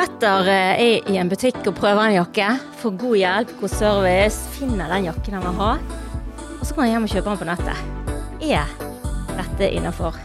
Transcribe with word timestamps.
Petter 0.00 0.46
eh, 0.48 0.78
er 0.80 1.08
i 1.12 1.18
en 1.20 1.28
butikk 1.28 1.58
og 1.68 1.74
prøver 1.76 2.06
en 2.06 2.14
jakke. 2.14 2.46
Får 2.80 2.94
god 3.02 3.18
hjelp, 3.20 3.52
god 3.60 3.72
service, 3.74 4.48
finner 4.54 4.88
den 4.88 5.10
jakken 5.10 5.36
han 5.36 5.44
vil 5.44 5.60
ha. 5.60 5.74
Og 6.56 6.64
så 6.64 6.72
går 6.72 6.86
han 6.86 6.92
hjem 6.94 7.08
og 7.10 7.12
kjøper 7.12 7.28
den 7.34 7.42
på 7.42 7.50
nettet. 7.50 7.84
Er 8.48 8.72
dette 9.36 9.68
innafor? 9.76 10.16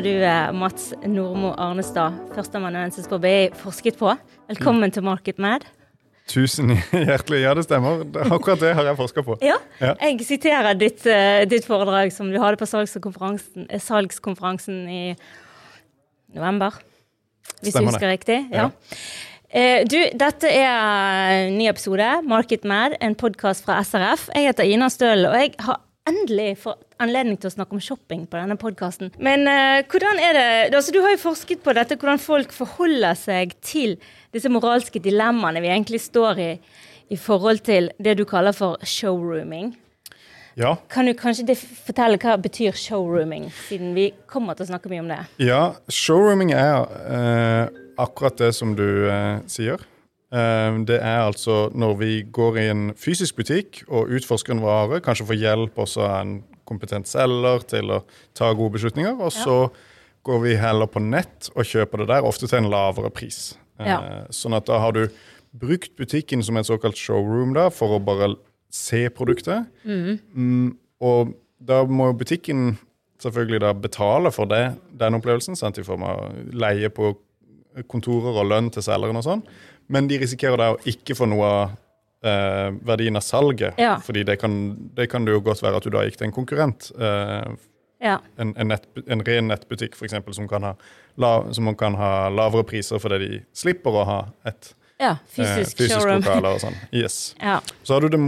Har 0.00 0.04
du, 0.04 0.24
eh, 0.24 0.52
Mats 0.56 0.94
Nordmo 1.04 1.50
Arnestad, 1.60 2.14
førsteamanuensis 2.32 3.04
på 3.10 3.18
BI, 3.20 3.50
forsket 3.60 3.98
på. 4.00 4.14
Velkommen 4.48 4.88
til 4.94 5.04
MarketMed. 5.04 5.66
Tusen 6.30 6.70
hjertelig. 7.10 7.42
Ja, 7.42 7.52
det 7.58 7.66
stemmer. 7.66 8.00
Akkurat 8.32 8.62
det 8.62 8.70
har 8.78 8.88
jeg 8.88 8.96
forska 8.96 9.24
på. 9.26 9.36
Ja, 9.44 9.58
Ja. 9.82 9.90
jeg 10.00 10.24
siterer 10.24 10.72
ditt, 10.78 11.04
eh, 11.04 11.42
ditt 11.44 11.66
foredrag 11.68 12.14
som 12.16 12.30
du 12.32 12.38
hadde 12.40 12.56
på 12.56 12.68
salgskonferansen, 12.70 13.66
eh, 13.68 13.82
salgskonferansen 13.82 14.78
i 14.88 15.02
november. 16.34 16.80
Hvis 17.60 17.74
Stemmer 17.74 17.90
du 17.92 17.98
husker 17.98 18.14
riktig. 18.14 18.38
Ja. 18.54 18.70
Ja. 19.52 19.84
Du, 19.84 19.98
dette 20.16 20.46
er 20.46 21.48
en 21.50 21.58
ny 21.58 21.66
episode, 21.68 22.08
MarketMad, 22.24 22.94
en 23.02 23.16
podkast 23.18 23.64
fra 23.66 23.82
SRF. 23.84 24.28
Jeg 24.32 24.46
heter 24.48 24.64
Ina 24.64 24.88
Støl, 24.88 25.26
og 25.26 25.34
jeg 25.34 25.56
har 25.58 25.80
endelig 26.08 26.54
fått 26.62 26.84
anledning 27.02 27.36
til 27.40 27.50
å 27.50 27.54
snakke 27.54 27.76
om 27.76 27.82
shopping 27.82 28.24
på 28.30 28.38
denne 28.38 28.56
podkasten. 28.60 29.12
Men 29.22 29.44
uh, 29.48 29.80
hvordan 29.90 30.20
er 30.22 30.38
det 30.38 30.76
altså, 30.76 30.94
Du 30.94 31.00
har 31.04 31.14
jo 31.14 31.22
forsket 31.22 31.62
på 31.64 31.74
dette, 31.76 31.98
hvordan 32.00 32.22
folk 32.22 32.54
forholder 32.56 33.18
seg 33.18 33.54
til 33.64 33.98
disse 34.34 34.50
moralske 34.52 35.02
dilemmaene 35.02 35.62
vi 35.62 35.72
egentlig 35.72 36.02
står 36.04 36.40
i 36.40 36.52
i 37.10 37.16
forhold 37.18 37.64
til 37.66 37.88
det 37.98 38.14
du 38.20 38.24
kaller 38.28 38.54
for 38.54 38.78
showrooming. 38.86 39.72
Ja, 40.58 40.76
Kan 40.90 41.06
du 41.06 41.14
kanskje 41.18 41.56
fortelle 41.58 42.18
hva 42.22 42.36
betyr 42.38 42.76
showrooming, 42.76 43.48
siden 43.68 43.94
vi 43.96 44.10
kommer 44.30 44.54
til 44.54 44.66
å 44.66 44.70
snakke 44.70 44.90
mye 44.92 45.02
om 45.02 45.10
det? 45.10 45.20
ja 45.42 45.60
showrooming 45.90 46.52
er 46.54 46.84
uh, 46.86 47.80
akkurat 47.98 48.38
det 48.38 48.52
som 48.54 48.76
du 48.78 48.86
uh, 49.10 49.40
sier. 49.50 49.82
Eh, 50.30 50.80
det 50.86 51.00
er 51.00 51.24
altså 51.24 51.68
når 51.74 51.96
vi 51.98 52.10
går 52.30 52.58
i 52.60 52.66
en 52.70 52.84
fysisk 52.98 53.40
butikk 53.40 53.82
og 53.88 54.12
utforsker 54.16 54.54
en 54.54 54.62
vare, 54.62 55.00
kanskje 55.04 55.26
får 55.30 55.40
hjelp 55.40 55.80
også 55.82 56.04
av 56.06 56.18
en 56.20 56.36
kompetent 56.70 57.10
selger 57.10 57.64
til 57.70 57.90
å 57.96 58.02
ta 58.36 58.52
gode 58.54 58.76
beslutninger, 58.76 59.16
og 59.18 59.32
så 59.34 59.56
går 60.26 60.42
vi 60.44 60.58
heller 60.60 60.86
på 60.90 61.02
nett 61.02 61.48
og 61.56 61.66
kjøper 61.66 62.02
det 62.02 62.10
der, 62.12 62.28
ofte 62.28 62.46
til 62.46 62.60
en 62.60 62.70
lavere 62.70 63.10
pris. 63.10 63.56
Ja. 63.80 64.26
Sånn 64.34 64.54
at 64.54 64.68
da 64.68 64.78
har 64.82 64.94
du 64.94 65.06
brukt 65.56 65.96
butikken 65.98 66.44
som 66.46 66.58
et 66.60 66.68
såkalt 66.68 66.98
showroom 67.00 67.56
da, 67.56 67.66
for 67.74 67.96
å 67.96 68.02
bare 68.04 68.34
se 68.70 69.08
produktet. 69.10 69.66
Mm, 69.84 70.76
og 71.02 71.32
da 71.58 71.82
må 71.88 72.12
butikken 72.14 72.76
selvfølgelig 73.20 73.62
da 73.64 73.72
betale 73.76 74.30
for 74.32 74.48
det, 74.50 74.76
den 75.00 75.18
opplevelsen, 75.18 75.58
sant, 75.58 75.80
i 75.80 75.86
form 75.86 76.06
av 76.06 76.22
leie 76.54 76.92
på 76.94 77.12
kontorer 77.90 78.38
og 78.40 78.48
lønn 78.50 78.70
til 78.72 78.84
selgeren 78.84 79.20
og 79.20 79.26
sånn. 79.26 79.42
Men 79.90 80.06
de 80.10 80.18
risikerer 80.22 80.56
da 80.60 80.68
å 80.74 80.80
ikke 80.88 81.16
få 81.18 81.26
noe 81.28 81.46
av 81.50 81.70
eh, 82.22 82.70
verdien 82.86 83.16
av 83.18 83.24
salget. 83.26 83.74
Ja. 83.80 83.96
Fordi 84.04 84.22
det 84.28 84.36
kan, 84.40 84.54
det 84.94 85.08
kan 85.10 85.24
det 85.26 85.34
jo 85.34 85.40
godt 85.42 85.62
være 85.64 85.80
at 85.80 85.86
du 85.88 85.90
da 85.94 86.04
gikk 86.06 86.20
til 86.20 86.28
en 86.30 86.36
konkurrent. 86.36 86.90
eh, 86.98 87.56
Ja. 88.00 88.14
en, 88.40 88.54
en, 88.56 88.68
nett, 88.72 88.86
en 89.12 89.20
ren 89.26 89.50
nettbutikk 89.50 89.92
for 89.98 90.06
eksempel, 90.06 90.32
som 90.32 90.46
kan, 90.48 90.62
ha, 90.64 90.70
la, 91.20 91.32
som 91.52 91.66
kan 91.76 91.92
ha 92.00 92.30
lavere 92.32 92.64
priser 92.64 92.96
fordi 93.02 93.18
de 93.26 93.40
slipper 93.52 93.92
å 93.92 94.04
ha 94.08 94.20
et 94.48 94.70
ja 95.00 95.10
eh, 95.10 95.18
fysisk, 95.34 95.76
fysisk 95.82 96.06
lokale 96.08 96.54
og 96.54 96.62
sånn. 96.62 96.78
Yes. 96.96 97.34
Ja. 97.40 97.58
Så 97.84 97.94
har 97.98 98.00
du 98.00 98.08
det 98.14 98.20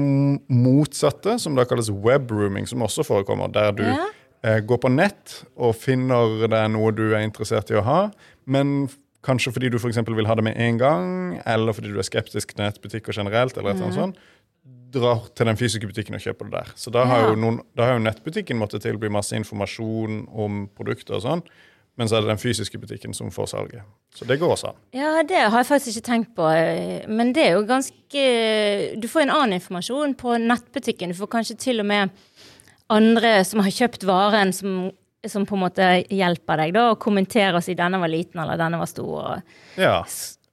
motsatte, 0.52 1.38
som 1.40 1.56
da 1.56 1.64
kalles 1.68 1.88
webrooming, 1.88 2.66
som 2.68 2.82
også 2.84 3.04
forekommer. 3.06 3.48
Der 3.52 3.72
du 3.72 3.82
Ja. 3.84 4.06
eh, 4.44 4.60
går 4.60 4.78
på 4.78 4.90
nett 4.92 5.44
og 5.56 5.74
finner 5.76 6.44
er 6.52 6.68
noe 6.68 6.90
du 6.92 7.14
er 7.14 7.22
interessert 7.22 7.70
i 7.70 7.74
å 7.78 7.82
ha, 7.86 8.10
men 8.46 8.88
kanskje 9.22 9.52
fordi 9.54 9.70
du 9.70 9.78
for 9.78 9.88
eksempel 9.88 10.14
vil 10.18 10.26
ha 10.26 10.34
det 10.34 10.44
med 10.44 10.56
en 10.58 10.78
gang, 10.78 11.40
eller 11.46 11.72
fordi 11.72 11.92
du 11.92 11.98
er 11.98 12.06
skeptisk 12.08 12.54
til 12.56 12.64
nettbutikker 12.64 13.12
generelt, 13.14 13.56
eller 13.56 13.70
et 13.70 13.76
eller 13.76 13.86
annet 13.90 14.00
sånt, 14.00 14.16
drar 14.92 15.22
til 15.34 15.46
den 15.48 15.56
fysiske 15.56 15.86
butikken 15.88 16.14
og 16.18 16.20
kjøper 16.20 16.44
det 16.50 16.52
der. 16.52 16.72
Så 16.76 16.90
da 16.92 17.04
har, 17.08 17.20
Ja. 17.22 17.28
jo, 17.30 17.36
noen, 17.40 17.60
da 17.76 17.84
har 17.86 17.92
jo 17.98 18.04
nettbutikken 18.04 18.58
måttet 18.58 18.82
tilby 18.82 19.08
masse 19.08 19.32
informasjon 19.36 20.26
om 20.28 20.68
produkter 20.76 21.14
og 21.16 21.22
sånn, 21.22 21.42
men 21.96 22.08
så 22.08 22.16
er 22.16 22.20
det 22.24 22.28
den 22.28 22.38
fysiske 22.40 22.78
butikken 22.80 23.14
som 23.14 23.30
får 23.30 23.46
salget. 23.52 23.82
Så 24.14 24.26
det 24.26 24.38
går 24.40 24.52
også 24.54 24.68
an. 24.68 24.76
ja, 24.92 25.22
det 25.22 25.36
har 25.50 25.58
jeg 25.62 25.66
faktisk 25.66 25.96
ikke 25.96 26.06
tenkt 26.10 26.34
på. 26.36 26.44
eh, 26.52 27.06
Men 27.08 27.32
det 27.32 27.46
er 27.46 27.52
jo 27.52 27.66
ganske 27.66 29.00
Du 29.00 29.08
får 29.08 29.22
en 29.22 29.30
annen 29.30 29.52
informasjon 29.60 30.14
på 30.14 30.36
nettbutikken. 30.40 31.08
Du 31.08 31.14
får 31.14 31.28
kanskje 31.28 31.56
til 31.58 31.80
og 31.80 31.86
med 31.86 32.10
andre 32.90 33.44
som 33.44 33.60
har 33.60 33.70
kjøpt 33.70 34.04
varen, 34.04 34.52
som, 34.52 34.90
som 35.28 35.46
på 35.46 35.54
en 35.54 35.60
måte 35.64 35.88
hjelper 36.10 36.56
deg 36.56 36.72
da, 36.74 36.90
og 36.92 36.98
kommentere 37.00 37.54
og 37.56 37.62
si 37.62 37.74
'denne 37.74 38.00
var 38.00 38.08
liten', 38.08 38.40
eller 38.42 38.56
'denne 38.56 38.78
var 38.78 38.86
stor'. 38.86 39.42
Ja. 39.76 40.04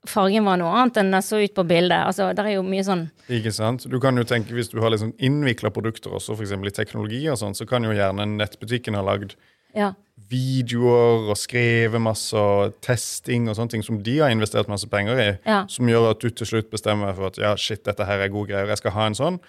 fargen 0.08 0.46
var 0.46 0.58
noe 0.58 0.72
annet 0.74 0.98
enn 0.98 1.12
den 1.12 1.22
så 1.22 1.44
ut 1.44 1.54
på 1.54 1.64
bildet. 1.68 2.06
Altså, 2.08 2.34
det 2.34 2.40
er 2.46 2.54
jo 2.56 2.62
mye 2.64 2.84
sånn 2.84 3.10
Ikke 3.30 3.52
sant? 3.52 3.84
Du 3.90 4.00
kan 4.00 4.16
jo 4.16 4.24
tenke 4.24 4.54
Hvis 4.54 4.70
du 4.72 4.80
har 4.80 4.90
liksom 4.90 5.14
innvikla 5.20 5.70
produkter 5.70 6.10
også, 6.12 6.34
f.eks. 6.38 6.52
i 6.52 6.70
teknologi, 6.72 7.28
og 7.30 7.38
sånn, 7.38 7.54
så 7.54 7.68
kan 7.68 7.84
jo 7.84 7.92
gjerne 7.92 8.26
nettbutikken 8.38 8.96
ha 8.96 9.02
lagd 9.02 9.36
Ja. 9.76 9.94
videoer 10.30 11.30
og 11.30 11.38
skrevet 11.38 12.02
masse 12.02 12.34
og 12.38 12.74
testing 12.82 13.48
og 13.50 13.56
sånne 13.58 13.70
ting 13.70 13.84
som 13.84 14.02
de 14.02 14.18
har 14.20 14.30
investert 14.30 14.68
masse 14.70 14.88
penger 14.88 15.20
i, 15.20 15.38
Ja. 15.46 15.66
som 15.68 15.86
gjør 15.88 16.12
at 16.12 16.20
du 16.20 16.30
til 16.30 16.48
slutt 16.48 16.70
bestemmer 16.72 17.14
for 17.16 17.28
at 17.28 17.38
ja, 17.38 17.56
shit, 17.56 17.84
dette 17.84 18.06
her 18.06 18.20
er 18.20 18.30
gode 18.30 18.50
greier, 18.50 18.68
jeg 18.68 18.78
skal 18.78 18.92
ha 18.92 19.06
en 19.08 19.14
sånn. 19.16 19.40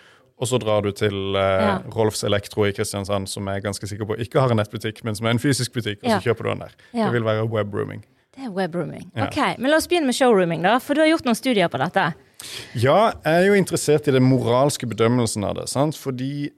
Og 0.40 0.48
så 0.48 0.58
drar 0.58 0.80
du 0.82 0.90
til 0.96 1.36
eh, 1.36 1.60
Ja. 1.66 1.78
Rolfs 1.94 2.22
Elektro 2.24 2.64
i 2.64 2.72
Kristiansand, 2.72 3.28
som 3.28 3.46
jeg 3.46 3.56
er 3.60 3.66
ganske 3.68 3.86
sikker 3.86 4.06
på 4.08 4.16
ikke 4.18 4.40
har 4.40 4.50
en 4.50 4.56
nettbutikk, 4.56 5.02
men 5.04 5.14
som 5.14 5.26
er 5.26 5.30
en 5.36 5.38
fysisk 5.42 5.72
butikk, 5.74 5.98
og 6.02 6.08
Ja. 6.08 6.18
så 6.18 6.30
kjøper 6.30 6.42
du 6.42 6.48
den 6.54 6.58
der. 6.64 6.72
Ja. 6.94 7.04
Det 7.04 7.12
vil 7.12 7.24
være 7.24 7.44
webrooming. 7.50 8.04
Det 8.36 8.46
er 8.46 8.50
webrooming. 8.50 9.10
Ja. 9.16 9.26
Ok, 9.26 9.58
Men 9.58 9.70
la 9.70 9.76
oss 9.76 9.86
begynne 9.88 10.06
med 10.06 10.14
showrooming, 10.14 10.62
da. 10.62 10.78
For 10.78 10.94
du 10.94 11.00
har 11.02 11.08
gjort 11.08 11.24
noen 11.26 11.34
studier 11.36 11.68
på 11.68 11.78
dette. 11.82 12.14
Ja, 12.74 13.12
jeg 13.24 13.42
er 13.42 13.46
jo 13.48 13.52
interessert 13.58 14.08
i 14.08 14.12
den 14.12 14.22
moralske 14.22 14.86
bedømmelsen 14.88 15.44
av 15.44 15.56
det. 15.56 15.68
sant? 15.68 15.94
Fordi 15.96 16.50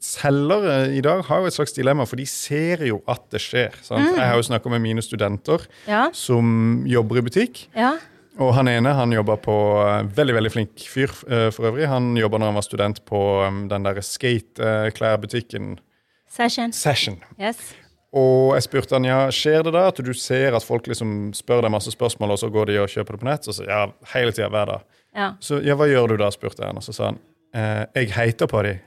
selgere 0.00 0.94
i 0.96 1.00
dag 1.04 1.20
har 1.28 1.42
jo 1.42 1.46
et 1.50 1.52
slags 1.52 1.74
dilemma, 1.76 2.06
for 2.08 2.16
de 2.16 2.24
ser 2.26 2.86
jo 2.88 3.02
at 3.10 3.20
det 3.34 3.40
skjer. 3.44 3.74
sant? 3.84 4.16
Jeg 4.16 4.24
har 4.30 4.36
jo 4.38 4.46
snakka 4.46 4.70
med 4.72 4.80
mine 4.80 5.02
studenter 5.04 5.66
Ja. 5.86 6.08
som 6.12 6.84
jobber 6.86 7.18
i 7.18 7.20
butikk. 7.20 7.66
Ja. 7.76 7.98
Og 8.40 8.54
han 8.56 8.70
ene 8.72 8.94
han 8.96 9.12
jobber 9.12 9.36
på 9.44 9.54
eh, 9.84 10.08
Veldig 10.16 10.36
veldig 10.38 10.52
flink 10.54 10.86
fyr 10.88 11.12
eh, 11.28 11.48
for 11.52 11.70
øvrig. 11.70 11.88
Han 11.90 12.14
jobber 12.16 12.40
når 12.40 12.52
han 12.52 12.58
var 12.60 12.66
student 12.66 13.02
på 13.08 13.20
um, 13.44 13.66
den 13.68 13.84
der 13.84 14.00
skateklærbutikken 14.00 15.78
Session. 16.30 16.72
Session. 16.72 17.18
Yes. 17.40 17.58
Og 18.14 18.54
jeg 18.56 18.66
spurte 18.66 18.94
han, 18.94 19.06
ja, 19.06 19.18
skjer 19.34 19.64
det 19.66 19.72
da 19.74 19.88
at 19.90 19.98
du 20.02 20.12
ser 20.14 20.54
at 20.54 20.66
folk 20.66 20.86
liksom 20.90 21.32
spør 21.34 21.64
deg 21.66 21.74
masse 21.74 21.90
spørsmål, 21.94 22.34
og 22.34 22.40
så 22.42 22.50
går 22.50 22.70
de 22.70 22.78
og 22.82 22.90
kjøper 22.90 23.16
det 23.16 23.22
på 23.22 23.28
nett? 23.28 23.46
Så 23.46 23.66
ja, 23.66 23.84
hele 24.14 24.34
tida, 24.34 24.48
hver 24.50 24.70
dag. 24.70 24.86
Ja. 25.14 25.28
Så 25.42 25.58
ja, 25.66 25.74
hva 25.78 25.90
gjør 25.90 26.14
du 26.14 26.16
da, 26.22 26.30
spurte 26.34 26.62
jeg 26.62 26.70
han. 26.70 26.78
Og 26.78 26.86
så 26.86 26.94
sa 26.94 27.10
han 27.10 27.20
eh, 27.54 27.82
jeg 27.96 28.10
hater 28.14 28.46
på 28.50 28.62
dem. 28.66 28.78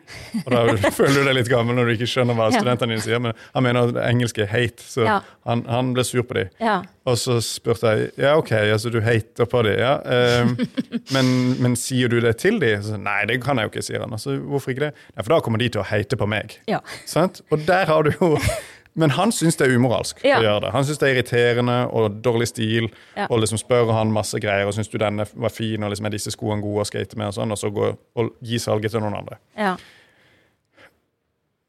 Og 0.45 0.49
da 0.53 0.61
føler 0.97 1.15
du 1.19 1.27
deg 1.27 1.35
litt 1.39 1.51
gammel 1.51 1.75
når 1.77 1.89
du 1.89 1.93
ikke 1.97 2.09
skjønner 2.13 2.37
hva 2.37 2.49
studentene 2.53 2.95
dine 2.95 3.03
sier. 3.05 3.21
Men 3.23 3.35
han 3.53 3.65
mener 3.65 3.93
det 3.95 4.03
engelske 4.07 4.47
hate, 4.49 4.83
så 4.83 5.05
Ja. 5.07 5.17
han, 5.49 5.63
han 5.69 5.93
ble 5.95 6.05
sur 6.07 6.23
på 6.27 6.37
dem. 6.39 6.51
Ja. 6.63 6.81
Og 7.09 7.17
så 7.19 7.39
spurte 7.43 7.91
jeg 7.97 8.11
ja, 8.23 8.35
OK, 8.39 8.51
altså 8.55 8.91
du 8.93 9.01
hater 9.03 9.49
på 9.51 9.63
dem, 9.67 9.75
ja. 9.81 9.97
Uh, 10.03 10.53
men, 11.15 11.33
men 11.63 11.75
sier 11.79 12.07
du 12.13 12.19
det 12.23 12.37
til 12.39 12.59
dem? 12.63 12.83
Så, 12.85 12.95
Nei, 13.01 13.21
det 13.29 13.41
kan 13.43 13.59
jeg 13.59 13.67
jo 13.67 13.73
ikke, 13.73 13.83
sier 13.89 14.05
han. 14.05 14.13
Altså, 14.15 14.37
hvorfor 14.39 14.71
ikke 14.71 14.87
det? 14.87 14.93
Ja, 15.15 15.21
For 15.25 15.35
da 15.35 15.41
kommer 15.43 15.59
de 15.59 15.67
til 15.73 15.83
å 15.83 15.87
hate 15.89 16.19
på 16.19 16.29
meg. 16.31 16.59
Ja. 16.71 16.79
Sant? 17.09 17.41
Og 17.51 17.65
der 17.67 17.89
har 17.91 18.07
du 18.07 18.13
jo 18.15 18.37
Men 18.95 19.09
han 19.09 19.31
syns 19.31 19.55
det 19.57 19.67
er 19.67 19.75
umoralsk 19.75 20.19
Ja. 20.23 20.37
å 20.37 20.43
gjøre 20.43 20.61
det. 20.61 20.71
Han 20.71 20.83
syns 20.85 20.99
det 20.99 21.07
er 21.09 21.15
irriterende 21.15 21.77
og 21.93 22.19
dårlig 22.21 22.47
stil. 22.47 22.91
Ja. 23.17 23.25
Og 23.31 23.39
liksom 23.41 23.57
spør 23.57 23.91
han 23.93 24.11
masse 24.13 24.37
greier 24.39 24.67
og 24.67 24.73
syns 24.73 24.87
du 24.91 24.97
den 25.01 25.19
er- 25.19 25.31
var 25.33 25.49
fin, 25.49 25.81
og 25.83 25.89
liksom 25.89 26.05
er 26.05 26.09
disse 26.11 26.29
skoene 26.31 26.61
gode 26.61 26.81
å 26.81 26.85
skate 26.85 27.17
med, 27.17 27.27
og 27.27 27.33
sånn, 27.33 27.51
og 27.51 27.57
så 27.57 27.71
gå 27.73 27.97
og 28.15 28.29
gi 28.43 28.57
salget 28.59 28.91
til 28.91 28.99
noen 29.01 29.15
andre. 29.17 29.37
ja. 29.57 29.75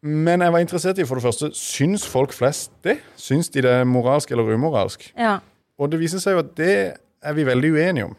Men 0.07 0.41
jeg 0.45 0.53
var 0.53 0.61
interessert 0.61 0.99
i 1.01 1.05
for 1.09 1.17
det 1.17 1.25
første, 1.25 1.49
syns 1.57 2.03
folk 2.07 2.33
flest 2.37 2.71
det? 2.85 2.99
Syns 3.17 3.49
de 3.55 3.63
det 3.65 3.71
er 3.73 3.87
moralsk 3.89 4.31
eller 4.35 4.51
umoralsk? 4.53 5.07
Ja. 5.17 5.39
Og 5.81 5.91
det 5.91 6.01
viser 6.03 6.21
seg 6.21 6.37
jo 6.37 6.43
at 6.45 6.51
det 6.61 6.75
er 7.25 7.33
vi 7.33 7.47
veldig 7.49 7.71
uenige 7.73 8.05
om. 8.11 8.17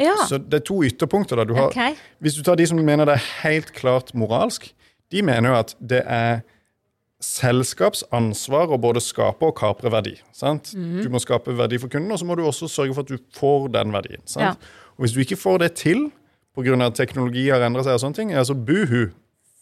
ja. 0.00 0.14
Så 0.26 0.38
det 0.40 0.54
er 0.62 0.64
to 0.64 0.80
ytterpunkter. 0.82 1.36
da. 1.36 1.44
Du 1.44 1.52
har, 1.54 1.66
okay. 1.68 1.94
Hvis 2.22 2.34
du 2.34 2.42
tar 2.42 2.56
de 2.56 2.64
som 2.66 2.78
mener 2.82 3.04
det 3.04 3.14
er 3.18 3.26
helt 3.42 3.72
klart 3.74 4.14
moralsk, 4.14 4.72
de 5.12 5.20
mener 5.22 5.50
jo 5.50 5.54
at 5.58 5.74
det 5.86 6.02
er 6.06 6.40
selskapsansvar 7.22 8.72
å 8.74 8.78
både 8.80 9.00
skape 9.02 9.46
og 9.46 9.54
kapre 9.58 9.90
verdi. 9.92 10.16
sant? 10.32 10.72
Mhm. 10.74 11.02
Du 11.02 11.08
må 11.08 11.20
skape 11.20 11.54
verdi 11.56 11.78
for 11.78 11.88
kunden, 11.88 12.10
og 12.12 12.18
så 12.18 12.24
må 12.26 12.36
du 12.36 12.42
også 12.42 12.68
sørge 12.68 12.94
for 12.94 13.02
at 13.02 13.08
du 13.08 13.18
får 13.32 13.70
den 13.72 13.92
verdien. 13.92 14.22
sant? 14.26 14.42
Ja. 14.42 14.50
Og 14.98 15.04
Hvis 15.06 15.12
du 15.14 15.20
ikke 15.20 15.38
får 15.40 15.58
det 15.60 15.74
til 15.76 16.10
pga. 16.56 16.86
at 16.86 16.94
teknologi 16.94 17.48
har 17.48 17.60
endret 17.60 17.84
seg, 17.84 17.94
og 17.94 18.00
sånne 18.00 18.14
ting, 18.14 18.32
altså 18.32 18.54
så 18.54 18.64
buhu. 18.64 19.12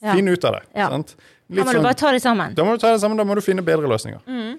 Ja. 0.02 0.14
Finn 0.14 0.28
ut 0.28 0.44
av 0.44 0.52
det. 0.54 0.62
Ja. 0.74 0.88
sant? 0.88 1.14
Da 1.50 1.64
må 1.64 1.72
du 1.72 1.82
bare 1.82 1.94
ta 1.94 2.10
det 2.12 2.22
sammen. 2.22 2.54
da 2.54 2.64
må 2.64 2.72
du 2.72 2.78
ta 2.78 2.92
det 2.92 3.00
sammen, 3.00 3.16
da 3.18 3.24
må 3.24 3.34
du 3.34 3.40
finne 3.40 3.62
bedre 3.62 3.86
løsninger. 3.86 4.58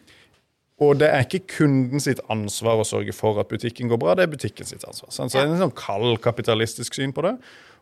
Og 0.81 0.97
det 0.97 1.09
er 1.13 1.23
ikke 1.23 1.45
kunden 1.59 1.99
sitt 1.99 2.19
ansvar 2.29 2.79
å 2.81 2.85
sørge 2.85 3.13
for 3.13 3.39
at 3.39 3.47
butikken 3.47 3.87
går 3.87 3.99
bra, 3.99 4.15
det 4.15 4.23
er 4.23 4.31
butikken 4.35 4.65
sitt 4.65 4.83
ansvar. 4.83 5.11
sant? 5.11 5.31
Så 5.31 5.37
det 5.39 5.47
er 5.49 5.53
en 5.53 5.69
sånn 5.69 5.75
kald 5.75 6.19
kapitalistisk 6.21 6.93
syn 6.93 7.13
på 7.13 7.21
det. 7.21 7.37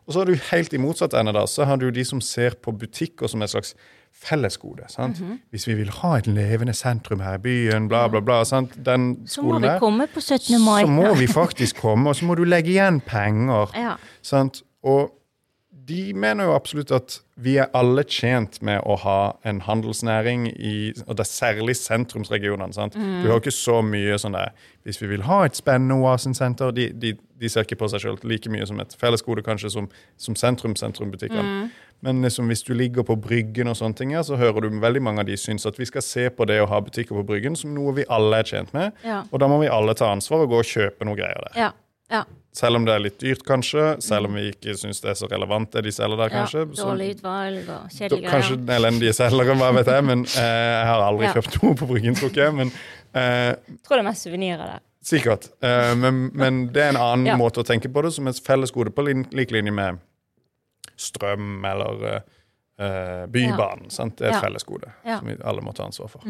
Og 0.06 0.12
så 0.14 0.20
har 0.20 0.26
du 0.26 0.34
helt 0.34 0.74
i 0.74 0.78
motsatt 0.78 1.14
ende 1.14 1.32
da, 1.32 1.44
så 1.46 1.64
har 1.64 1.76
du 1.76 1.90
de 1.90 2.04
som 2.04 2.20
ser 2.20 2.50
på 2.50 2.72
butikker 2.76 3.28
som 3.28 3.42
et 3.42 3.50
slags 3.50 3.74
fellesgode. 4.14 4.82
sant? 4.88 5.20
Hvis 5.50 5.66
vi 5.68 5.74
vil 5.74 5.90
ha 5.90 6.16
et 6.18 6.26
levende 6.26 6.72
sentrum 6.72 7.20
her 7.20 7.34
i 7.34 7.38
byen, 7.38 7.88
bla, 7.88 8.06
bla, 8.08 8.20
bla. 8.20 8.44
sant? 8.44 8.74
Den 8.86 9.26
Så 9.26 9.42
må 9.42 9.58
vi 9.58 9.68
komme 9.78 10.06
på 10.14 10.20
17. 10.20 10.60
mai. 10.60 10.82
så 10.82 10.86
må 10.90 11.14
vi 11.14 11.26
faktisk 11.26 11.80
komme, 11.80 12.08
og 12.10 12.16
så 12.16 12.24
må 12.24 12.34
du 12.34 12.44
legge 12.44 12.70
igjen 12.70 13.00
penger. 13.00 13.70
Ja. 13.74 13.94
Sant? 14.22 14.62
Og 14.82 15.10
de 15.90 16.14
mener 16.14 16.46
jo 16.46 16.54
absolutt 16.54 16.92
at 16.94 17.18
vi 17.40 17.56
er 17.58 17.70
alle 17.76 18.04
tjent 18.06 18.60
med 18.66 18.82
å 18.86 18.94
ha 19.02 19.18
en 19.48 19.62
handelsnæring 19.64 20.46
i 20.52 20.74
og 21.06 21.16
det 21.16 21.24
er 21.24 21.30
særlig 21.30 21.76
sentrumsregionene. 21.80 22.74
sant? 22.76 22.94
Du 22.94 23.28
har 23.30 23.40
ikke 23.40 23.54
så 23.54 23.80
mye 23.82 24.18
sånn 24.20 24.36
der 24.36 24.54
Hvis 24.86 25.00
vi 25.02 25.10
vil 25.10 25.26
ha 25.28 25.42
et 25.44 25.58
spennende 25.58 25.98
Oasen-senter 26.00 26.72
de, 26.76 26.88
de, 26.96 27.14
de 27.40 27.48
ser 27.52 27.66
ikke 27.66 27.80
på 27.82 27.88
seg 27.92 28.04
selv 28.04 28.24
like 28.24 28.48
mye 28.52 28.66
som 28.68 28.80
et 28.80 28.94
fellesgode 29.00 29.44
kanskje 29.44 29.72
som, 29.74 29.88
som 30.16 30.36
sentrum-sentrombutikkene. 30.36 31.68
Men 32.00 32.22
liksom, 32.24 32.48
hvis 32.48 32.62
du 32.64 32.72
ligger 32.74 33.04
på 33.04 33.16
Bryggen, 33.20 33.68
og 33.68 33.76
sånne 33.76 33.98
ting, 33.98 34.14
så 34.24 34.38
hører 34.40 34.64
du 34.64 34.80
veldig 34.80 35.02
mange 35.04 35.20
av 35.20 35.28
de 35.28 35.36
syns 35.36 35.68
at 35.68 35.76
vi 35.76 35.88
skal 35.88 36.04
se 36.04 36.30
på 36.32 36.46
det 36.48 36.56
å 36.62 36.68
ha 36.70 36.80
butikker 36.80 37.18
på 37.18 37.26
Bryggen 37.28 37.58
som 37.60 37.74
noe 37.76 37.92
vi 37.98 38.08
alle 38.08 38.40
er 38.40 38.48
tjent 38.48 38.72
med. 38.76 38.96
Ja. 39.04 39.22
Og 39.28 39.42
da 39.42 39.50
må 39.52 39.60
vi 39.60 39.68
alle 39.68 39.96
ta 39.98 40.08
ansvar 40.14 40.46
og 40.46 40.54
gå 40.54 40.62
og 40.62 40.70
kjøpe 40.70 41.04
noe 41.08 41.18
greier 41.18 41.44
der. 41.50 41.58
Ja. 41.66 41.70
Ja. 42.10 42.24
Selv 42.52 42.76
om 42.76 42.84
det 42.84 42.92
er 42.96 42.98
litt 43.04 43.18
dyrt, 43.22 43.44
kanskje. 43.46 44.02
Selv 44.02 44.26
om 44.26 44.34
vi 44.34 44.48
ikke 44.50 44.72
syns 44.74 44.98
det 45.00 45.10
er 45.12 45.14
så 45.20 45.28
relevant, 45.30 45.70
det 45.70 45.84
de 45.86 45.92
selger 45.94 46.16
der, 46.18 46.28
kanskje. 46.34 46.64
ja. 46.66 46.82
Dårlig 46.84 47.10
utvalg 47.14 47.68
og 47.70 47.84
kjedelige 47.94 48.20
greier. 48.24 48.30
Kanskje 48.32 48.56
den 48.58 48.74
elendige 48.74 49.12
selgeren, 49.14 49.58
hva 49.62 49.68
vet 49.76 49.86
jeg. 49.86 50.04
Men 50.08 50.24
eh, 50.24 50.48
jeg 50.80 50.86
har 50.90 51.04
aldri 51.06 51.26
Ja. 51.28 51.32
kjøpt 51.38 51.62
noe 51.62 51.74
på 51.78 51.86
Bryggen, 51.92 52.14
tror 52.18 52.34
jeg. 52.34 52.54
Men 52.58 52.72
eh, 53.14 53.54
Jeg 53.54 53.78
tror 53.86 53.96
det 53.96 54.02
er 54.02 54.08
mest 54.10 54.26
suvenirer 54.26 54.66
der. 54.66 54.80
sikkert. 55.02 55.46
Eh, 55.62 55.94
men, 55.94 56.30
men 56.34 56.66
det 56.74 56.82
er 56.82 56.88
en 56.96 56.96
annen 56.96 57.26
Ja. 57.30 57.36
måte 57.38 57.62
å 57.62 57.64
tenke 57.64 57.88
på 57.88 58.02
det, 58.02 58.12
som 58.18 58.26
et 58.26 58.42
fellesgode 58.42 58.90
på 58.90 59.02
lin- 59.06 59.28
lik 59.30 59.50
linje 59.54 59.70
med 59.72 59.98
strøm 61.00 61.64
eller 61.64 62.04
eh, 62.10 62.20
eh, 62.84 63.26
Bybanen. 63.30 63.90
Sant? 63.90 64.16
Det 64.18 64.26
er 64.26 64.30
et 64.34 64.34
Ja. 64.34 64.40
fellesgode 64.48 64.90
Ja. 65.06 65.18
som 65.18 65.28
vi 65.28 65.36
alle 65.44 65.60
må 65.62 65.72
ta 65.74 65.84
ansvar 65.86 66.10
for. 66.10 66.20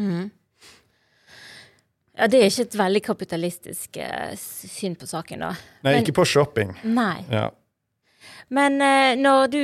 Ja, 2.21 2.27
Det 2.29 2.37
er 2.37 2.51
ikke 2.51 2.67
et 2.67 2.75
veldig 2.77 3.01
kapitalistisk 3.07 3.97
uh, 3.97 4.35
syn 4.37 4.93
på 4.95 5.07
saken, 5.09 5.41
da. 5.41 5.49
Nei, 5.81 5.95
Men- 5.95 6.03
ikke 6.03 6.13
på 6.21 6.25
shopping. 6.29 6.75
Nei. 6.85 7.23
Ja. 7.33 7.47
Men 8.53 8.75
uh, 8.83 9.15
når 9.17 9.47
du 9.49 9.59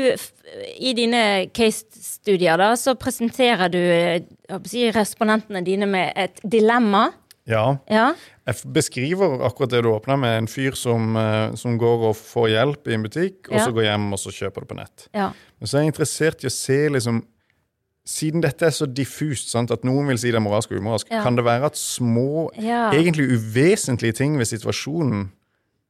i 0.80 0.94
dine 0.98 1.22
case-studier, 1.54 2.58
da, 2.58 2.72
så 2.80 2.96
presenterer 2.98 3.70
du 3.70 3.78
eh, 3.78 4.22
si, 4.66 4.88
respondentene 4.96 5.62
dine 5.66 5.86
med 5.92 6.14
et 6.18 6.42
dilemma. 6.44 7.12
ja. 7.46 7.78
Ja. 7.92 8.14
Jeg 8.48 8.72
beskriver 8.72 9.42
akkurat 9.44 9.74
det 9.74 9.82
du 9.84 9.90
åpna 9.92 10.16
med, 10.16 10.38
en 10.38 10.48
fyr 10.48 10.72
som, 10.80 11.18
som 11.60 11.74
går 11.78 12.06
og 12.10 12.14
får 12.16 12.46
hjelp 12.54 12.88
i 12.88 12.94
en 12.96 13.04
butikk, 13.04 13.50
og 13.50 13.58
Ja. 13.58 13.66
så 13.66 13.74
går 13.76 13.84
hjem 13.90 14.06
og 14.16 14.20
så 14.24 14.32
kjøper 14.32 14.64
det 14.64 14.70
på 14.70 14.78
nett. 14.80 15.08
ja. 15.14 15.34
Men 15.60 15.68
så 15.68 15.78
er 15.78 15.82
jeg 15.84 15.92
interessert 15.92 16.44
i 16.44 16.48
å 16.48 16.54
se 16.56 16.78
liksom 16.96 17.20
Siden 18.08 18.40
dette 18.44 18.64
er 18.70 18.72
så 18.72 18.86
diffust, 18.88 19.50
sant, 19.52 19.72
at 19.74 19.84
noen 19.84 20.08
vil 20.08 20.18
si 20.22 20.30
det 20.32 20.40
er 20.40 20.44
moralsk 20.46 20.72
og 20.72 20.80
umoralsk, 20.80 21.10
Ja. 21.12 21.24
kan 21.26 21.36
det 21.36 21.44
være 21.44 21.66
at 21.66 21.76
små, 21.76 22.50
Ja. 22.56 22.92
egentlig 22.96 23.28
uvesentlige 23.36 24.14
ting 24.16 24.38
ved 24.38 24.46
situasjonen 24.48 25.32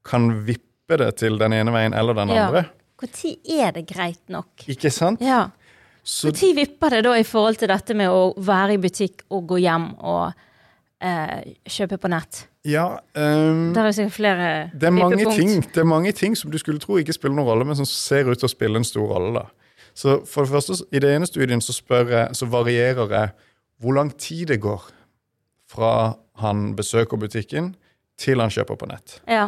kan 0.03 0.31
vippe 0.47 0.97
det 0.97 1.15
til 1.17 1.37
den 1.37 1.53
ene 1.53 1.71
veien 1.71 1.93
eller 1.93 2.13
den 2.13 2.29
Ja. 2.29 2.47
andre? 2.47 2.65
Når 2.99 3.37
er 3.61 3.71
det 3.71 3.85
greit 3.87 4.29
nok? 4.29 4.47
Ikke 4.67 4.89
sant? 4.91 5.21
Ja. 5.21 5.49
Når 6.23 6.55
vipper 6.55 6.89
det 6.89 7.03
da 7.03 7.13
i 7.19 7.23
forhold 7.23 7.57
til 7.57 7.67
dette 7.67 7.93
med 7.93 8.07
å 8.09 8.33
være 8.37 8.73
i 8.73 8.77
butikk 8.77 9.21
og 9.29 9.47
gå 9.47 9.59
hjem 9.59 9.93
og 9.99 10.33
eh, 11.01 11.43
kjøpe 11.69 11.97
på 11.99 12.09
nett? 12.09 12.47
ja 12.65 12.97
um, 13.15 13.73
Der 13.73 13.85
er 13.85 13.91
sikkert 13.91 14.13
flere 14.13 14.71
det, 14.73 14.87
er 14.87 14.91
mange 14.91 15.17
vippepunkt. 15.17 15.37
ting, 15.37 15.61
det 15.61 15.77
er 15.77 15.83
mange 15.85 16.11
ting 16.13 16.35
som 16.35 16.49
du 16.51 16.57
skulle 16.57 16.79
tro 16.79 16.97
ikke 16.97 17.13
spiller 17.13 17.35
noen 17.35 17.45
rolle, 17.47 17.65
men 17.65 17.75
som 17.75 17.85
ser 17.85 18.25
ut 18.29 18.39
til 18.39 18.47
å 18.47 18.51
spille 18.51 18.75
en 18.77 18.83
stor 18.83 19.07
rolle. 19.07 19.33
da. 19.33 19.45
Så 19.97 20.19
for 20.29 20.45
det 20.45 20.53
første, 20.53 20.77
I 20.93 21.01
det 21.01 21.09
ene 21.15 21.27
studien 21.29 21.61
så, 21.63 21.73
jeg, 21.89 22.29
så 22.37 22.45
varierer 22.53 23.13
jeg 23.13 23.33
hvor 23.81 23.97
lang 23.97 24.11
tid 24.17 24.47
det 24.51 24.61
går 24.61 24.83
fra 25.69 26.17
han 26.41 26.75
besøker 26.77 27.17
butikken 27.17 27.73
til 28.17 28.41
han 28.41 28.53
kjøper 28.53 28.77
på 28.77 28.89
nett. 28.89 29.17
Ja. 29.29 29.47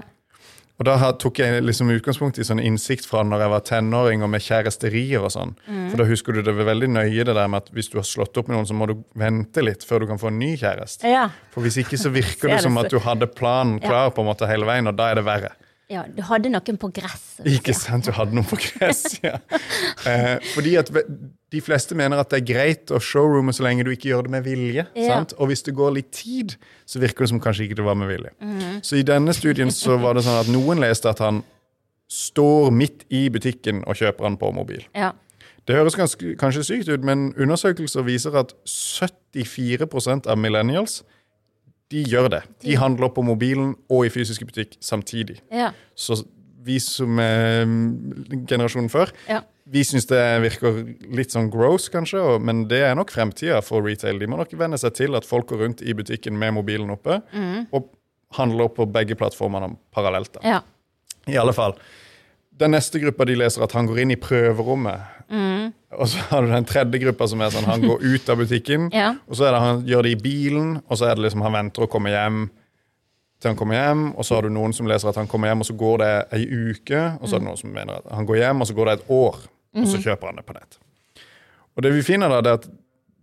Og 0.80 0.88
da 0.88 0.96
tok 1.20 1.42
jeg 1.42 1.60
liksom 1.66 1.90
utgangspunkt 1.92 2.38
i 2.40 2.46
sånn 2.48 2.62
innsikt 2.64 3.04
fra 3.10 3.20
når 3.28 3.44
jeg 3.44 3.52
var 3.52 3.64
tenåring 3.68 4.22
og 4.24 4.30
med 4.32 4.44
kjæresterier 4.46 5.26
og 5.28 5.34
sånn. 5.36 5.52
Mm. 5.68 5.90
For 5.92 6.00
da 6.00 6.06
husker 6.08 6.38
du 6.38 6.40
det 6.46 6.54
veldig 6.56 6.88
nøye 6.94 7.26
det 7.28 7.36
der 7.36 7.50
med 7.52 7.66
at 7.66 7.74
hvis 7.76 7.92
du 7.92 7.98
har 8.00 8.08
slått 8.08 8.40
opp 8.40 8.48
med 8.48 8.56
noen, 8.56 8.70
så 8.70 8.78
må 8.80 8.88
du 8.88 8.96
vente 9.20 9.64
litt 9.66 9.84
før 9.86 10.06
du 10.06 10.10
kan 10.14 10.22
få 10.22 10.32
en 10.32 10.40
ny 10.40 10.54
kjæreste. 10.62 11.10
ja. 11.12 11.28
For 11.52 11.66
hvis 11.66 11.82
ikke 11.84 12.00
så 12.00 12.14
virker 12.16 12.50
det 12.54 12.62
som 12.64 12.80
at 12.80 12.90
du 12.94 13.02
hadde 13.04 13.28
planen 13.28 13.82
klar 13.84 14.14
på 14.16 14.24
en 14.24 14.32
måte 14.32 14.48
hele 14.48 14.70
veien, 14.70 14.88
og 14.88 14.96
da 14.96 15.12
er 15.12 15.20
det 15.20 15.28
verre. 15.28 15.52
Ja, 15.90 16.04
du 16.06 16.22
hadde 16.22 16.52
noen 16.54 16.78
på 16.78 16.92
gresset. 16.94 17.48
Ikke 17.50 17.74
sant? 17.74 18.06
Du 18.06 18.14
hadde 18.14 18.36
noen 18.38 18.46
på 18.46 18.60
gress, 18.62 19.16
ja. 19.26 19.40
Eh, 20.06 20.36
fordi 20.54 20.76
at 20.78 20.92
de 20.94 21.62
fleste 21.66 21.98
mener 21.98 22.22
at 22.22 22.30
det 22.30 22.44
er 22.44 22.46
greit 22.46 22.94
å 22.94 23.00
showroome 23.02 23.54
så 23.56 23.66
lenge 23.66 23.88
du 23.88 23.90
ikke 23.96 24.12
gjør 24.12 24.28
det 24.28 24.34
med 24.36 24.46
vilje. 24.46 24.86
Ja. 24.94 25.16
sant? 25.16 25.34
Og 25.42 25.50
hvis 25.50 25.66
det 25.66 25.74
går 25.80 25.96
litt 25.98 26.12
tid, 26.14 26.54
så 26.86 27.02
virker 27.02 27.26
det 27.26 27.32
som 27.34 27.42
kanskje 27.42 27.66
ikke 27.66 27.80
det 27.82 27.88
var 27.88 27.98
med 27.98 28.12
vilje. 28.12 28.36
Mhm. 28.38 28.84
Så 28.86 29.00
i 29.00 29.06
denne 29.08 29.34
studien 29.34 29.74
så 29.74 29.98
var 30.02 30.14
det 30.14 30.28
sånn 30.28 30.44
at 30.44 30.52
noen 30.54 30.84
leste 30.84 31.10
at 31.10 31.24
han 31.26 31.42
står 32.10 32.70
midt 32.74 33.08
i 33.14 33.26
butikken 33.34 33.82
og 33.86 33.98
kjøper 33.98 34.30
han 34.30 34.38
på 34.38 34.54
mobil. 34.54 34.86
Ja. 34.98 35.12
Det 35.66 35.76
høres 35.78 35.98
ganske, 35.98 36.36
kanskje 36.42 36.64
sykt 36.66 36.90
ut, 36.90 37.04
men 37.06 37.32
undersøkelser 37.38 38.06
viser 38.06 38.38
at 38.40 38.54
74% 38.66 40.30
av 40.30 40.38
millennials 40.42 41.04
de 41.90 42.04
gjør 42.06 42.30
det. 42.30 42.42
De 42.62 42.76
handler 42.78 43.10
på 43.16 43.24
mobilen 43.26 43.76
og 43.90 44.06
i 44.06 44.10
fysiske 44.14 44.46
butikk 44.46 44.76
samtidig. 44.84 45.40
Ja. 45.52 45.72
Så 45.98 46.20
vi 46.66 46.76
som 46.84 47.18
er 47.24 47.64
mm, 47.66 48.46
generasjonen 48.50 48.90
før, 48.94 49.10
Ja. 49.30 49.40
vi 49.66 49.82
syns 49.88 50.06
det 50.10 50.20
virker 50.44 50.84
litt 51.16 51.32
sånn 51.34 51.50
gross, 51.54 51.88
kanskje, 51.90 52.22
men 52.42 52.68
det 52.70 52.82
er 52.86 52.96
nok 53.00 53.10
fremtida 53.14 53.62
for 53.66 53.82
retail. 53.86 54.20
De 54.20 54.28
må 54.30 54.38
nok 54.38 54.54
venne 54.60 54.78
seg 54.78 54.94
til 54.94 55.16
at 55.18 55.26
folk 55.26 55.48
går 55.50 55.64
rundt 55.64 55.82
i 55.82 55.94
butikken 55.98 56.38
med 56.38 56.54
mobilen 56.54 56.92
oppe, 56.94 57.22
og 57.74 57.90
handler 58.38 58.70
på 58.70 58.86
begge 58.92 59.16
plattformene 59.18 59.76
parallelt. 59.96 60.38
ja. 60.44 60.62
I 61.28 61.36
alle 61.38 61.54
fall. 61.54 61.74
Den 62.60 62.72
neste 62.74 62.98
gruppa 63.00 63.26
de 63.26 63.36
leser 63.38 63.62
at 63.64 63.72
han 63.76 63.86
går 63.86 64.00
inn 64.02 64.12
i 64.12 64.16
prøverommet. 64.18 65.02
Og 65.98 66.10
så 66.12 66.22
har 66.30 66.46
du 66.46 66.52
den 66.52 66.68
tredje 66.70 67.02
gruppa 67.02 67.26
som 67.30 67.42
er 67.42 67.54
sånn 67.54 67.66
han 67.66 67.82
går 67.82 68.04
ut 68.06 68.30
av 68.30 68.38
butikken. 68.38 68.90
Ja. 68.94 69.14
Og 69.26 69.40
så 69.40 69.48
det 69.50 69.62
han 69.64 69.86
gjør 69.90 70.06
det 70.06 70.12
i 70.14 70.20
bilen, 70.22 70.76
og 70.86 71.00
så 71.00 71.10
er 71.10 71.18
det 71.18 71.26
liksom 71.26 71.42
han 71.46 71.56
venter 71.56 71.86
å 71.86 71.90
komme 71.92 72.14
hjem 72.14 72.44
til 73.40 73.54
han 73.54 73.58
kommer 73.58 73.80
hjem. 73.80 74.04
Og 74.14 74.28
så 74.28 74.38
har 74.38 74.46
du 74.46 74.54
noen 74.54 74.76
som 74.76 74.90
leser 74.90 75.10
at 75.10 75.18
han 75.18 75.30
kommer 75.32 75.50
hjem, 75.50 75.64
og 75.64 75.70
så 75.70 75.78
går 75.80 76.04
det 76.04 76.12
ei 76.38 76.44
uke. 76.46 77.02
Og 77.18 77.26
så 77.26 77.38
er 77.38 77.42
det 77.42 77.48
noen 77.48 77.62
som 77.62 77.74
mener 77.74 78.04
at 78.04 78.14
han 78.14 78.30
går 78.30 78.42
hjem, 78.44 78.62
og 78.62 78.70
så 78.70 78.78
går 78.78 78.90
det 78.92 78.96
et 79.00 79.10
år, 79.16 79.42
og 79.80 79.90
så 79.90 80.04
kjøper 80.04 80.30
han 80.30 80.42
det 80.42 80.46
på 80.46 80.58
nett. 80.60 80.80
Og 81.78 81.86
det 81.86 81.96
vi 81.96 82.06
finner 82.06 82.32
da, 82.34 82.44
det 82.44 82.54
er 82.54 82.62
at 82.62 82.70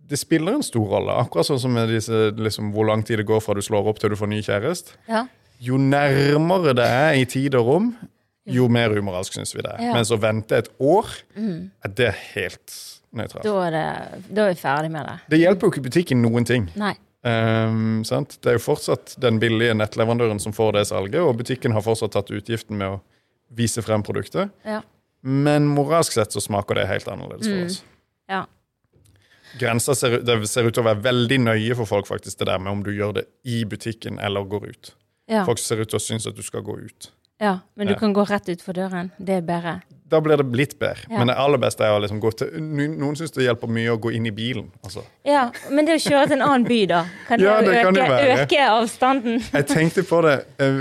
det 0.07 0.19
spiller 0.19 0.55
en 0.57 0.65
stor 0.65 0.87
rolle. 0.87 1.15
Akkurat 1.21 1.47
sånn 1.47 1.59
som 1.61 1.73
med 1.75 1.91
disse, 1.91 2.29
liksom, 2.35 2.71
hvor 2.75 2.87
lang 2.87 3.03
tid 3.05 3.21
det 3.21 3.27
går 3.27 3.41
fra 3.43 3.55
du 3.57 3.63
slår 3.63 3.89
opp 3.91 3.99
til 4.01 4.13
du 4.13 4.19
får 4.19 4.31
ny 4.31 4.39
kjæreste 4.45 4.95
ja. 5.11 5.25
jo 5.59 5.79
nærmere 5.81 6.75
det 6.77 6.85
er 6.87 7.17
i 7.19 7.25
tid 7.27 7.57
og 7.59 7.67
rom, 7.67 7.89
jo 8.53 8.67
mer 8.71 8.93
umoralsk 8.95 9.35
syns 9.35 9.53
vi 9.55 9.63
det 9.63 9.73
er. 9.73 9.81
Ja. 9.89 9.95
Mens 9.97 10.11
å 10.13 10.19
vente 10.21 10.59
et 10.61 10.69
år, 10.79 11.09
er 11.35 11.93
det 11.99 12.13
helt 12.35 12.77
nøytralt. 13.17 13.43
Da 13.45 13.57
er, 13.65 13.75
det, 13.75 14.23
da 14.29 14.45
er 14.45 14.53
vi 14.53 14.61
ferdig 14.61 14.93
med 14.93 15.07
det. 15.07 15.17
Det 15.33 15.41
hjelper 15.41 15.67
jo 15.67 15.75
ikke 15.75 15.85
butikken 15.89 16.23
noen 16.23 16.47
ting. 16.47 16.69
Nei. 16.79 16.93
Um, 17.27 18.03
sant? 18.07 18.37
Det 18.43 18.53
er 18.53 18.59
jo 18.59 18.63
fortsatt 18.63 19.17
den 19.19 19.39
billige 19.41 19.75
nettleverandøren 19.75 20.39
som 20.39 20.53
får 20.55 20.77
det 20.77 20.85
salget, 20.91 21.19
og 21.23 21.39
butikken 21.41 21.75
har 21.75 21.83
fortsatt 21.85 22.13
tatt 22.15 22.31
utgiften 22.31 22.77
med 22.79 22.97
å 22.97 22.99
vise 23.57 23.83
frem 23.83 24.05
produktet. 24.05 24.53
Ja. 24.67 24.81
Men 25.27 25.67
moralsk 25.73 26.13
sett 26.15 26.35
så 26.35 26.43
smaker 26.43 26.77
det 26.77 26.87
helt 26.87 27.07
annerledes 27.11 27.49
for 27.49 27.65
oss. 27.65 27.81
Ja. 28.29 28.45
Grensa 29.57 29.95
ser, 29.95 30.19
ser 30.45 30.67
ut 30.67 30.75
til 30.75 30.83
å 30.83 30.87
være 30.89 31.01
veldig 31.07 31.39
nøye 31.41 31.75
for 31.79 31.89
folk, 31.89 32.07
faktisk, 32.07 32.37
det 32.39 32.49
der 32.49 32.61
med 32.61 32.75
om 32.75 32.85
du 32.85 32.91
gjør 32.93 33.15
det 33.21 33.27
i 33.47 33.63
butikken 33.67 34.19
eller 34.23 34.47
går 34.47 34.69
ut. 34.69 34.93
Ja. 35.27 35.43
Folk 35.47 35.59
ser 35.59 35.81
ut 35.81 35.89
til 35.91 35.99
å 35.99 36.03
synes 36.03 36.27
at 36.29 36.37
du 36.37 36.43
skal 36.45 36.63
gå 36.63 36.77
ut. 36.85 37.09
Ja. 37.39 37.59
Men 37.75 37.87
du 37.87 37.95
kan 37.95 38.13
gå 38.13 38.23
rett 38.25 38.49
utfor 38.49 38.73
døren. 38.73 39.11
Det 39.17 39.39
er 39.39 39.45
bedre. 39.45 39.79
da 40.07 40.21
blir 40.23 40.39
det 40.39 40.45
litt 40.55 40.77
bedre. 40.79 41.03
Ja. 41.09 41.17
Men 41.19 41.27
det 41.27 41.35
aller 41.35 41.59
beste 41.59 41.83
er 41.83 41.91
å 41.91 41.99
liksom 41.99 42.21
gå 42.23 42.31
til 42.39 42.53
Noen 42.63 43.17
syns 43.19 43.33
det 43.35 43.43
hjelper 43.43 43.67
mye 43.67 43.91
å 43.91 43.97
gå 43.99 44.13
inn 44.15 44.25
i 44.25 44.31
bilen. 44.31 44.69
Altså. 44.83 45.03
Ja, 45.27 45.49
Men 45.69 45.85
det 45.85 45.97
å 45.97 46.03
kjøre 46.05 46.29
til 46.29 46.37
en 46.39 46.45
annen 46.45 46.67
by, 46.67 46.79
da? 46.87 47.01
Kan 47.27 47.43
Ja, 47.43 47.57
det, 47.61 47.73
det 47.75 47.83
kan 47.83 47.99
øke, 47.99 48.07
det 48.23 48.39
øke 48.45 48.69
avstanden? 48.71 49.43
Jeg 49.51 49.67
tenkte 49.67 50.03
på 50.07 50.21
det 50.23 50.37
eh, 50.63 50.79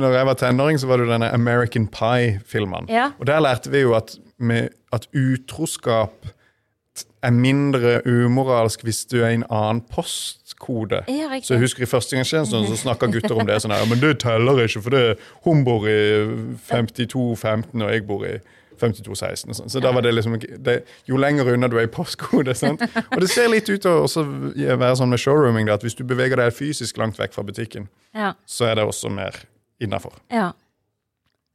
Når 0.00 0.16
jeg 0.16 0.26
var 0.26 0.34
tenåring, 0.40 0.80
så 0.80 0.88
var 0.88 0.98
det 1.04 1.10
denne 1.12 1.28
American 1.36 1.86
Pie-filmen. 1.86 2.88
Ja. 2.90 3.10
Og 3.20 3.28
der 3.28 3.44
lærte 3.44 3.70
vi 3.70 3.84
jo 3.84 3.92
at, 3.94 4.16
med, 4.38 4.72
at 4.92 5.06
utroskap 5.12 6.26
er 7.22 7.30
mindre 7.36 8.00
umoralsk 8.08 8.82
hvis 8.82 9.04
du 9.04 9.20
er 9.20 9.34
i 9.34 9.38
en 9.38 9.46
annen 9.52 9.84
Ja. 11.08 11.28
Så 11.42 11.54
jeg 11.56 11.64
husker 11.64 11.82
I 11.82 11.88
førstegangstjenesten 11.90 12.66
så 12.68 12.76
snakka 12.84 13.08
gutter 13.12 13.36
om 13.40 13.46
det 13.48 13.56
sånn 13.64 13.72
her, 13.74 13.86
men 13.90 14.00
det 14.02 14.18
teller 14.22 14.60
ikke, 14.66 14.82
for 14.84 14.94
det, 14.96 15.04
hun 15.46 15.64
bor 15.64 15.86
i 15.88 15.98
5215, 16.70 17.82
og 17.82 17.92
jeg 17.94 18.04
bor 18.08 18.24
i 18.28 18.36
5216. 18.80 19.50
og 19.52 19.56
sånn. 19.58 19.68
Så 19.72 19.80
da 19.84 19.90
var 19.92 20.00
det 20.06 20.14
liksom 20.16 20.38
det, 20.64 20.78
Jo 21.08 21.18
lenger 21.20 21.50
unna 21.52 21.68
du 21.68 21.76
er 21.76 21.84
i 21.84 21.90
postkode. 21.92 22.54
sant? 22.56 22.80
Og 23.12 23.20
det 23.20 23.28
ser 23.28 23.50
litt 23.52 23.68
ut 23.68 23.82
til 23.84 23.90
å 23.90 24.06
være 24.80 24.94
sånn 24.96 25.10
med 25.12 25.20
showrooming 25.20 25.68
da, 25.68 25.74
at 25.76 25.84
hvis 25.84 25.98
du 25.98 26.04
beveger 26.08 26.40
deg 26.40 26.54
fysisk 26.56 26.96
langt 27.00 27.18
vekk 27.20 27.34
fra 27.36 27.44
butikken, 27.44 27.88
Ja. 28.16 28.32
så 28.48 28.70
er 28.70 28.78
det 28.80 28.86
også 28.88 29.10
mer 29.12 29.36
innafor. 29.80 30.16
ja. 30.32 30.52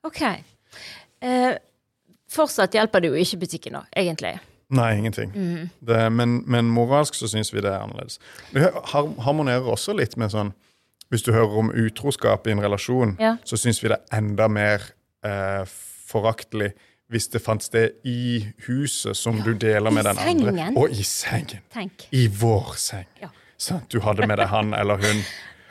OK. 0.06 0.22
Eh, 1.26 1.56
fortsatt 2.30 2.76
hjelper 2.78 3.02
det 3.02 3.10
jo 3.10 3.16
ikke 3.18 3.40
butikken, 3.42 3.74
da, 3.74 3.82
egentlig. 3.98 4.36
Nei, 4.70 4.96
ingenting. 4.98 5.32
Mm. 5.36 5.70
Det, 5.88 6.12
men, 6.12 6.44
men 6.50 6.66
moralsk 6.74 7.14
så 7.14 7.28
syns 7.30 7.54
vi 7.54 7.62
det 7.62 7.70
er 7.70 7.84
annerledes. 7.84 8.18
Det 8.54 8.64
har, 8.66 9.10
harmonerer 9.28 9.68
også 9.70 9.94
litt 9.94 10.18
med 10.18 10.34
sånn 10.34 10.54
Hvis 11.14 11.22
du 11.22 11.30
hører 11.36 11.54
om 11.62 11.68
utroskap 11.70 12.48
i 12.48 12.52
en 12.56 12.64
relasjon, 12.64 13.12
Ja. 13.22 13.36
så 13.46 13.60
syns 13.62 13.78
vi 13.84 13.92
det 13.92 14.00
er 14.00 14.18
enda 14.18 14.48
mer 14.50 14.82
eh, 15.24 15.62
foraktelig 16.10 16.72
hvis 17.14 17.28
det 17.30 17.42
fant 17.46 17.62
sted 17.62 18.00
i 18.10 18.42
huset 18.66 19.14
som 19.18 19.38
du 19.46 19.52
deler 19.54 19.94
med 19.94 20.08
I 20.08 20.10
den 20.10 20.18
andre. 20.50 20.72
Og 20.76 20.90
i 20.90 21.04
sengen. 21.06 21.62
Tenk. 21.74 22.08
I 22.12 22.26
vår 22.28 22.74
seng. 22.82 23.06
Ja. 23.22 23.30
Sånn, 23.62 23.84
du 23.94 24.00
hadde 24.02 24.26
med 24.28 24.42
deg 24.42 24.50
han 24.50 24.74
eller 24.74 24.98
hun. 24.98 25.22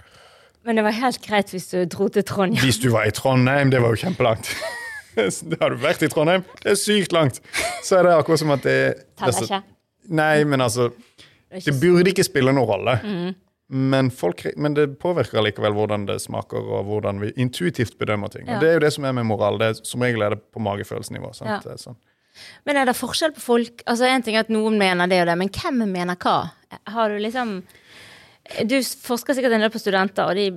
Men 0.64 0.78
det 0.78 0.84
var 0.86 0.94
helt 0.96 1.18
greit 1.26 1.50
hvis 1.52 1.66
du 1.74 1.82
dro 1.90 2.06
til 2.08 2.22
Trondheim. 2.24 2.62
Hvis 2.62 2.78
du 2.80 2.88
var 2.94 3.10
i 3.10 3.12
Trondheim, 3.12 3.74
det 3.74 3.82
var 3.82 3.90
jo 3.92 4.04
kjempelangt. 4.06 4.54
Det 5.50 5.61
har 5.61 5.75
du 5.75 5.80
vært 5.83 6.02
i 6.04 6.11
Trondheim, 6.12 6.44
det 6.62 6.75
er 6.75 6.80
sykt 6.80 7.14
langt. 7.14 7.40
Så 7.85 7.99
er 7.99 8.09
det 8.09 8.16
akkurat 8.18 8.42
som 8.42 8.52
at 8.54 8.66
det 8.66 8.78
Teller 9.21 9.47
ikke. 9.47 9.62
Nei, 10.14 10.44
men 10.44 10.61
altså 10.61 10.90
Det 11.54 11.75
burde 11.80 12.11
ikke 12.11 12.26
spille 12.26 12.52
noen 12.52 12.68
rolle. 12.68 12.99
Mhm. 13.02 13.35
Men, 13.75 14.11
folk, 14.12 14.42
men 14.61 14.75
det 14.76 14.99
påvirker 15.00 15.40
likevel 15.42 15.73
hvordan 15.73 16.02
det 16.06 16.18
smaker, 16.21 16.61
og 16.76 16.85
hvordan 16.85 17.16
vi 17.23 17.30
intuitivt 17.40 17.97
bedømmer 17.99 18.28
ting. 18.30 18.44
Og 18.44 18.61
Det 18.61 18.68
er 18.68 18.76
jo 18.76 18.83
det 18.85 18.90
som 18.92 19.06
er 19.09 19.14
med 19.16 19.25
moral. 19.25 19.56
Det 19.59 19.71
er, 19.71 19.78
som 19.88 20.04
regel 20.04 20.23
er 20.23 20.35
det 20.35 20.42
på 20.52 20.61
magefølelsesnivå. 20.62 21.30
Ja. 21.49 21.56
Sånn. 21.80 21.97
Men 22.68 22.76
er 22.76 22.90
det 22.90 22.97
forskjell 22.99 23.33
på 23.35 23.42
folk? 23.42 23.83
Altså 23.87 24.09
En 24.11 24.23
ting 24.23 24.37
er 24.37 24.44
at 24.44 24.52
noen 24.52 24.76
mener 24.78 25.11
det 25.11 25.23
og 25.23 25.30
det, 25.30 25.38
men 25.40 25.50
hvem 25.54 25.80
mener 25.90 26.18
hva? 26.21 26.37
Har 26.90 27.11
du 27.11 27.18
liksom 27.23 27.62
Du 28.68 28.76
forsker 28.83 29.35
sikkert 29.35 29.54
en 29.56 29.64
del 29.64 29.73
på 29.73 29.80
studenter, 29.80 30.28
og 30.28 30.37
de 30.37 30.50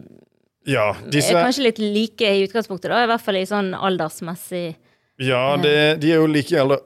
Ja, 0.67 0.89
disse, 1.07 1.31
er 1.31 1.45
kanskje 1.47 1.63
litt 1.69 1.77
like 1.79 2.27
i 2.27 2.43
utgangspunktet, 2.45 2.89
da, 2.91 3.03
i 3.05 3.07
hvert 3.07 3.23
fall 3.23 3.37
i 3.39 3.45
sånn 3.47 3.73
aldersmessig 3.73 4.75
ja 5.17 5.55
det, 5.57 5.75
de 6.03 6.11
er 6.13 6.19
jo 6.19 6.27
like 6.29 6.51
i 6.53 6.59
alder. 6.61 6.83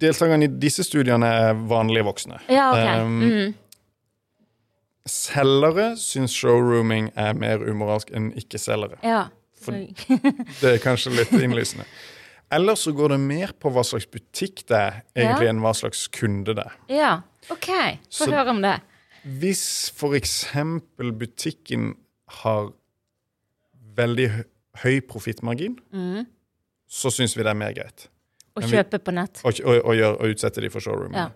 Deltakerne 0.00 0.44
i 0.44 0.50
disse 0.60 0.82
studiene 0.84 1.24
er 1.32 1.54
vanlige 1.70 2.04
voksne. 2.04 2.40
Ja, 2.52 2.66
ok. 2.74 3.04
Um, 3.04 3.20
Mhm. 3.20 3.54
Selgere 5.10 5.94
syns 5.98 6.34
showrooming 6.36 7.08
er 7.18 7.32
mer 7.34 7.62
umoralsk 7.64 8.10
enn 8.14 8.30
ikke-selgere. 8.36 8.98
Ja. 9.02 9.22
For- 9.60 9.72
Det 10.60 10.74
er 10.74 10.82
kanskje 10.82 11.14
litt 11.16 11.32
innlysende. 11.32 11.86
Eller 12.52 12.74
så 12.76 12.92
går 12.96 13.14
det 13.14 13.20
mer 13.22 13.52
på 13.62 13.70
hva 13.72 13.82
slags 13.86 14.06
butikk 14.10 14.64
det 14.68 14.76
er, 14.76 15.00
egentlig, 15.16 15.46
Ja. 15.46 15.50
enn 15.54 15.62
hva 15.64 15.72
slags 15.78 16.04
kunde 16.12 16.54
det 16.58 16.66
er. 16.66 16.76
ja. 16.92 17.12
OK, 17.50 17.66
få 18.12 18.26
høre 18.30 18.50
om 18.52 18.60
det. 18.62 18.76
Hvis 19.40 19.90
for 19.96 20.12
eksempel 20.14 21.10
butikken 21.18 21.94
har 22.42 22.68
veldig 24.00 24.28
høy 24.84 25.00
profittmargin, 25.10 25.76
mm. 25.92 26.24
så 26.90 27.12
syns 27.14 27.36
vi 27.36 27.44
det 27.46 27.52
er 27.52 27.58
mer 27.60 27.76
greit 27.76 28.08
Å 28.58 28.64
kjøpe 28.66 28.98
på 29.06 29.12
nett. 29.14 29.40
Og, 29.46 29.60
og, 29.62 29.76
og, 29.84 29.94
gjør, 29.94 30.16
og 30.18 30.32
utsette 30.34 30.60
de 30.64 30.68
for 30.74 30.82
showroom. 30.82 31.14
Ja. 31.14 31.28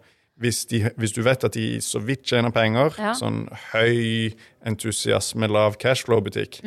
Hvis, 0.42 0.64
de, 0.66 0.80
hvis 0.98 1.12
du 1.14 1.20
vet 1.22 1.44
at 1.46 1.54
de 1.54 1.78
så 1.84 2.00
vidt 2.02 2.24
tjener 2.26 2.50
penger, 2.50 2.96
Ja. 2.98 3.12
sånn 3.14 3.44
høy 3.70 4.32
entusiasme, 4.66 5.46
lav 5.46 5.76
cashflow-butikk, 5.78 6.58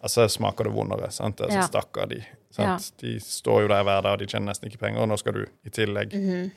altså 0.00 0.24
smaker 0.32 0.64
det 0.70 0.72
vondere. 0.72 1.10
sant? 1.12 1.42
Mhm. 1.44 1.52
Ja. 1.52 1.66
Stakkar 1.68 2.08
de. 2.08 2.22
Sant? 2.50 2.88
De 3.02 3.18
står 3.20 3.66
jo 3.66 3.68
der 3.68 3.84
hver 3.84 4.00
dag, 4.02 4.12
og 4.16 4.18
de 4.24 4.26
tjener 4.32 4.48
nesten 4.50 4.70
ikke 4.70 4.80
penger, 4.86 5.02
og 5.04 5.10
nå 5.12 5.18
skal 5.20 5.36
du 5.36 5.44
i 5.68 5.70
tillegg. 5.76 6.16
Mhm. 6.16 6.50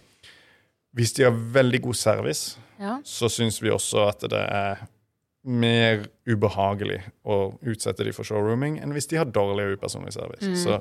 Hvis 0.95 1.13
de 1.17 1.23
har 1.27 1.35
veldig 1.59 1.81
god 1.81 1.95
service, 1.99 2.57
Ja. 2.79 2.99
så 3.03 3.27
syns 3.29 3.59
vi 3.61 3.69
også 3.69 4.07
at 4.07 4.19
det 4.29 4.39
er 4.39 4.87
mer 5.43 6.05
ubehagelig 6.29 7.01
å 7.27 7.37
utsette 7.67 8.05
de 8.07 8.13
for 8.15 8.27
showrooming 8.27 8.77
enn 8.79 8.93
hvis 8.95 9.09
de 9.11 9.17
har 9.19 9.27
dårlig 9.27 9.65
og 9.67 9.79
upersonlig 9.79 10.13
service. 10.15 10.47
Mm. 10.47 10.55
Så 10.61 10.77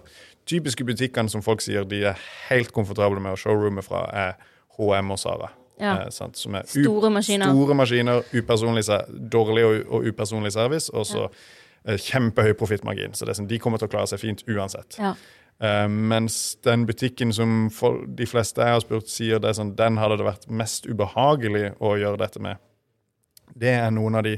typiske 0.46 0.86
butikkene 0.86 1.32
som 1.32 1.42
folk 1.42 1.64
sier 1.64 1.86
de 1.88 2.04
er 2.12 2.22
helt 2.48 2.70
komfortable 2.74 3.22
med 3.22 3.34
å 3.34 3.40
showroome 3.40 3.82
fra, 3.82 4.04
er 4.14 4.38
HM 4.78 5.10
og 5.10 5.18
Sara. 5.18 5.50
Ja. 5.82 5.96
Eh. 6.04 6.08
Som 6.10 6.54
er 6.54 6.68
Store 6.70 7.10
maskiner. 7.10 7.50
Store 7.50 7.74
maskiner, 7.74 8.22
upersonlig, 8.32 8.86
dårlig 9.32 9.66
og, 9.66 9.76
og 9.88 10.08
upersonlig 10.12 10.54
service, 10.54 10.92
og 10.94 11.06
så 11.10 11.26
eh, 11.26 11.98
kjempehøy 11.98 12.54
profittmargin. 12.58 13.18
Så 13.18 13.26
det 13.26 13.38
sånn, 13.38 13.50
de 13.50 13.58
kommer 13.62 13.82
til 13.82 13.90
å 13.90 13.94
klare 13.96 14.10
seg 14.12 14.22
fint 14.22 14.44
uansett. 14.46 15.00
Ja. 15.02 15.16
Eh, 15.62 15.88
mens 15.90 16.54
den 16.62 16.86
butikken 16.86 17.34
som 17.34 17.66
for, 17.74 18.04
de 18.06 18.30
fleste 18.30 18.62
jeg 18.62 18.78
har 18.78 18.84
spurt, 18.84 19.10
sier 19.10 19.42
det 19.42 19.56
sånn, 19.58 19.74
den 19.78 19.98
hadde 19.98 20.22
det 20.22 20.30
vært 20.30 20.46
mest 20.50 20.86
ubehagelig 20.86 21.72
å 21.82 21.96
gjøre 21.98 22.22
dette 22.22 22.42
med. 22.42 22.62
Det 23.54 23.68
er 23.68 23.90
noen 23.90 24.14
av 24.18 24.22
de 24.24 24.36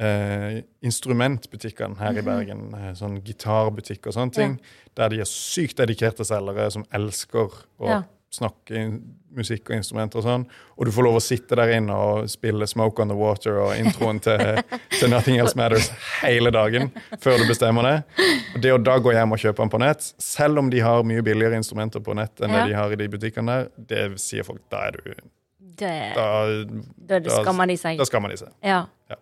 eh, 0.00 0.62
instrumentbutikkene 0.86 1.98
her 1.98 2.18
i 2.18 2.22
Bergen. 2.22 2.68
eh, 2.74 2.92
sånn 2.94 3.20
gitarbutikk 3.24 4.06
og 4.06 4.14
sånne 4.14 4.32
ting. 4.34 4.60
Der 4.94 5.08
de 5.08 5.20
er 5.20 5.24
sykt 5.30 5.76
dedikerte 5.80 6.24
selgere 6.26 6.70
som 6.70 6.84
elsker 6.94 7.50
å 7.80 7.88
Ja. 7.88 8.02
snakke 8.30 9.00
musikk 9.34 9.70
og 9.70 9.76
instrumenter 9.76 10.18
og 10.18 10.24
sånn. 10.24 10.46
Og 10.76 10.84
du 10.84 10.90
får 10.92 11.02
lov 11.04 11.14
å 11.16 11.22
sitte 11.22 11.56
der 11.56 11.68
inne 11.78 11.90
og 11.94 12.28
spille 12.28 12.66
'Smoke 12.66 13.00
on 13.00 13.08
the 13.08 13.14
Water' 13.14 13.58
og 13.62 13.74
introen 13.76 14.20
til, 14.20 14.38
til 15.00 15.08
'Nothing 15.08 15.38
Else 15.40 15.54
Matters' 15.56 15.90
hele 16.22 16.50
dagen 16.50 16.90
før 17.20 17.38
du 17.38 17.44
bestemmer 17.48 17.82
det. 17.82 18.04
Og 18.54 18.60
det 18.62 18.72
å 18.72 18.82
da 18.82 18.98
gå 18.98 19.12
hjem 19.12 19.32
og 19.32 19.38
kjøpe 19.38 19.56
den 19.56 19.70
på 19.70 19.78
nett, 19.80 20.12
selv 20.18 20.58
om 20.58 20.70
de 20.70 20.78
har 20.80 21.02
mye 21.02 21.22
billigere 21.22 21.56
instrumenter 21.56 22.00
på 22.00 22.14
nett 22.14 22.38
enn 22.40 22.50
Ja. 22.50 22.64
det 22.64 22.68
de 22.68 22.74
har 22.76 22.92
i 22.92 22.96
de 22.96 23.08
butikkene 23.08 23.46
der, 23.46 23.68
det 23.78 24.18
sier 24.20 24.42
folk 24.44 24.60
da 24.70 24.86
er 24.88 24.90
du 24.92 25.14
Det, 25.78 26.14
Da, 26.16 27.18
da 27.20 27.42
skammer 27.42 27.66
de 27.70 27.76
seg. 27.80 27.98
da 27.98 28.04
skammer 28.08 28.28
de 28.34 28.36
seg. 28.36 28.52
Ja. 28.62 28.86
Ja. 29.10 29.16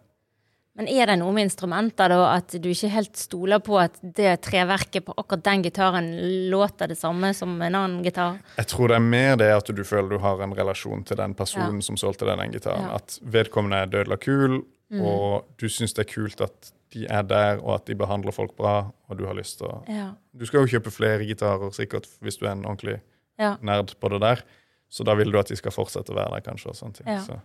Men 0.77 0.89
er 0.93 1.07
det 1.09 1.15
noe 1.23 1.33
med 1.33 1.47
instrumenter, 1.47 2.11
da, 2.13 2.35
at 2.37 2.53
du 2.61 2.67
ikke 2.69 2.91
helt 2.93 3.17
stoler 3.17 3.63
på 3.65 3.79
at 3.81 3.95
det 4.03 4.35
treverket 4.45 5.07
på 5.07 5.15
akkurat 5.17 5.43
den 5.47 5.63
gitaren 5.65 6.11
låter 6.53 6.91
det 6.93 6.99
samme 7.01 7.31
som 7.35 7.55
en 7.65 7.75
annen 7.79 8.03
gitar? 8.05 8.43
Jeg 8.59 8.67
tror 8.69 8.89
det 8.93 8.97
er 8.99 9.07
mer 9.07 9.37
det 9.41 9.49
at 9.55 9.71
du 9.73 9.81
føler 9.89 10.11
du 10.11 10.19
har 10.21 10.43
en 10.45 10.53
relasjon 10.53 11.03
til 11.09 11.17
den 11.17 11.33
personen 11.35 11.79
Ja. 11.81 11.87
som 11.87 11.97
solgte 11.97 12.27
deg 12.29 12.37
den 12.43 12.53
gitaren. 12.53 12.83
Ja. 12.83 12.89
Mm. 12.89 12.95
At 13.01 13.19
vedkommende 13.23 13.77
er 13.83 13.87
dødelig 13.87 14.21
kul, 14.21 14.59
og 15.01 15.47
du 15.59 15.65
syns 15.73 15.95
det 15.97 16.05
er 16.07 16.13
kult 16.13 16.41
at 16.45 16.73
de 16.93 17.07
er 17.09 17.23
der, 17.23 17.57
og 17.65 17.75
at 17.81 17.87
de 17.89 17.95
behandler 17.95 18.33
folk 18.33 18.53
bra, 18.57 18.91
og 19.09 19.17
du 19.19 19.25
har 19.27 19.35
lyst 19.35 19.59
til 19.59 19.67
å 19.69 19.83
Ja. 19.89 20.11
Du 20.37 20.45
skal 20.45 20.61
jo 20.67 20.79
kjøpe 20.79 20.93
flere 20.93 21.25
gitarer, 21.25 21.73
sikkert, 21.73 22.05
hvis 22.21 22.37
du 22.39 22.45
er 22.47 22.53
en 22.53 22.65
ordentlig 22.67 23.01
Ja. 23.39 23.57
nerd 23.63 23.95
på 23.99 24.11
det 24.11 24.21
der. 24.21 24.43
Så 24.89 25.05
da 25.07 25.17
vil 25.19 25.33
du 25.33 25.39
at 25.41 25.51
de 25.51 25.59
skal 25.59 25.75
fortsette 25.75 26.13
å 26.13 26.17
være 26.17 26.37
der, 26.37 26.45
kanskje. 26.47 26.73
og 26.73 26.79
sånne 26.79 27.01
ting. 27.01 27.09
Ja. 27.11 27.23
Så, 27.25 27.39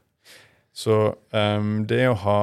så 0.83 0.97
um, 1.33 1.81
det 1.89 2.03
å 2.09 2.17
ha 2.25 2.41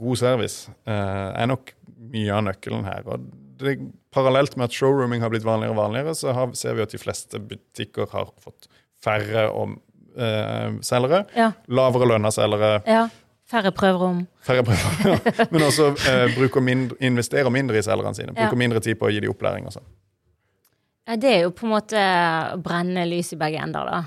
god 0.00 0.20
service 0.20 0.70
uh, 0.88 1.30
er 1.34 1.48
nok 1.50 1.72
mye 2.10 2.34
av 2.34 2.44
nøkkelen 2.48 2.84
her. 2.88 3.06
Og 3.06 3.30
det, 3.60 3.78
parallelt 4.14 4.56
med 4.58 4.70
at 4.70 4.76
showrooming 4.76 5.22
har 5.24 5.32
blitt 5.32 5.46
vanligere 5.46 5.74
og 5.74 5.80
vanligere, 5.80 6.16
så 6.18 6.34
har, 6.36 6.52
ser 6.58 6.76
vi 6.78 6.84
at 6.84 6.94
de 6.94 7.00
fleste 7.00 7.40
butikker 7.40 8.10
har 8.14 8.32
fått 8.42 8.70
færre 9.00 9.48
og, 9.54 9.78
uh, 10.18 10.76
selgere. 10.86 11.24
Ja. 11.38 11.52
Lavere 11.70 12.14
lønna 12.14 12.32
selgere, 12.34 12.78
ja. 12.88 13.08
Færre 13.50 13.72
prøverom. 13.74 14.26
færre 14.46 14.62
prøver. 14.62 15.20
Men 15.52 15.64
også 15.66 15.88
uh, 15.90 16.60
mindre, 16.62 16.96
investerer 17.02 17.50
mindre 17.50 17.80
i 17.80 17.82
selgerne 17.82 18.14
sine. 18.14 18.34
Ja. 18.36 18.44
Bruker 18.44 18.60
mindre 18.60 18.82
tid 18.84 18.98
på 19.00 19.08
å 19.08 19.10
gi 19.10 19.24
dem 19.24 19.32
opplæring 19.32 19.66
og 19.66 19.74
sånn. 19.74 19.88
Ja, 21.10 21.16
det 21.18 21.30
er 21.34 21.40
jo 21.42 21.50
på 21.50 21.66
en 21.66 21.72
måte 21.72 21.98
å 21.98 22.58
brenne 22.62 23.02
lys 23.08 23.32
i 23.34 23.38
begge 23.40 23.58
ender, 23.58 23.88
da. 23.88 24.02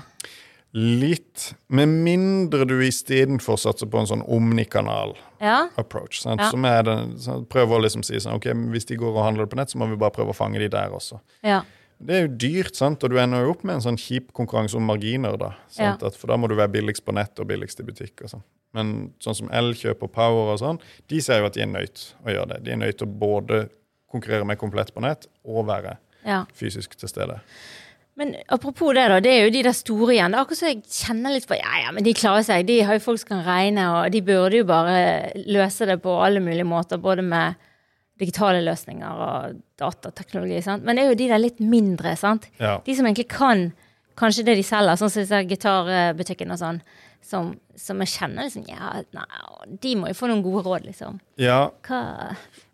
Litt. 0.74 1.50
Med 1.68 1.90
mindre 1.92 2.64
du 2.66 2.78
istedenfor 2.82 3.58
satser 3.60 3.90
på 3.92 4.00
en 4.00 4.08
sånn 4.08 4.24
omnikanal-approach. 4.24 6.22
Ja. 6.24 6.34
Ja. 6.40 6.48
Som 6.48 6.64
er 6.66 6.80
den, 6.88 7.12
prøver 7.52 7.76
å 7.76 7.82
liksom 7.84 8.02
si 8.06 8.16
sånn, 8.18 8.40
ok, 8.40 8.48
hvis 8.72 8.88
de 8.88 8.96
går 8.98 9.12
og 9.12 9.26
handler 9.26 9.50
på 9.50 9.60
nett, 9.60 9.70
så 9.70 9.78
må 9.78 9.90
vi 9.90 10.00
bare 10.00 10.16
prøve 10.16 10.32
å 10.32 10.38
fange 10.38 10.62
de 10.62 10.70
der 10.72 10.96
også. 10.96 11.20
Ja. 11.46 11.60
Det 12.00 12.16
er 12.16 12.24
jo 12.24 12.32
dyrt, 12.40 12.74
sant? 12.80 13.04
og 13.04 13.12
du 13.12 13.20
ender 13.20 13.44
jo 13.44 13.52
opp 13.52 13.62
med 13.68 13.78
en 13.78 13.84
sånn 13.84 14.00
kjip 14.00 14.32
konkurranse 14.34 14.80
om 14.80 14.88
marginer. 14.88 15.36
da. 15.38 15.52
Sant? 15.70 16.02
At, 16.02 16.16
for 16.18 16.32
da 16.32 16.40
må 16.40 16.48
du 16.50 16.56
være 16.56 16.72
billigst 16.72 17.04
på 17.04 17.14
nett 17.14 17.38
og 17.38 17.52
billigst 17.52 17.84
i 17.84 17.86
butikk. 17.86 18.24
og 18.24 18.32
sånn. 18.32 18.46
Men 18.74 18.94
sånn 19.22 19.38
som 19.44 19.52
Elkjøp 19.54 20.02
og 20.08 20.10
Power 20.16 20.56
og 20.56 20.58
sånn, 20.64 20.80
de 21.12 21.20
ser 21.22 21.44
jo 21.44 21.52
at 21.52 21.54
de 21.54 21.62
er 21.68 21.70
nødt 21.70 22.08
å 22.24 22.34
gjøre 22.34 22.56
det. 22.56 22.64
De 22.64 22.74
er 22.74 22.80
nødt 22.80 22.98
til 22.98 23.06
å 23.06 23.18
både 23.20 23.66
konkurrere 24.10 24.48
med 24.48 24.58
komplett 24.58 24.90
på 24.94 25.04
nett 25.04 25.28
og 25.46 25.68
være 25.70 25.94
ja. 26.26 26.44
fysisk 26.56 26.96
til 26.98 27.10
stede. 27.10 27.38
Men 28.14 28.36
apropos 28.54 28.94
det, 28.94 29.08
da. 29.10 29.18
Det 29.22 29.30
er 29.32 29.44
jo 29.46 29.52
de 29.54 29.62
der 29.66 29.74
store 29.74 30.12
igjen. 30.14 30.30
Det 30.30 30.38
er 30.38 30.44
akkurat 30.44 30.60
så 30.60 30.70
jeg 30.70 30.82
kjenner 30.86 31.34
litt 31.34 31.48
på 31.50 31.56
Ja, 31.58 31.72
ja, 31.82 31.92
men 31.94 32.06
de 32.06 32.14
klarer 32.14 32.46
seg. 32.46 32.66
De 32.68 32.78
har 32.86 32.98
jo 32.98 33.02
folk 33.02 33.20
som 33.20 33.32
kan 33.32 33.46
regne, 33.46 33.86
og 33.90 34.12
de 34.14 34.22
burde 34.22 34.60
jo 34.60 34.66
bare 34.68 35.32
løse 35.50 35.88
det 35.90 35.98
på 36.04 36.14
alle 36.22 36.42
mulige 36.44 36.68
måter. 36.68 37.02
Både 37.02 37.24
med 37.26 37.58
digitale 38.22 38.60
løsninger 38.62 39.22
og 39.26 39.56
datateknologi. 39.80 40.60
sant? 40.62 40.84
Men 40.86 40.96
det 40.96 41.04
er 41.04 41.10
jo 41.10 41.18
de 41.18 41.30
der 41.32 41.42
litt 41.42 41.58
mindre, 41.58 42.14
sant. 42.16 42.46
Ja. 42.62 42.76
De 42.86 42.94
som 42.94 43.08
egentlig 43.08 43.26
kan 43.34 43.72
kanskje 44.16 44.44
det 44.46 44.56
de 44.56 44.62
selger, 44.66 44.96
sånn 45.00 45.10
som 45.10 45.22
disse 45.24 45.40
gitarbutikkene 45.50 46.52
og 46.54 46.58
sånn. 46.60 46.80
som, 47.24 47.54
som 47.80 47.98
jeg 48.04 48.08
kjenner 48.12 48.44
liksom 48.44 48.66
Ja, 48.68 48.90
nei, 49.16 49.24
de 49.80 49.94
må 49.96 50.08
jo 50.10 50.14
få 50.18 50.26
noen 50.28 50.42
gode 50.44 50.60
råd, 50.66 50.84
liksom. 50.90 51.20
Ja, 51.40 51.70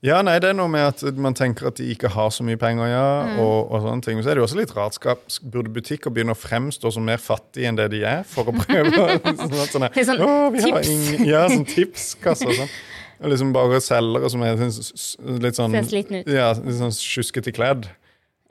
Ja, 0.02 0.22
nei, 0.24 0.38
det 0.40 0.48
er 0.50 0.56
noe 0.56 0.66
med 0.72 0.86
at 0.88 1.02
man 1.20 1.34
tenker 1.36 1.68
at 1.68 1.76
de 1.76 1.84
ikke 1.92 2.08
har 2.10 2.30
så 2.32 2.42
mye 2.42 2.56
penger, 2.58 2.88
ja, 2.88 3.06
Mm. 3.28 3.38
og, 3.44 3.70
og 3.70 3.82
sånne 3.84 4.02
ting. 4.02 4.16
Men 4.16 4.24
så 4.24 4.30
er 4.32 4.34
det 4.38 4.40
jo 4.42 4.46
også 4.48 4.58
litt 4.58 4.72
ratskap. 4.74 5.20
Burde 5.52 5.70
butikker 5.70 6.10
begynne 6.10 6.32
å 6.34 6.40
fremstå 6.40 6.90
som 6.92 7.04
mer 7.04 7.18
fattige 7.20 7.68
enn 7.68 7.76
det 7.78 7.90
de 7.92 8.00
er, 8.02 8.22
for 8.24 8.48
å 8.48 8.54
prøve 8.56 8.90
sånn, 9.70 9.84
at 9.86 9.94
sånn, 9.94 10.24
«Å, 10.24 10.50
vi 10.50 10.64
har 10.64 10.80
tips». 10.80 10.88
ingen- 10.88 11.26
Ja, 11.28 11.44
sånn 11.52 11.66
tipskasse 11.68 12.48
og 12.48 12.56
sånn. 12.58 12.72
Og 13.20 13.28
liksom 13.30 13.52
bare 13.52 13.78
selgere 13.84 14.30
som 14.32 14.42
er 14.42 14.56
sånn 14.56 15.40
litt 15.44 15.54
sånn 15.60 15.74
Ser 15.76 15.84
sliten 15.92 16.22
ut. 16.22 16.26
Ja, 16.32 16.54
litt 16.56 16.78
sånn 16.80 16.94
sjuskete 16.96 17.52
kledd. 17.52 17.86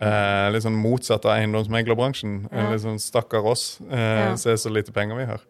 Eh, 0.01 0.49
litt 0.53 0.63
sånn 0.63 0.77
motsatt 0.79 1.25
av 1.25 1.37
eiendomsmeglerbransjen. 1.37 2.45
Eh, 2.51 2.57
Ja. 2.63 2.69
Litt 2.71 2.81
sånn 2.85 2.99
stakkar 2.99 3.43
oss. 3.45 3.79
Eh, 3.89 3.97
Ja. 4.29 4.35
Se 4.35 4.53
så 4.57 4.69
lite 4.71 4.91
penger 4.93 5.15
vi 5.17 5.25
har. 5.25 5.41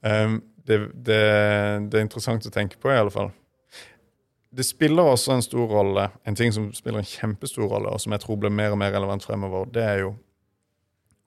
Um, 0.00 0.42
det, 0.64 0.78
det, 0.94 1.90
det 1.90 1.98
er 1.98 2.04
interessant 2.06 2.46
å 2.46 2.50
tenke 2.50 2.78
på, 2.78 2.88
i 2.92 2.96
alle 2.96 3.10
fall. 3.10 3.32
Det 4.54 4.64
spiller 4.64 5.02
også 5.04 5.32
en 5.34 5.42
stor 5.42 5.66
rolle, 5.68 6.10
en 6.24 6.34
ting 6.34 6.52
som 6.52 6.70
spiller 6.72 6.98
en 7.02 7.04
kjempestor 7.04 7.68
rolle, 7.68 7.90
og 7.92 8.00
som 8.00 8.12
jeg 8.12 8.20
tror 8.20 8.36
blir 8.40 8.50
mer 8.50 8.72
og 8.72 8.78
mer 8.78 8.92
relevant 8.94 9.22
fremover, 9.26 9.66
det 9.72 9.82
er 9.84 9.98
jo 10.06 10.14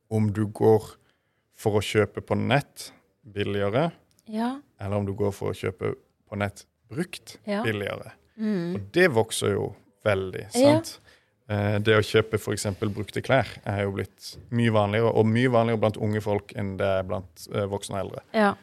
om 0.10 0.32
du 0.34 0.46
går 0.48 0.82
for 1.62 1.78
å 1.78 1.84
kjøpe 1.86 2.22
på 2.26 2.36
nett 2.40 2.92
billigere, 3.24 3.92
Ja. 4.28 4.60
eller 4.80 4.96
om 4.98 5.06
du 5.06 5.14
går 5.14 5.32
for 5.34 5.52
å 5.52 5.54
kjøpe 5.54 5.94
på 6.30 6.38
nett 6.38 6.66
brukt 6.90 7.38
Ja. 7.46 7.62
billigere. 7.64 8.14
Mm. 8.40 8.76
Og 8.76 8.92
det 8.92 9.10
vokser 9.12 9.54
jo 9.54 9.76
veldig, 10.04 10.48
Ja. 10.56 10.82
sant? 10.82 11.00
Eh, 11.06 11.11
Det 11.84 11.96
å 11.98 12.04
kjøpe 12.06 12.38
f.eks. 12.40 12.68
brukte 12.80 13.24
klær 13.26 13.50
er 13.68 13.82
jo 13.84 13.96
blitt 13.98 14.36
mye 14.56 14.72
vanligere, 14.72 15.12
og 15.12 15.28
mye 15.28 15.52
vanligere 15.52 15.82
blant 15.82 15.98
unge 16.00 16.22
folk 16.24 16.54
enn 16.56 16.76
det 16.80 16.92
er 17.00 17.08
blant 17.08 17.48
eh, 17.52 17.66
voksne 17.68 17.98
og 17.98 18.04
eldre. 18.06 18.22
Ja. 18.38 18.54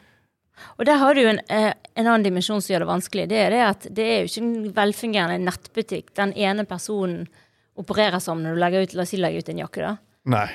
Og 0.77 0.87
der 0.87 0.99
har 1.01 1.15
du 1.15 1.21
en, 1.27 1.41
eh, 1.53 1.73
en 1.95 2.07
annen 2.07 2.25
dimensjon 2.25 2.61
som 2.61 2.73
gjør 2.73 2.85
det 2.85 2.89
vanskelig. 2.89 3.27
Det 3.31 3.37
er 3.43 3.53
det 3.53 3.61
at 3.65 3.87
det 3.95 4.07
er 4.07 4.17
jo 4.23 4.31
ikke 4.31 4.45
en 4.45 4.71
velfungerende 4.79 5.37
nettbutikk 5.45 6.13
den 6.19 6.33
ene 6.33 6.65
personen 6.69 7.27
opererer 7.79 8.19
som 8.23 8.41
når 8.43 8.55
du 8.55 8.63
legger 8.63 8.83
ut, 8.83 8.95
la 8.97 9.05
oss 9.05 9.13
si 9.13 9.19
legger 9.19 9.43
ut 9.43 9.53
en 9.53 9.61
jakke. 9.63 9.85
da. 9.85 9.95
Nei. 10.35 10.47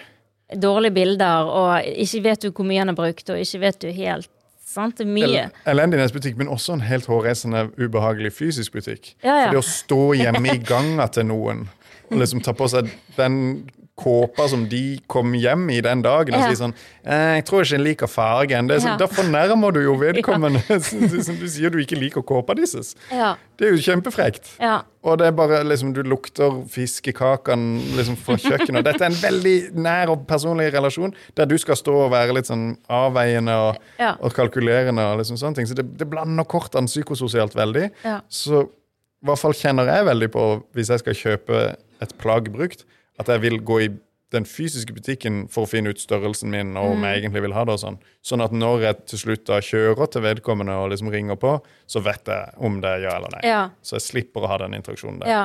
Dårlige 0.60 0.96
bilder, 0.98 1.48
og 1.48 2.00
ikke 2.04 2.24
vet 2.26 2.44
du 2.44 2.50
hvor 2.50 2.66
mye 2.68 2.82
han 2.82 2.92
har 2.92 2.98
brukt, 2.98 3.30
og 3.32 3.40
ikke 3.40 3.62
vet 3.62 3.80
du 3.80 3.88
helt 3.96 4.30
sant? 4.74 4.98
Det 4.98 5.06
mye. 5.08 5.46
Elendig 5.70 6.00
nettbutikk, 6.00 6.36
men 6.40 6.50
også 6.52 6.76
en 6.76 6.84
helt 6.84 7.08
hårreisende, 7.08 7.68
ubehagelig 7.78 8.34
fysisk 8.36 8.76
butikk. 8.76 9.14
Ja, 9.22 9.38
ja. 9.38 9.46
For 9.46 9.56
det 9.56 9.62
å 9.62 9.68
stå 9.70 10.02
hjemme 10.20 10.52
i 10.52 10.60
ganga 10.60 11.08
til 11.14 11.28
noen 11.30 11.64
og 12.11 12.18
liksom 12.18 12.42
ta 12.44 12.52
på 12.52 12.68
seg 12.68 12.90
den 13.16 13.68
kåpa 13.94 14.49
som 14.50 14.64
de 14.66 14.99
kom 15.06 15.37
hjem 15.38 15.68
i 15.70 15.76
den 15.80 16.00
dagen, 16.02 16.34
og 16.34 16.40
Ja. 16.40 16.49
si 16.50 16.56
sånn 16.58 16.75
eh, 17.06 17.37
'Jeg 17.38 17.44
tror 17.46 17.61
ikke 17.62 17.76
jeg 17.76 17.80
liker 17.80 18.06
fargen.' 18.11 18.66
Det 18.66 18.75
er 18.76 18.80
sånn, 18.80 18.90
Ja. 18.90 18.96
Da 18.96 19.06
fornærmer 19.06 19.73
du 19.73 19.80
jo 19.84 19.94
vedkommende. 19.94 20.58
Som 21.23 21.37
du 21.38 21.46
sier 21.46 21.70
du 21.70 21.78
ikke 21.78 21.94
liker 22.00 22.23
kåpa 22.26 22.56
deres. 22.56 22.96
Ja. 23.12 23.37
Det 23.56 23.68
er 23.68 23.76
jo 23.76 23.78
kjempefrekt. 23.78 24.58
ja. 24.61 24.80
Og 25.04 25.18
det 25.18 25.26
er 25.28 25.30
bare 25.32 25.62
liksom, 25.62 25.92
du 25.94 26.02
lukter 26.02 26.64
fiskekakene 26.66 27.94
liksom, 27.96 28.16
fra 28.16 28.34
kjøkkenet. 28.37 28.84
Dette 28.84 29.02
er 29.04 29.11
en 29.12 29.20
veldig 29.23 29.75
nær 29.76 30.08
og 30.11 30.26
personlig 30.26 30.73
relasjon, 30.73 31.12
der 31.37 31.44
du 31.46 31.56
skal 31.58 31.76
stå 31.76 31.92
og 32.06 32.11
være 32.11 32.34
litt 32.34 32.46
sånn 32.49 32.76
avveiende 32.90 33.52
og, 33.52 33.76
Ja. 34.00 34.16
og 34.20 34.32
kalkulerende. 34.34 35.02
og 35.12 35.18
liksom 35.18 35.37
sånne 35.37 35.54
ting. 35.54 35.66
Så 35.66 35.75
det, 35.75 35.96
det 35.99 36.08
blander 36.11 36.44
kortene 36.44 36.87
psykososialt 36.88 37.54
veldig. 37.54 37.90
Ja. 38.04 38.20
Så 38.28 38.62
i 38.64 39.26
hvert 39.26 39.38
fall 39.38 39.52
kjenner 39.52 39.87
jeg 39.87 40.04
veldig 40.06 40.28
på, 40.32 40.62
hvis 40.75 40.88
jeg 40.88 40.99
skal 40.99 41.14
kjøpe 41.14 41.76
et 42.04 42.16
plagg 42.20 42.50
brukt, 42.54 42.84
at 43.20 43.30
jeg 43.30 43.42
vil 43.44 43.61
gå 43.64 43.78
i 43.84 43.88
den 44.34 44.46
fysiske 44.49 44.90
butikken 44.96 45.44
for 45.52 45.62
å 45.62 45.70
finne 45.70 45.92
ut 45.94 46.00
størrelsen 46.02 46.50
min 46.50 46.73
og 46.80 46.96
om 46.96 47.04
jeg 47.06 47.20
egentlig 47.20 47.44
vil 47.44 47.52
ha 47.54 47.62
det. 47.68 47.76
og 47.76 47.82
Sånn 47.84 47.99
Sånn 48.26 48.42
at 48.42 48.54
når 48.56 48.80
jeg 48.82 49.00
til 49.12 49.20
slutt 49.20 49.44
da 49.46 49.61
kjører 49.62 50.08
til 50.11 50.25
vedkommende 50.25 50.75
og 50.80 50.88
liksom 50.90 51.11
ringer 51.14 51.38
på, 51.38 51.52
så 51.87 52.02
vet 52.02 52.26
jeg 52.32 52.54
om 52.58 52.80
det 52.82 52.90
er 52.96 53.04
ja 53.06 53.12
eller 53.20 53.30
nei. 53.37 53.42
Ja. 53.46 53.61
Så 53.84 53.94
jeg 54.00 54.06
slipper 54.08 54.42
å 54.46 54.50
ha 54.50 54.58
den 54.64 54.75
interaksjonen 54.80 55.20
der. 55.23 55.30
ja. 55.30 55.44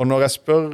Og 0.00 0.08
når 0.08 0.22
jeg 0.24 0.30
spør 0.38 0.70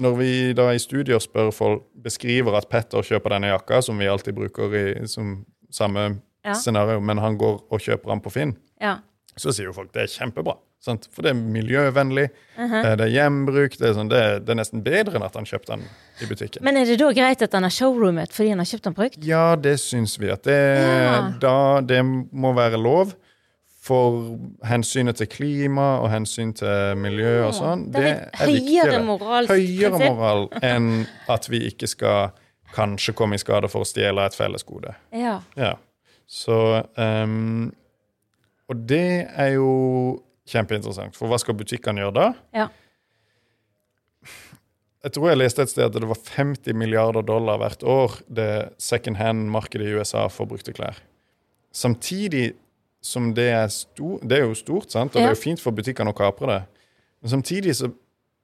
når 0.00 0.14
vi 0.16 0.30
da 0.56 0.70
i 0.72 0.78
studier 0.80 1.20
spør 1.20 1.50
folk, 1.52 1.82
beskriver 2.04 2.54
at 2.56 2.68
Petter 2.72 3.04
kjøper 3.04 3.34
denne 3.34 3.50
jakka, 3.50 3.82
som 3.84 3.98
vi 4.00 4.08
alltid 4.08 4.36
bruker 4.36 4.72
i 4.76 4.84
som 5.10 5.44
samme 5.70 6.20
Ja. 6.44 6.54
scenario, 6.54 7.00
men 7.00 7.18
han 7.18 7.36
går 7.36 7.58
og 7.70 7.80
kjøper 7.80 8.08
den 8.14 8.20
på 8.24 8.30
Finn, 8.32 8.54
ja. 8.80 8.98
så 9.36 9.52
sier 9.52 9.66
jo 9.68 9.74
folk 9.76 9.92
det 9.92 10.02
er 10.06 10.06
kjempebra. 10.06 10.54
Sant? 10.80 11.08
For 11.12 11.22
det 11.26 11.34
er 11.34 11.40
miljøvennlig, 11.40 12.30
Uh-huh. 12.60 12.74
eh, 12.84 12.94
det 12.96 13.04
er 13.06 13.12
gjenbruk, 13.14 13.74
det 13.80 13.86
er, 13.88 13.92
sånn, 13.96 14.08
det, 14.12 14.18
er, 14.20 14.38
det 14.44 14.52
er 14.52 14.58
nesten 14.58 14.82
bedre 14.84 15.16
enn 15.16 15.24
at 15.24 15.34
han 15.36 15.46
kjøpte 15.48 15.74
den 15.76 15.82
i 16.20 16.26
butikken. 16.28 16.64
Men 16.64 16.76
er 16.76 16.84
det 16.88 16.98
da 17.00 17.08
greit 17.16 17.40
at 17.44 17.52
han 17.56 17.64
har 17.64 17.72
showroomet 17.72 18.32
fordi 18.36 18.50
han 18.52 18.60
har 18.60 18.68
kjøpt 18.68 18.84
den 18.88 18.96
brukt? 18.96 19.18
ja, 19.24 19.56
det 19.56 19.74
syns 19.80 20.18
vi 20.20 20.28
at 20.32 20.42
det, 20.48 20.58
Ja. 20.80 21.14
da, 21.40 21.54
det 21.80 22.02
må 22.04 22.52
være 22.56 22.76
lov. 22.80 23.14
For 23.80 24.36
hensynet 24.68 25.16
til 25.16 25.26
klima 25.32 25.86
og 26.02 26.10
hensyn 26.12 26.50
til 26.52 26.98
miljø 27.00 27.46
og 27.46 27.54
sånn. 27.56 27.86
Det 27.94 28.02
er 28.04 28.10
et 28.28 28.42
høyere 28.42 29.00
viktigere. 29.00 29.46
høyere 29.48 30.00
moral 30.04 30.42
enn 30.60 31.06
at 31.32 31.48
vi 31.48 31.62
ikke 31.70 31.88
skal 31.88 32.34
kanskje 32.76 33.14
komme 33.16 33.38
i 33.38 33.40
skade 33.40 33.70
for 33.72 33.80
å 33.80 33.88
stjele 33.88 34.26
et 34.28 34.36
fellesgode. 34.36 34.92
Ja. 35.16 35.38
Ja. 35.56 35.72
Så 36.28 36.84
um, 37.00 37.72
Og 38.68 38.84
det 38.86 39.26
er 39.32 39.54
jo 39.56 40.20
kjempeinteressant, 40.50 41.16
for 41.16 41.30
hva 41.30 41.38
skal 41.40 41.56
butikkene 41.58 42.02
gjøre 42.02 42.16
da? 42.16 42.28
Ja. 42.56 42.68
Jeg 45.00 45.14
tror 45.16 45.30
jeg 45.30 45.40
leste 45.40 45.64
et 45.64 45.70
sted 45.72 45.86
at 45.86 45.96
det 45.96 46.08
var 46.08 46.18
50 46.20 46.76
milliarder 46.76 47.24
dollar 47.24 47.60
hvert 47.62 47.84
år 47.88 48.18
det 48.28 48.50
second 48.82 49.16
hand-markedet 49.16 49.88
i 49.88 49.94
USA 49.96 50.26
for 50.28 50.50
brukte 50.50 50.74
klær. 50.76 50.98
Samtidig 51.72 52.50
som 53.00 53.30
det 53.32 53.46
er 53.48 53.68
stor, 53.72 54.18
Det 54.20 54.38
er 54.38 54.44
jo 54.44 54.54
stort, 54.54 54.92
sant? 54.92 55.14
og 55.14 55.22
det 55.22 55.30
er 55.30 55.32
jo 55.32 55.40
fint 55.40 55.60
for 55.60 55.72
butikkene 55.72 56.12
å 56.12 56.16
kapre 56.16 56.46
det. 56.50 56.60
Men 57.22 57.32
samtidig 57.32 57.76
så 57.78 57.88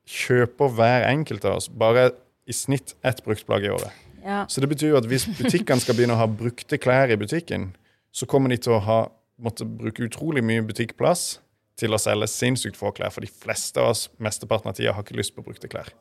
kjøper 0.08 0.72
hver 0.72 1.04
enkelt 1.10 1.44
av 1.44 1.58
oss 1.58 1.68
bare 1.68 2.10
i 2.48 2.54
snitt 2.56 2.94
ett 3.04 3.20
bruktplagg 3.24 3.66
i 3.66 3.72
året. 3.74 3.92
ja. 4.24 4.46
Så 4.48 4.60
det 4.60 4.70
betyr 4.70 4.94
jo 4.94 4.96
at 4.96 5.04
hvis 5.04 5.26
butikkene 5.28 5.80
skal 5.82 5.94
begynne 5.94 6.16
å 6.16 6.22
ha 6.22 6.26
brukte 6.26 6.78
klær 6.78 7.12
i 7.12 7.18
butikken, 7.20 7.74
så 8.12 8.24
kommer 8.24 8.48
de 8.48 8.56
til 8.56 8.72
å 8.72 8.80
ha, 8.80 9.10
måtte 9.36 9.66
bruke 9.68 10.06
utrolig 10.08 10.42
mye 10.44 10.64
butikkplass 10.64 11.38
til 11.80 11.94
å 11.94 12.00
selge 12.00 12.28
sinnssykt 12.32 12.78
få 12.78 12.92
klær. 12.96 13.12
For 13.14 13.24
de 13.24 13.30
fleste 13.30 13.82
av 13.82 13.92
oss 13.92 14.06
mesteparten 14.22 14.72
av 14.72 14.78
tida 14.78 14.94
har 14.96 15.04
ikke 15.04 15.18
lyst 15.18 15.36
på 15.36 15.44
brukte 15.46 15.70
klær. 15.70 15.92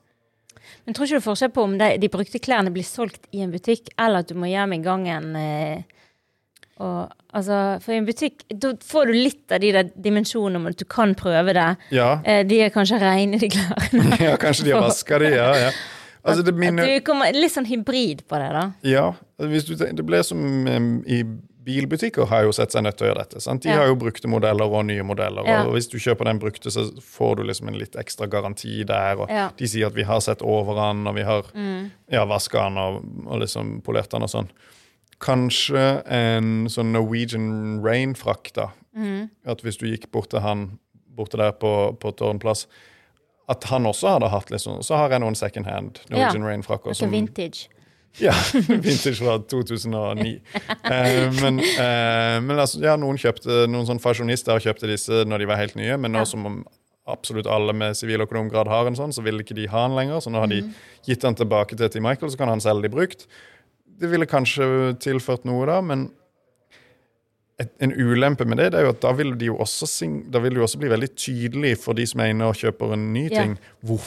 Men 0.85 0.95
tror 0.95 1.07
ikke 1.07 1.21
du 1.21 1.25
forskjell 1.25 1.51
på 1.53 1.65
om 1.65 1.75
de, 1.79 1.89
de 2.01 2.11
brukte 2.11 2.41
klærne 2.41 2.73
blir 2.73 2.85
solgt 2.85 3.27
i 3.35 3.43
en 3.45 3.53
butikk, 3.53 3.91
eller 4.01 4.23
at 4.23 4.31
du 4.31 4.37
må 4.39 4.49
hjem 4.49 4.77
i 4.77 4.81
gangen 4.85 5.35
eh, 5.39 5.83
og, 6.75 7.11
altså, 7.31 7.57
For 7.83 7.95
i 7.95 7.99
en 8.01 8.07
butikk 8.07 8.43
da 8.51 8.73
får 8.83 9.07
du 9.07 9.15
litt 9.15 9.53
av 9.55 9.61
de 9.63 9.69
der 9.77 9.91
dimensjonene 9.95 10.59
om 10.59 10.65
at 10.67 10.79
du 10.79 10.83
kan 10.91 11.15
prøve 11.15 11.55
det. 11.55 11.69
Ja, 11.95 12.15
Eh, 12.25 12.43
de 12.47 12.61
er 12.65 12.73
kanskje 12.73 12.99
reine, 12.99 13.39
de 13.39 13.49
klærne. 13.53 14.17
ja 14.27 14.35
kanskje 14.41 14.67
de 14.67 14.75
har 14.75 14.83
vaska 14.83 15.19
de, 15.23 15.31
ja. 15.35 15.49
ja. 15.67 15.71
Altså, 16.25 16.41
det 16.41 16.55
At 16.57 16.79
du 16.89 17.05
kommer 17.05 17.35
litt 17.37 17.53
sånn 17.53 17.67
hybrid 17.69 18.25
på 18.27 18.39
det, 18.41 18.49
da. 18.55 18.63
Ja, 18.81 19.05
du, 19.37 19.75
det 19.77 20.05
ble 20.05 20.23
som 20.25 20.41
um, 20.65 20.87
i 21.05 21.21
bilbutikker 21.65 22.27
har 22.29 22.43
jo 22.45 22.51
sett 22.53 22.71
seg 22.75 22.83
nødt 22.85 22.97
til 22.99 23.07
å 23.07 23.09
gjøre 23.09 23.23
dette. 23.23 23.41
Sant? 23.41 23.63
De 23.63 23.69
Ja. 23.69 23.77
har 23.81 23.87
jo 23.89 23.95
brukte 23.95 24.29
modeller 24.29 24.65
og 24.69 24.85
nye 24.85 25.03
modeller. 25.03 25.43
Ja. 25.47 25.63
Og 25.65 25.73
hvis 25.73 25.89
du 25.89 25.97
kjøper 25.97 26.25
den 26.29 26.39
brukte, 26.39 26.69
så 26.71 26.85
får 27.01 27.37
du 27.37 27.43
liksom 27.43 27.67
en 27.67 27.77
litt 27.79 27.95
ekstra 27.95 28.27
garanti 28.29 28.83
der. 28.85 29.17
Og 29.19 29.29
Ja. 29.29 29.49
de 29.57 29.65
sier 29.67 29.87
at 29.87 29.93
vi 29.95 30.03
har 30.03 30.19
sett 30.21 30.41
over 30.41 30.75
den, 30.75 31.07
og 31.07 31.15
vi 31.15 31.23
har 31.23 31.43
Mm. 31.55 31.91
ja, 32.11 32.25
vaska 32.25 32.63
den 32.69 32.77
og, 32.77 33.03
og 33.27 33.39
liksom 33.41 33.81
polert 33.81 34.09
den 34.11 34.23
og 34.23 34.29
sånn. 34.29 34.49
Kanskje 35.19 36.03
en 36.11 36.67
sånn 36.67 36.91
Norwegian 36.91 37.81
Rain-frakk, 37.83 38.51
da. 38.53 38.69
Mm. 38.95 39.29
At 39.45 39.61
hvis 39.61 39.77
du 39.77 39.85
gikk 39.87 40.11
bort 40.11 40.29
til 40.29 40.41
han 40.41 40.77
borte 41.15 41.37
der 41.37 41.51
på, 41.53 41.97
på 41.99 42.11
Tårnplass, 42.15 42.65
at 43.47 43.63
han 43.69 43.85
også 43.85 44.07
hadde 44.19 44.29
hatt 44.29 44.47
sånn 44.59 44.83
Så 44.83 44.95
har 44.97 45.09
jeg 45.09 45.21
noen 45.21 45.35
second 45.37 45.65
hand 45.67 45.99
Norwegian 46.09 46.43
Rain-frakker. 46.43 46.95
Noe 47.01 47.11
vintage. 47.11 47.67
Ja, 48.21 48.31
vintage 48.69 49.17
fra 49.19 49.35
2009. 49.51 50.29
Eh, 50.55 51.41
men 51.41 51.59
eh, 51.59 52.37
men 52.45 52.55
altså, 52.61 52.79
ja, 52.85 52.95
noen 52.99 53.17
kjøpte, 53.19 53.65
noen 53.67 53.87
sånn 53.89 53.99
fasjonister 54.03 54.61
kjøpte 54.63 54.87
disse 54.87 55.23
når 55.27 55.43
de 55.43 55.49
var 55.49 55.59
helt 55.59 55.75
nye, 55.79 55.97
men 55.99 56.13
nå 56.15 56.23
Ja. 56.23 56.29
som 56.29 56.63
absolutt 57.07 57.45
alle 57.51 57.73
med 57.77 57.93
siviløkonomgrad 57.99 58.67
har 58.71 58.87
en 58.89 58.95
sånn, 58.97 59.11
så 59.13 59.21
vil 59.21 59.37
ikke 59.43 59.53
de 59.57 59.67
ha 59.69 59.83
den 59.87 59.95
lenger. 59.97 60.21
Så 60.23 60.31
nå 60.33 60.39
har 60.41 60.47
de 60.49 60.61
Mhm. 60.63 60.71
gitt 61.05 61.21
den 61.21 61.35
tilbake 61.35 61.75
til 61.77 61.89
T. 61.89 61.99
Michael, 62.01 62.31
så 62.31 62.37
kan 62.37 62.47
han 62.49 62.59
selge 62.63 62.81
de 62.87 62.89
brukt. 62.95 63.27
Det 63.99 64.09
ville 64.09 64.25
kanskje 64.25 64.97
tilført 64.99 65.45
noe, 65.45 65.65
da, 65.67 65.81
men 65.81 66.09
et, 67.59 67.69
en 67.79 67.91
ulempe 67.93 68.43
med 68.45 68.57
det, 68.57 68.71
det 68.73 68.79
er 68.79 68.87
jo 68.87 68.89
at 68.95 69.01
da 69.05 69.11
vil, 69.15 69.35
de 69.39 69.45
jo 69.51 69.57
også 69.63 69.87
sing, 69.87 70.15
da 70.31 70.39
vil 70.43 70.51
det 70.55 70.57
jo 70.59 70.65
også 70.67 70.79
bli 70.81 70.89
veldig 70.91 71.11
tydelig 71.15 71.77
for 71.79 71.93
de 71.95 72.03
som 72.09 72.19
er 72.19 72.33
inne 72.33 72.49
og 72.49 72.57
kjøper 72.59 72.93
en 72.97 73.05
ny 73.13 73.29
ting, 73.31 73.53
hvor 73.85 74.01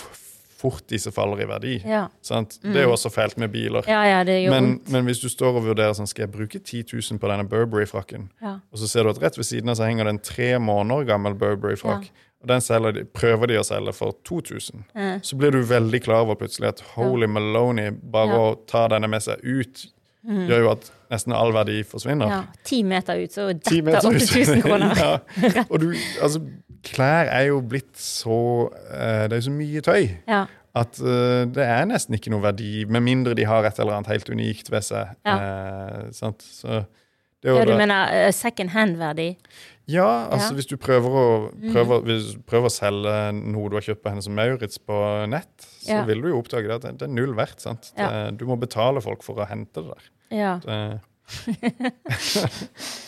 fort 0.58 0.84
disse 0.90 1.12
faller 1.14 1.42
i 1.44 1.46
verdi. 1.48 1.74
Ja. 1.86 2.08
Sant? 2.24 2.56
Det 2.62 2.76
er 2.80 2.88
jo 2.88 2.94
også 2.96 3.10
fælt 3.14 3.38
med 3.38 3.52
biler. 3.54 3.86
ja, 3.86 4.00
ja, 4.04 4.50
Men, 4.50 4.80
men 4.90 5.04
hvis 5.06 5.20
du 5.22 5.28
står 5.30 5.56
og 5.60 5.64
vurderer 5.68 5.94
sånn, 5.94 6.08
skal 6.10 6.26
jeg 6.26 6.32
bruke 6.34 6.58
10 6.58 6.84
000 6.92 7.18
på 7.22 7.28
denne 7.30 7.46
Burberry-frakken, 7.48 8.30
Ja. 8.42 8.56
og 8.72 8.78
så 8.78 8.88
ser 8.90 9.04
du 9.06 9.10
at 9.10 9.22
rett 9.22 9.38
ved 9.38 9.46
siden 9.46 9.70
av 9.70 9.76
så 9.78 9.86
henger 9.86 10.04
det 10.04 10.14
en 10.16 10.18
tre 10.18 10.50
måneder 10.58 11.06
gammel 11.06 11.34
Burberry-frakk, 11.38 12.10
og 12.42 12.48
den 12.48 12.60
de, 12.94 13.04
prøver 13.04 13.46
de 13.50 13.58
å 13.58 13.64
selge 13.66 13.92
for 13.94 14.12
2000, 14.24 14.84
Eh. 14.94 15.18
så 15.22 15.36
blir 15.38 15.50
du 15.52 15.62
veldig 15.62 16.02
klar 16.02 16.22
over 16.26 16.34
plutselig 16.34 16.68
at 16.68 16.80
holy 16.96 17.26
Maloney, 17.26 17.90
bare 17.90 18.28
Ja. 18.28 18.38
å 18.38 18.66
ta 18.66 18.88
denne 18.88 19.08
med 19.08 19.22
seg 19.22 19.38
ut 19.44 19.86
gjør 20.28 20.60
jo 20.60 20.70
at 20.70 20.90
nesten 21.10 21.32
all 21.32 21.52
verdi 21.52 21.82
forsvinner. 21.84 22.28
Ja, 22.28 22.42
Ti 22.64 22.82
meter 22.82 23.16
ut, 23.22 23.30
så 23.32 23.46
detter 23.54 24.10
8000 24.10 24.62
kroner. 24.62 24.94
ja. 24.98 25.64
Og 25.70 25.80
du, 25.80 25.94
altså, 26.20 26.42
klær 26.86 27.28
er 27.32 27.48
jo 27.50 27.60
blitt 27.64 27.96
så 27.98 28.38
eh, 28.92 29.24
Det 29.28 29.32
er 29.32 29.40
jo 29.40 29.46
så 29.48 29.54
mye 29.54 29.80
tøy 29.84 30.02
Ja. 30.28 30.44
at 30.78 31.00
uh, 31.02 31.42
det 31.50 31.64
er 31.64 31.88
nesten 31.90 32.14
ikke 32.14 32.30
noe 32.30 32.44
verdi, 32.44 32.84
med 32.86 33.02
mindre 33.02 33.34
de 33.34 33.44
har 33.48 33.64
et 33.66 33.78
eller 33.80 33.96
annet 33.96 34.12
helt 34.12 34.28
unikt 34.30 34.70
ved 34.70 34.84
seg. 34.86 35.14
Ja. 35.26 35.36
Uh, 35.38 36.12
sant? 36.14 36.42
Så 36.44 36.84
det 37.42 37.50
ja, 37.54 37.64
du 37.64 37.74
mener 37.78 38.12
uh, 38.28 38.30
second 38.34 38.70
hand-verdi? 38.74 39.32
Ja, 39.88 40.26
altså 40.28 40.50
Ja. 40.52 40.54
hvis 40.58 40.66
du 40.68 40.76
prøver 40.76 41.08
å, 41.16 41.26
prøver, 41.72 42.02
hvis 42.04 42.34
du 42.36 42.42
prøver 42.46 42.68
å 42.68 42.74
selge 42.74 43.12
noe 43.38 43.70
du 43.72 43.78
har 43.78 43.86
kjøpt 43.86 44.02
på 44.04 44.10
Hennes 44.12 44.28
og 44.28 44.34
Maurits 44.36 44.78
på 44.78 44.98
nett, 45.32 45.54
så 45.80 45.94
Ja. 45.96 46.04
vil 46.04 46.20
du 46.22 46.28
jo 46.28 46.38
oppdage 46.42 46.68
det 46.68 46.76
at 46.76 46.98
det, 46.98 47.08
er 47.08 47.14
null 47.14 47.32
verdt. 47.38 47.60
sant? 47.64 47.92
Det, 47.96 48.36
du 48.38 48.44
må 48.46 48.58
betale 48.60 49.00
folk 49.00 49.22
for 49.24 49.40
å 49.40 49.48
hente 49.48 49.80
det 49.80 49.94
der. 49.94 50.10
Ja. 50.36 50.52
Det, 50.60 51.00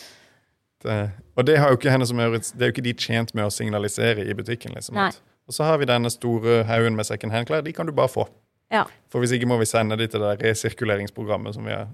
og 0.85 1.45
det 1.45 1.57
har 1.61 1.69
jo 1.71 1.77
ikke 1.77 1.91
henne 1.93 2.05
som 2.07 2.17
Maurits 2.17 2.51
Det 2.51 2.61
er 2.65 2.71
jo 2.71 2.75
ikke 2.75 2.83
de 2.85 2.93
tjent 2.93 3.33
med 3.37 3.45
å 3.45 3.51
signalisere 3.53 4.25
i 4.25 4.33
butikken. 4.33 4.73
liksom. 4.75 4.95
Nei. 4.95 5.11
Og 5.47 5.53
så 5.53 5.63
har 5.67 5.77
vi 5.81 5.85
denne 5.89 6.09
store 6.09 6.63
haugen 6.69 6.95
med 6.95 7.05
second 7.05 7.31
hand-klær. 7.33 7.61
De 7.65 7.73
kan 7.73 7.85
du 7.85 7.91
bare 7.91 8.07
få. 8.09 8.27
ja. 8.71 8.85
For 9.11 9.19
hvis 9.19 9.33
ikke 9.35 9.47
må 9.49 9.57
vi 9.59 9.65
sende 9.65 9.97
de 9.99 10.07
til 10.07 10.21
det 10.23 10.37
resirkuleringsprogrammet 10.45 11.53
som 11.55 11.65
vi 11.65 11.71
har 11.75 11.87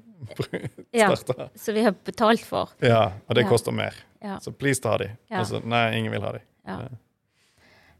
ja. 0.94 1.10
som 1.56 1.74
vi 1.74 1.84
har 1.84 1.96
betalt 2.06 2.44
for. 2.46 2.70
Ja, 2.82 3.12
og 3.28 3.36
det 3.36 3.44
Ja. 3.44 3.50
koster 3.50 3.72
mer. 3.72 3.94
Ja. 4.22 4.38
Så 4.40 4.52
please 4.52 4.82
ta 4.82 4.98
de. 4.98 5.10
Altså, 5.32 5.60
nei, 5.66 5.98
ingen 5.98 6.12
vil 6.12 6.22
ha 6.22 6.32
de. 6.32 6.40
Ja. 6.68 6.78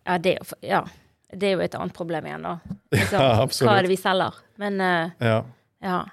Ja, 0.08 0.18
det, 0.18 0.38
er 0.64 0.88
det 1.36 1.48
er 1.50 1.52
jo 1.58 1.60
et 1.66 1.76
annet 1.76 1.94
problem 1.94 2.26
igjen, 2.26 2.44
da. 2.44 2.60
Liksom, 2.96 3.20
Ja, 3.20 3.42
absolutt. 3.44 3.72
Hva 3.72 3.78
er 3.80 3.82
det 3.88 3.90
vi 3.92 3.98
selger? 4.00 4.38
Men 4.58 4.82
eh, 4.82 5.10
Ja. 5.84 6.06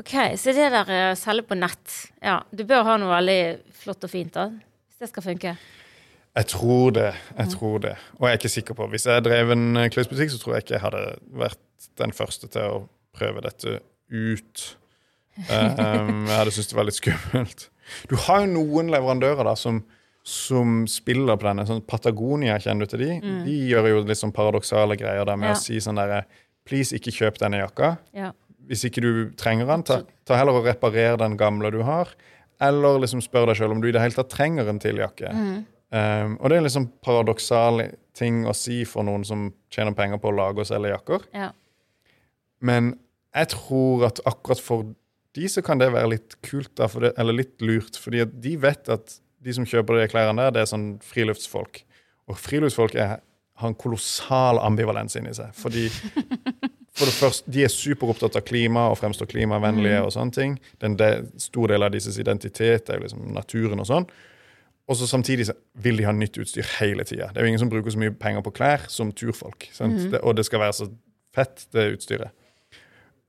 OK, 0.00 0.12
så 0.38 0.52
det 0.56 0.68
der 0.72 0.90
å 0.94 1.00
selge 1.18 1.46
på 1.48 1.56
nett 1.58 1.94
Ja, 2.22 2.38
du 2.54 2.62
bør 2.68 2.84
ha 2.86 2.96
noe 3.00 3.10
veldig 3.16 3.40
flott 3.82 4.04
og 4.06 4.12
fint, 4.12 4.32
da. 4.36 4.48
Hvis 4.88 5.02
det 5.02 5.08
skal 5.10 5.24
funke. 5.26 5.56
Jeg 6.36 6.48
tror 6.52 6.90
det. 6.96 7.10
Mm. 7.16 7.38
jeg 7.40 7.52
tror 7.56 7.78
det. 7.84 7.94
Og 8.18 8.26
jeg 8.28 8.34
er 8.34 8.38
ikke 8.40 8.52
sikker 8.52 8.76
på. 8.78 8.86
Hvis 8.92 9.06
jeg 9.08 9.24
drev 9.24 9.50
en 9.54 9.66
eh, 9.80 9.88
klesbutikk, 9.92 10.30
så 10.32 10.38
tror 10.42 10.54
jeg 10.56 10.64
ikke 10.66 10.74
jeg 10.76 10.84
hadde 10.84 11.02
vært 11.42 11.88
den 12.00 12.12
første 12.16 12.48
til 12.52 12.62
å 12.76 12.80
prøve 13.16 13.40
dette 13.44 13.78
ut. 14.12 14.64
Um, 15.48 16.24
jeg 16.28 16.36
hadde 16.36 16.52
syntes 16.54 16.70
det 16.72 16.76
var 16.78 16.88
litt 16.88 16.98
skummelt. 17.00 17.66
Du 18.10 18.16
har 18.26 18.42
jo 18.44 18.52
noen 18.54 18.88
leverandører 18.92 19.44
da 19.48 19.54
som, 19.56 19.82
som 20.26 20.82
spiller 20.90 21.36
på 21.40 21.48
denne. 21.48 21.66
Sånn 21.68 21.84
Patagonia, 21.88 22.56
kjenner 22.62 22.84
du 22.88 22.92
til 22.94 23.04
de? 23.04 23.10
De 23.46 23.56
gjør 23.72 23.90
jo 23.92 24.00
litt 24.08 24.20
sånn 24.20 24.34
paradoksale 24.36 24.96
greier 25.00 25.24
der 25.28 25.36
med 25.40 25.50
Mm. 25.50 25.54
Ja. 25.54 25.58
å 25.58 25.64
si 25.66 25.80
sånn 25.84 26.00
derre 26.00 26.24
Please, 26.66 26.96
ikke 26.98 27.12
kjøp 27.14 27.36
denne 27.38 27.60
jakka. 27.60 27.92
Ja. 28.16 28.32
Hvis 28.66 28.86
ikke 28.88 29.02
du 29.04 29.10
trenger 29.38 29.68
den, 29.70 29.84
ta, 29.86 30.00
ta 30.26 30.38
heller 30.38 30.58
og 30.58 30.66
reparer 30.66 31.18
den 31.20 31.36
gamle 31.38 31.70
du 31.74 31.82
har. 31.86 32.10
Eller 32.62 33.00
liksom 33.02 33.22
spør 33.24 33.50
deg 33.50 33.60
sjøl 33.60 33.74
om 33.74 33.82
du 33.82 33.90
i 33.90 33.94
det 33.94 34.02
hele 34.02 34.16
tatt 34.16 34.32
trenger 34.32 34.68
en 34.70 34.80
til 34.82 34.98
jakke. 35.02 35.30
Um, 35.94 36.34
og 36.40 36.48
det 36.48 36.56
er 36.56 36.62
en 36.62 36.66
liksom 36.66 36.88
paradoksal 37.04 37.84
ting 38.16 38.42
å 38.48 38.54
si 38.56 38.80
for 38.88 39.06
noen 39.06 39.22
som 39.28 39.50
tjener 39.72 39.94
penger 39.94 40.18
på 40.18 40.32
å 40.32 40.36
lage 40.36 40.64
og 40.64 40.68
selge 40.68 40.94
jakker. 40.94 41.30
ja. 41.36 41.52
Men 42.64 42.94
jeg 43.36 43.50
tror 43.52 44.06
at 44.08 44.20
akkurat 44.24 44.60
for 44.64 44.86
de 45.36 45.48
så 45.52 45.60
kan 45.64 45.80
det 45.80 45.90
være 45.92 46.14
litt 46.14 46.38
kult, 46.46 46.72
da, 46.78 46.88
det, 46.88 47.12
eller 47.20 47.36
litt 47.42 47.60
lurt. 47.60 47.98
fordi 48.00 48.24
de 48.24 48.54
vet 48.56 48.88
at 48.88 49.18
de 49.44 49.54
som 49.54 49.66
kjøper 49.68 50.00
de 50.00 50.08
klærne 50.08 50.46
der, 50.46 50.54
det 50.54 50.62
er 50.62 50.70
sånn 50.70 50.86
friluftsfolk. 51.04 51.82
Og 52.30 52.38
friluftsfolk 52.40 52.96
er, 52.96 53.20
har 53.60 53.70
en 53.70 53.76
kolossal 53.78 54.58
ambivalens 54.64 55.18
inni 55.20 55.34
seg. 55.36 55.52
Fordi 55.54 55.90
for 56.96 57.08
det 57.08 57.14
første, 57.14 57.50
De 57.52 57.64
er 57.66 57.72
superopptatt 57.72 58.38
av 58.38 58.44
klima 58.46 58.86
og 58.90 58.96
fremstår 58.98 59.28
klimavennlige. 59.28 60.00
og 60.02 60.14
sånne 60.14 60.32
ting. 60.32 60.56
Den 60.80 60.96
de, 60.96 61.10
stor 61.42 61.68
del 61.68 61.84
av 61.84 61.92
deres 61.92 62.18
identitet 62.18 62.88
er 62.88 62.96
jo 62.96 63.04
liksom 63.04 63.26
naturen 63.36 63.82
og 63.82 63.88
sånn. 63.90 64.08
Og 64.86 64.96
så 64.96 65.08
samtidig 65.10 65.48
så 65.48 65.54
vil 65.82 65.98
de 65.98 66.06
ha 66.06 66.14
nytt 66.14 66.38
utstyr 66.38 66.66
hele 66.78 67.04
tida. 67.04 67.32
Det 67.32 67.40
er 67.40 67.46
jo 67.46 67.52
ingen 67.52 67.62
som 67.64 67.70
bruker 67.72 67.90
så 67.90 67.98
mye 67.98 68.14
penger 68.14 68.44
på 68.46 68.54
klær 68.54 68.86
som 68.88 69.10
turfolk. 69.12 69.68
Sant? 69.74 69.98
Det, 70.12 70.22
og 70.22 70.36
det 70.38 70.46
skal 70.46 70.62
være 70.62 70.76
så 70.78 70.88
fett, 71.34 71.66
det 71.74 71.88
utstyret. 71.96 72.30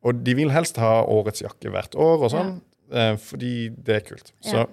Og 0.06 0.22
de 0.24 0.36
vil 0.38 0.54
helst 0.54 0.78
ha 0.80 1.02
årets 1.10 1.42
jakke 1.42 1.72
hvert 1.74 1.98
år 1.98 2.28
og 2.28 2.32
sånn, 2.32 2.54
eh, 2.94 3.16
fordi 3.20 3.56
det 3.74 3.96
er 3.96 4.06
kult. 4.06 4.32
Så 4.46 4.68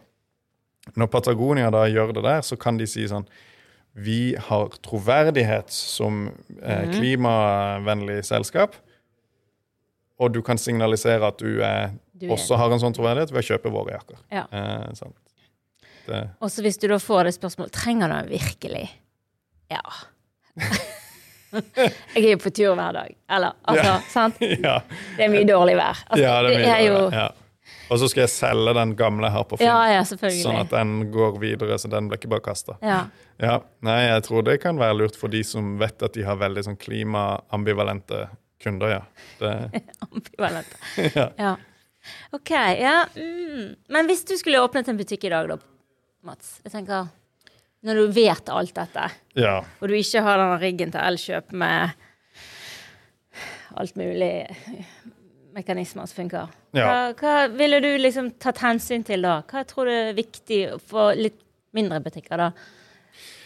når 0.99 1.09
Patagonia 1.11 1.73
da 1.73 1.87
gjør 1.89 2.13
det 2.13 2.27
der, 2.27 2.45
så 2.45 2.59
kan 2.61 2.79
de 2.79 2.87
si 2.87 3.09
sånn 3.09 3.27
Vi 3.95 4.35
har 4.35 4.73
troverdighet 4.83 5.71
som 5.71 6.33
eh, 6.61 6.89
klimavennlig 6.91 8.25
selskap, 8.27 8.75
og 10.21 10.33
du 10.35 10.41
kan 10.47 10.59
signalisere 10.61 11.27
at 11.27 11.39
du, 11.43 11.61
er, 11.63 11.91
Du 12.15 12.27
er- 12.29 12.33
også 12.37 12.57
har 12.61 12.71
en 12.73 12.79
sånn 12.83 12.95
troverdighet 12.95 13.33
ved 13.35 13.43
å 13.43 13.49
kjøpe 13.49 13.73
våre 13.75 13.97
jakker. 13.97 14.19
Ja. 14.31 14.45
Eh, 14.53 16.27
Og 16.41 16.51
så 16.53 16.61
hvis 16.63 16.77
du 16.79 16.87
da 16.89 16.99
får 17.01 17.25
det 17.25 17.33
spørsmålet 17.39 17.73
Trenger 17.73 18.09
du 18.09 18.15
den 18.15 18.29
virkelig? 18.39 18.91
Ja. 19.73 19.81
jeg 22.15 22.25
er 22.25 22.31
jo 22.35 22.41
på 22.43 22.51
tur 22.55 22.75
hver 22.77 22.93
dag. 22.97 23.15
Eller, 23.31 23.55
altså, 23.65 23.85
Ja. 23.87 23.95
sant? 24.13 24.37
ja. 24.69 24.81
Det 25.17 25.25
er 25.27 25.33
mye 25.33 25.47
dårlig 25.49 25.77
vær. 25.79 26.03
Altså, 26.11 26.23
ja, 26.23 26.37
det, 26.43 26.55
det 26.59 26.69
er 26.75 26.85
jo 26.89 27.01
ja. 27.15 27.29
Og 27.93 27.99
så 28.01 28.09
skal 28.09 28.25
jeg 28.25 28.33
selge 28.33 28.73
den 28.77 28.93
gamle 28.97 29.29
her 29.33 29.45
på 29.49 29.57
Finn, 29.61 29.69
Ja, 29.69 30.03
sånn 30.05 30.59
at 30.61 30.71
den 30.73 31.11
går 31.13 31.39
videre, 31.41 31.77
så 31.81 31.89
den 31.93 32.09
blir 32.09 32.19
ikke 32.21 32.31
bare 32.33 32.45
kasta. 32.45 32.77
Ja. 32.85 33.07
Ja, 33.41 33.59
nei, 33.85 33.99
jeg 34.07 34.23
tror 34.29 34.45
det 34.47 34.59
kan 34.63 34.79
være 34.81 34.97
lurt 34.99 35.17
for 35.19 35.33
de 35.33 35.41
som 35.45 35.75
vet 35.81 36.03
at 36.07 36.13
de 36.17 36.23
har 36.25 36.37
veldig 36.41 36.65
sånn 36.65 36.77
klimaambivalente 36.81 38.27
kunder, 38.65 38.95
ja. 38.97 39.03
Det, 39.39 39.53
Ambivalent. 40.09 40.75
ja. 41.19 41.29
Ja. 41.39 41.53
OK. 42.37 42.51
Ja. 42.81 42.97
Mm. 43.17 43.75
Men 43.89 44.09
hvis 44.11 44.25
du 44.29 44.35
skulle 44.41 44.61
åpnet 44.65 44.89
en 44.93 44.99
butikk 45.01 45.25
i 45.29 45.33
dag, 45.33 45.49
da, 45.55 45.57
Mats 46.25 46.59
Jeg 46.65 46.73
tenker 46.73 47.07
Når 47.85 47.99
du 48.01 48.13
vet 48.17 48.49
alt 48.53 48.75
dette, 48.77 49.07
ja. 49.37 49.59
og 49.81 49.89
du 49.89 49.95
ikke 49.97 50.23
har 50.25 50.41
den 50.41 50.55
riggen 50.63 50.93
til 50.95 51.05
Elkjøp 51.05 51.53
med 51.61 51.93
alt 53.77 53.97
mulig 53.99 54.31
mekanismer 55.55 56.07
som 56.09 56.17
funker, 56.23 56.49
Ja. 56.75 56.87
hva, 56.87 57.15
hva 57.19 57.35
ville 57.55 57.81
du 57.85 57.91
liksom 58.01 58.33
tatt 58.43 58.59
hensyn 58.65 59.05
til 59.07 59.23
da? 59.27 59.41
Hva 59.51 59.65
tror 59.69 59.87
du 59.91 59.93
er 59.95 60.17
viktig 60.17 60.63
for 60.83 61.13
litt 61.19 61.37
mindre 61.77 62.01
butikker, 62.03 62.41
da? 62.41 62.49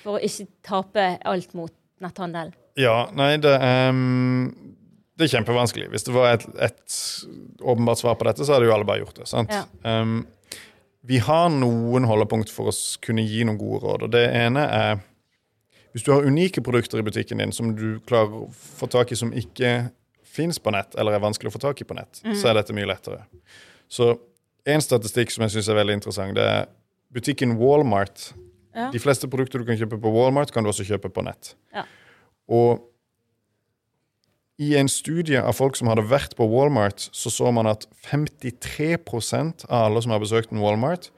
For 0.05 0.17
å 0.17 0.23
ikke 0.25 0.47
tape 0.65 1.07
alt 1.29 1.53
mot 1.59 1.73
netthandel? 2.05 2.53
Ja, 2.79 3.09
nei, 3.19 3.35
det 3.43 3.57
er 3.59 3.91
Det 5.19 5.27
er 5.27 5.33
kjempevanskelig. 5.35 5.89
Hvis 5.93 6.07
det 6.07 6.15
var 6.15 6.37
et, 6.37 6.47
et 6.63 6.99
åpenbart 7.61 8.01
svar 8.01 8.19
på 8.19 8.27
dette, 8.29 8.47
så 8.47 8.55
hadde 8.55 8.69
jo 8.69 8.75
alle 8.77 8.87
bare 8.87 9.03
gjort 9.03 9.19
det. 9.19 9.27
sant? 9.31 9.51
Ja. 9.53 9.65
Um, 9.83 10.21
vi 11.09 11.19
har 11.25 11.49
noen 11.55 12.07
holdepunkt 12.07 12.53
for 12.53 12.71
å 12.71 12.75
kunne 13.03 13.25
gi 13.27 13.45
noen 13.47 13.59
gode 13.59 13.81
råd. 13.83 14.07
og 14.07 14.13
Det 14.15 14.25
ene 14.37 14.65
er 14.67 14.99
hvis 15.95 16.05
du 16.05 16.13
har 16.13 16.27
unike 16.29 16.63
produkter 16.63 17.01
i 17.01 17.03
butikken 17.03 17.41
din 17.41 17.53
som 17.55 17.73
du 17.75 17.99
klarer 18.07 18.45
å 18.45 18.49
få 18.53 18.87
tak 18.93 19.11
i 19.11 19.17
som 19.19 19.33
ikke 19.35 19.89
fins 20.29 20.61
på 20.63 20.71
nett, 20.71 20.93
eller 20.95 21.17
er 21.17 21.23
vanskelig 21.25 21.51
å 21.51 21.55
få 21.57 21.63
tak 21.63 21.81
i 21.83 21.87
på 21.89 21.97
nett, 21.97 22.21
så 22.39 22.51
er 22.51 22.59
dette 22.61 22.77
mye 22.77 22.87
lettere. 22.87 23.25
Så 23.91 24.13
en 24.69 24.85
statistikk 24.85 25.33
som 25.35 25.43
jeg 25.47 25.57
syns 25.57 25.71
er 25.73 25.79
veldig 25.81 25.97
interessant, 25.99 26.37
det 26.37 26.45
er 26.45 26.69
butikken 27.15 27.57
Walmart. 27.59 28.29
Ja. 28.77 28.91
De 28.93 29.01
fleste 29.03 29.27
produkter 29.33 29.59
du 29.59 29.67
kan 29.67 29.81
kjøpe 29.81 29.99
på 29.99 30.13
Walmart, 30.13 30.53
kan 30.55 30.63
du 30.63 30.71
også 30.71 30.87
kjøpe 30.87 31.11
på 31.11 31.25
nett. 31.27 31.55
Ja. 31.75 31.87
Og 32.53 32.85
i 34.59 34.73
en 34.77 34.89
studie 34.91 35.39
av 35.39 35.55
folk 35.55 35.77
som 35.79 35.91
hadde 35.91 36.03
vært 36.11 36.35
på 36.39 36.47
Walmart, 36.51 37.05
så 37.15 37.31
så 37.31 37.53
man 37.55 37.69
at 37.71 37.87
53% 38.11 39.69
av 39.69 39.87
alle 39.87 40.03
som 40.03 40.15
har 40.15 40.23
besøkt 40.23 40.53
en 40.53 40.63
Walmart, 40.63 41.13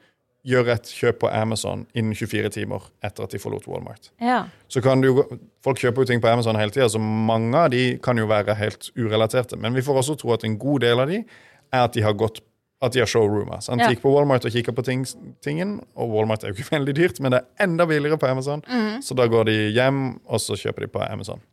gjør 0.45 0.71
et 0.73 0.89
kjøp 0.89 1.19
på 1.21 1.29
Amazon 1.29 1.83
innen 1.97 2.15
24 2.17 2.49
timer 2.55 2.85
etter 3.05 3.25
at 3.25 3.33
de 3.33 3.41
forlot 3.41 3.67
Walmart. 3.69 4.09
Ja. 4.21 4.43
Så 4.71 4.81
kan 4.81 5.03
du, 5.03 5.23
Folk 5.61 5.77
kjøper 5.77 6.01
jo 6.01 6.09
ting 6.09 6.21
på 6.21 6.29
Amazon 6.31 6.57
hele 6.57 6.73
tida, 6.73 6.87
så 6.89 7.01
mange 7.01 7.57
av 7.57 7.69
de 7.73 7.97
kan 8.01 8.17
jo 8.17 8.25
være 8.29 8.55
helt 8.57 8.89
urelaterte. 8.97 9.59
Men 9.61 9.77
vi 9.77 9.83
får 9.85 9.99
også 10.01 10.15
tro 10.17 10.33
at 10.33 10.45
en 10.47 10.57
god 10.61 10.81
del 10.81 11.03
av 11.03 11.11
de 11.11 11.19
er 11.21 11.83
at 11.83 11.93
de 11.93 12.01
har 12.01 12.17
gått 12.17 12.41
at 12.81 12.95
de 12.95 13.03
har 13.03 13.09
showroomer. 13.09 13.61
sant? 13.61 13.77
Ja. 13.77 13.85
De 13.85 13.93
gikk 13.93 14.01
på 14.01 14.09
Walmart 14.15 14.45
og 14.47 14.53
kikka 14.55 14.73
på 14.73 14.81
ting, 14.81 15.03
tingen, 15.45 15.75
og 15.93 16.09
Walmart 16.15 16.41
er 16.41 16.49
jo 16.49 16.57
ikke 16.57 16.73
veldig 16.73 16.95
dyrt, 16.97 17.19
men 17.21 17.35
det 17.35 17.43
er 17.43 17.67
enda 17.67 17.85
billigere 17.85 18.17
på 18.17 18.25
Amazon. 18.25 18.63
Så 19.05 19.13
da 19.17 19.27
går 19.29 19.45
de 19.51 19.57
hjem, 19.75 19.99
og 20.25 20.41
så 20.41 20.57
kjøper 20.57 20.87
de 20.87 20.89
på 20.95 21.03
Amazon. 21.05 21.43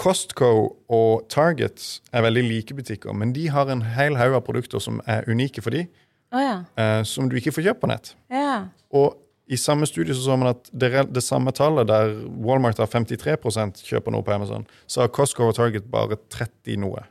Costco 0.00 0.52
og 0.88 1.26
Target 1.32 2.00
er 2.12 2.24
veldig 2.24 2.44
like 2.46 2.76
butikker, 2.76 3.12
men 3.12 3.34
de 3.36 3.48
har 3.52 3.68
en 3.68 3.82
hel 3.96 4.16
haug 4.16 4.38
av 4.38 4.44
produkter 4.46 4.80
som 4.80 5.02
er 5.10 5.28
unike 5.28 5.60
for 5.64 5.76
de, 5.76 5.84
oh, 6.32 6.40
ja. 6.40 6.54
eh, 6.80 7.02
som 7.08 7.28
du 7.28 7.36
ikke 7.36 7.52
får 7.52 7.66
kjøpt 7.68 7.82
på 7.82 7.90
nett. 7.90 8.14
Ja. 8.32 8.70
Og 8.96 9.18
i 9.50 9.58
samme 9.60 9.86
studie 9.90 10.14
så, 10.14 10.22
så 10.24 10.36
man 10.38 10.52
at 10.54 10.70
det, 10.72 10.92
det 11.10 11.24
samme 11.26 11.52
tallet 11.52 11.88
der 11.90 12.14
Walmart 12.40 12.80
har 12.80 12.88
53 12.88 13.36
kjøper 13.82 14.14
noe 14.14 14.24
på 14.24 14.32
Amazon, 14.32 14.64
så 14.86 15.04
har 15.04 15.12
Costco 15.12 15.50
og 15.50 15.56
Target 15.58 15.90
bare 15.90 16.20
30 16.32 16.80
noe. 16.80 17.04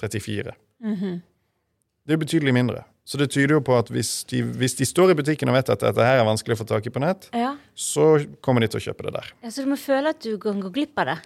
34. 0.00 0.54
Det 2.06 2.14
er 2.16 2.20
betydelig 2.22 2.54
mindre. 2.56 2.86
Så 3.10 3.18
det 3.18 3.26
tyder 3.34 3.56
jo 3.56 3.62
på 3.66 3.74
at 3.74 3.88
hvis 3.90 4.10
de, 4.30 4.44
hvis 4.60 4.76
de 4.78 4.86
står 4.86 5.10
i 5.10 5.14
butikken 5.18 5.50
og 5.50 5.56
vet 5.56 5.72
at 5.74 5.82
dette 5.82 6.04
her 6.06 6.20
er 6.20 6.26
vanskelig 6.28 6.54
å 6.54 6.60
få 6.60 6.66
tak 6.68 6.84
i 6.86 6.92
på 6.94 7.00
nett, 7.02 7.26
ja. 7.34 7.56
så 7.74 8.04
kommer 8.44 8.62
de 8.62 8.68
til 8.70 8.78
å 8.78 8.84
kjøpe 8.84 9.08
det 9.08 9.14
der. 9.16 9.32
Ja, 9.42 9.50
Så 9.50 9.64
du 9.66 9.72
må 9.72 9.78
føle 9.80 10.12
at 10.14 10.20
du 10.22 10.36
kan 10.38 10.60
gå 10.62 10.70
glipp 10.76 11.00
av 11.02 11.08
det? 11.10 11.16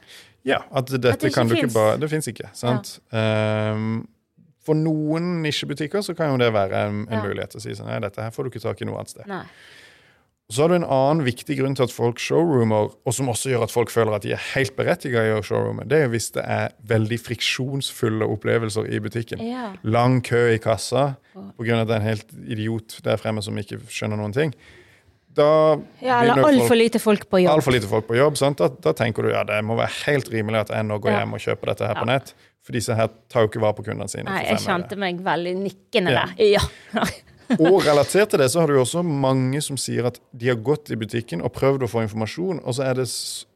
Ja, 0.49 0.62
at 0.73 0.88
dette 0.88 1.12
At 1.12 1.20
det 1.25 1.35
kan 1.35 1.49
du 1.49 1.55
ikke 1.57 1.73
bare 1.73 1.97
Det 2.01 2.09
fins 2.12 2.29
ikke, 2.29 2.51
sant? 2.57 2.99
Ehm, 3.16 4.03
For 4.64 4.77
noen 4.77 5.42
nisjebutikker 5.44 6.01
så 6.05 6.16
kan 6.16 6.33
jo 6.33 6.40
det 6.40 6.51
være 6.57 6.83
en, 6.88 7.03
en 7.09 7.18
Ja. 7.18 7.23
mulighet 7.25 7.53
til 7.53 7.61
å 7.61 7.64
si 7.64 7.77
sånn 7.77 7.88
Nei, 7.92 8.01
dette 8.05 8.20
her 8.25 8.33
får 8.33 8.44
du 8.44 8.53
ikke 8.53 8.64
tak 8.64 8.81
i 8.81 8.88
noe 8.88 8.97
annet 9.01 9.12
sted. 9.12 9.29
Nei. 9.29 9.44
Så 10.52 10.61
har 10.62 10.68
du 10.68 10.74
en 10.76 10.85
annen 10.85 11.24
viktig 11.24 11.57
grunn 11.57 11.72
til 11.74 11.87
at 11.87 11.92
folk 11.94 12.18
showroomer, 12.20 12.90
og 13.09 13.14
som 13.16 13.30
også 13.33 13.48
gjør 13.54 13.62
at 13.64 13.72
folk 13.72 13.88
føler 13.90 14.12
at 14.18 14.26
de 14.26 14.35
er 14.37 14.42
helt 14.52 14.74
berettiget 14.76 15.16
i 15.16 15.18
å 15.22 15.30
gjøre 15.30 15.46
showroomet, 15.48 15.88
det 15.88 16.02
er 16.04 16.11
hvis 16.12 16.26
det 16.37 16.44
er 16.44 16.74
veldig 16.90 17.16
friksjonsfulle 17.24 18.28
opplevelser 18.28 18.90
i 18.92 19.00
butikken. 19.00 19.40
Ja. 19.40 19.70
Lang 19.88 20.20
kø 20.26 20.42
i 20.52 20.59
kassa 20.61 21.14
pga. 21.33 21.80
at 21.80 21.88
det 21.88 21.96
er 21.96 22.00
en 22.02 22.09
helt 22.11 22.35
idiot 22.44 22.98
der 23.07 23.16
fremme 23.16 23.40
som 23.42 23.57
ikke 23.57 23.80
skjønner 23.88 24.20
noen 24.20 24.37
ting. 24.37 24.52
Da 25.35 25.48
ja 26.04 26.20
eller 26.22 26.44
altfor 26.46 26.76
lite 26.78 27.00
folk 27.02 27.24
på 27.26 27.40
jobb. 27.42 27.57
altfor 27.57 27.72
lite 27.74 27.88
folk 27.90 28.07
på 28.07 28.14
jobb. 28.20 28.37
Sant? 28.38 28.61
Da, 28.61 28.68
da 28.68 28.92
tenker 28.94 29.24
du 29.26 29.33
ja, 29.33 29.42
det 29.48 29.64
må 29.66 29.74
være 29.80 29.90
helt 30.04 30.28
rimelig 30.30 30.61
at 30.68 30.74
jeg 30.76 30.87
nå 30.87 31.00
går 31.02 31.11
Ja. 31.11 31.18
hjem 31.24 31.33
og 31.35 31.40
kjøper 31.42 31.72
dette 31.72 31.88
her 31.88 31.94
på 31.98 32.07
nett. 32.07 32.35
For 32.64 32.72
disse 32.76 32.94
her 32.94 33.09
tar 33.28 33.42
jo 33.42 33.48
ikke 33.50 33.61
vare 33.64 33.74
på 33.80 33.83
kundene 33.88 34.09
sine. 34.09 34.28
Nei, 34.28 34.44
jeg 34.46 34.61
kjente 34.62 34.96
meg 35.00 35.18
veldig 35.24 35.57
nikkende 35.59 36.12
Ja. 36.14 36.26
der. 36.37 36.44
Ja. 36.54 36.62
Og 37.59 37.80
relatert 37.85 38.33
til 38.33 38.40
det 38.42 38.50
så 38.52 38.62
har 38.62 38.70
du 38.70 38.78
jo 38.78 38.85
også 38.85 39.02
mange 39.07 39.61
som 39.64 39.78
sier 39.80 40.09
at 40.09 40.20
de 40.33 40.50
har 40.52 40.61
gått 40.61 40.92
i 40.94 40.98
butikken 41.00 41.44
og 41.44 41.52
prøvd 41.57 41.87
å 41.87 41.90
få 41.90 42.04
informasjon, 42.04 42.62
og 42.64 42.76
så 42.76 42.88
er 42.88 43.02
det 43.02 43.09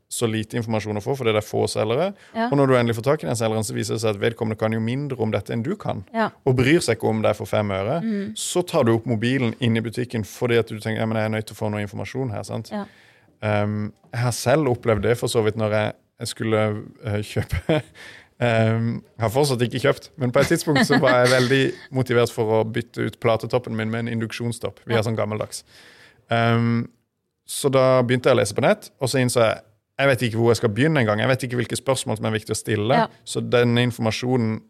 så 0.09 0.24
lite 0.29 0.57
informasjon 0.57 0.96
å 0.96 1.03
få 1.05 1.14
fordi 1.18 1.35
det 1.37 1.42
er 1.42 1.44
få 1.44 1.66
selgere. 1.68 2.12
Ja. 2.33 2.46
Og 2.48 2.57
når 2.57 2.70
du 2.70 2.77
endelig 2.79 2.96
får 2.96 3.07
tak 3.11 3.24
i 3.24 3.29
den 3.29 3.37
selgeren, 3.37 3.66
så 3.66 3.77
viser 3.77 3.96
det 3.96 4.03
seg 4.05 4.14
at 4.14 4.20
vedkommende 4.22 4.57
kan 4.61 4.72
jo 4.72 4.81
mindre 4.81 5.20
om 5.20 5.33
dette 5.35 5.53
enn 5.53 5.64
du 5.66 5.74
kan. 5.81 6.01
Ja. 6.16 6.31
Og 6.48 6.57
bryr 6.59 6.81
seg 6.85 6.96
ikke 6.96 7.11
om 7.11 7.20
det 7.24 7.35
er 7.35 7.37
for 7.37 7.51
fem 7.51 7.68
øre. 7.77 7.98
Mm. 8.05 8.31
Så 8.40 8.64
tar 8.68 8.88
du 8.88 8.94
opp 8.94 9.09
mobilen 9.09 9.53
inn 9.64 9.77
i 9.77 9.85
butikken 9.85 10.24
fordi 10.29 10.61
at 10.62 10.72
du 10.72 10.79
tenker 10.81 11.03
ja, 11.03 11.09
men 11.09 11.20
jeg 11.20 11.29
er 11.29 11.35
nødt 11.37 11.51
til 11.51 11.59
å 11.59 11.61
få 11.61 11.68
noe 11.74 11.85
informasjon 11.85 12.33
her. 12.33 12.46
sant? 12.48 12.72
Ja. 12.72 12.87
Um, 13.44 13.92
jeg 14.11 14.24
har 14.24 14.35
selv 14.35 14.72
opplevd 14.72 15.05
det 15.07 15.18
for 15.20 15.31
så 15.31 15.44
vidt 15.44 15.61
når 15.61 15.77
jeg, 15.77 15.92
jeg 16.24 16.33
skulle 16.33 16.64
uh, 17.05 17.20
kjøpe 17.35 17.83
um, 18.42 18.90
har 19.20 19.33
fortsatt 19.35 19.62
ikke 19.66 19.83
kjøpt, 19.85 20.11
men 20.20 20.35
på 20.35 20.42
et 20.42 20.53
tidspunkt 20.55 20.87
så 20.88 20.98
var 21.03 21.22
jeg 21.22 21.33
veldig 21.37 21.62
motivert 21.98 22.33
for 22.35 22.59
å 22.59 22.64
bytte 22.64 23.09
ut 23.09 23.18
platetoppen 23.22 23.77
min 23.77 23.90
med 23.92 24.07
en 24.07 24.12
induksjonstopp. 24.16 24.83
Vi 24.88 24.98
er 24.98 25.07
sånn 25.07 25.18
gammeldags. 25.18 25.64
Um, 26.29 26.88
så 27.48 27.70
da 27.72 28.03
begynte 28.05 28.29
jeg 28.29 28.37
å 28.37 28.40
lese 28.42 28.57
på 28.57 28.64
nett, 28.64 28.90
og 29.01 29.11
så 29.11 29.22
innså 29.22 29.44
jeg 29.46 29.64
jeg 29.98 30.07
vet 30.12 30.20
ikke 30.29 30.38
hvor 30.38 30.53
jeg 30.53 30.61
skal 30.61 30.70
begynne 30.70 31.01
engang. 31.03 31.18
Jeg 31.18 31.27
vet 31.27 31.44
ikke 31.48 31.59
hvilke 31.59 31.77
spørsmål 31.79 32.20
som 32.20 32.27
er 32.29 32.35
viktig 32.37 32.55
å 32.55 32.59
stille. 32.59 32.98
Ja. 33.01 33.07
Så 33.27 33.40
denne 33.42 33.83
informasjonen 33.88 34.61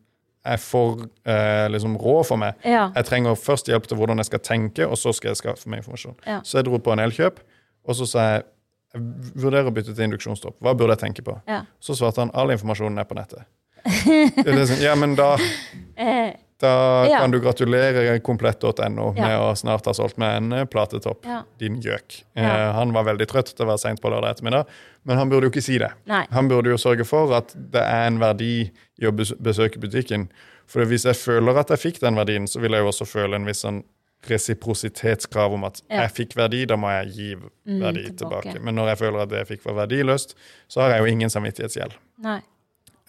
er 0.49 0.61
for 0.63 1.03
eh, 1.29 1.67
liksom 1.69 1.99
rå 2.01 2.23
for 2.25 2.41
meg. 2.41 2.57
Ja. 2.65 2.87
Jeg 2.97 3.09
trenger 3.11 3.37
først 3.37 3.69
hjelp 3.69 3.89
til 3.91 3.99
hvordan 4.01 4.23
jeg 4.23 4.31
skal 4.31 4.43
tenke, 4.45 4.87
og 4.87 4.97
så 4.97 5.13
skal 5.13 5.35
jeg 5.35 5.43
skaffe 5.43 5.69
meg 5.69 5.83
informasjon. 5.83 6.17
Ja. 6.25 6.39
Så 6.47 6.61
jeg 6.61 6.69
dro 6.69 6.81
på 6.81 6.95
en 6.95 7.05
elkjøp, 7.05 7.43
og 7.85 7.99
så 7.99 8.09
sa 8.09 8.25
jeg 8.31 8.47
jeg 8.95 9.03
vurderer 9.37 9.69
å 9.69 9.75
bytte 9.75 9.95
til 9.95 10.05
induksjonsstopp. 10.09 10.57
Hva 10.65 10.75
burde 10.79 10.95
jeg 10.97 11.03
tenke 11.07 11.23
på? 11.27 11.35
Ja. 11.49 11.63
Så 11.81 11.97
svarte 11.99 12.23
han 12.25 12.31
all 12.35 12.51
informasjonen 12.55 12.99
er 12.99 13.05
på 13.09 13.19
nettet. 13.19 13.45
Er 13.85 14.65
sånn, 14.67 14.81
ja, 14.83 14.95
men 14.99 15.15
da, 15.19 15.35
Eh, 15.99 16.33
da 16.63 16.71
Ja. 17.09 17.21
kan 17.21 17.31
du 17.31 17.41
gratulere 17.41 18.19
komplett.no 18.23 19.13
med 19.13 19.19
Ja. 19.19 19.39
å 19.51 19.55
snart 19.57 19.85
ha 19.87 19.93
solgt 19.95 20.19
med 20.19 20.37
en 20.37 20.53
eh, 20.53 20.65
platetopp. 20.65 21.27
Din 21.59 21.81
gjøk. 21.83 22.23
Eh, 22.37 22.73
han 22.75 22.93
var 22.95 23.05
veldig 23.05 23.27
trøtt, 23.31 23.53
det 23.59 23.67
var 23.67 23.79
seint 23.79 24.01
på 24.03 24.11
lørdag 24.11 24.37
ettermiddag, 24.37 24.67
men 25.05 25.19
han 25.19 25.29
burde 25.31 25.47
jo 25.49 25.51
ikke 25.51 25.63
si 25.63 25.79
det. 25.79 25.91
Nei. 26.07 26.25
Han 26.31 26.49
burde 26.49 26.71
jo 26.71 26.79
sørge 26.79 27.05
for 27.07 27.35
at 27.35 27.53
det 27.55 27.83
er 27.83 28.07
en 28.07 28.19
verdi 28.23 28.71
i 28.99 29.07
å 29.07 29.13
besøke 29.13 29.79
butikken. 29.83 30.29
For 30.67 30.85
hvis 30.85 31.05
jeg 31.09 31.17
føler 31.17 31.59
at 31.59 31.71
jeg 31.71 31.79
fikk 31.79 32.01
den 32.01 32.15
verdien, 32.19 32.47
så 32.47 32.61
vil 32.61 32.73
jeg 32.77 32.83
jo 32.85 32.91
også 32.93 33.07
føle 33.09 33.37
en 33.37 33.47
viss 33.49 33.63
sånn 33.65 33.83
resiprositetskrav 34.27 35.53
om 35.55 35.65
at 35.65 35.83
Ja. 35.91 36.03
jeg 36.03 36.11
fikk 36.29 36.35
verdi, 36.37 36.65
da 36.67 36.77
må 36.77 36.89
jeg 36.91 37.13
gi 37.15 37.35
verdi 37.67 38.05
tilbake. 38.17 38.43
tilbake. 38.53 38.63
Men 38.65 38.75
når 38.75 38.89
jeg 38.89 38.99
føler 38.99 39.23
at 39.23 39.29
det 39.29 39.39
jeg 39.39 39.59
fikk 39.59 39.65
var 39.65 39.87
verdiløst, 39.87 40.35
så 40.69 40.81
har 40.81 40.91
jeg 40.91 40.99
jo 41.01 41.05
ingen 41.07 41.29
samvittighetsgjeld. 41.31 41.93
nei. 42.23 42.41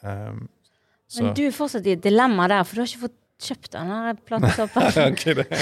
Um, 0.03 0.47
Men 1.19 1.33
du 1.33 1.41
er 1.47 1.51
fortsatt 1.51 1.85
i 1.87 1.91
et 1.91 2.01
dilemma 2.01 2.47
der, 2.47 2.63
for 2.63 2.75
du 2.75 2.81
har 2.81 2.87
ikke 2.87 3.01
fått 3.09 3.15
kjøpt 3.41 3.71
den 3.71 3.87
her 3.87 4.13
platetoppen. 4.27 4.83
Ok, 5.11 5.23
det, 5.25 5.45
det 5.49 5.57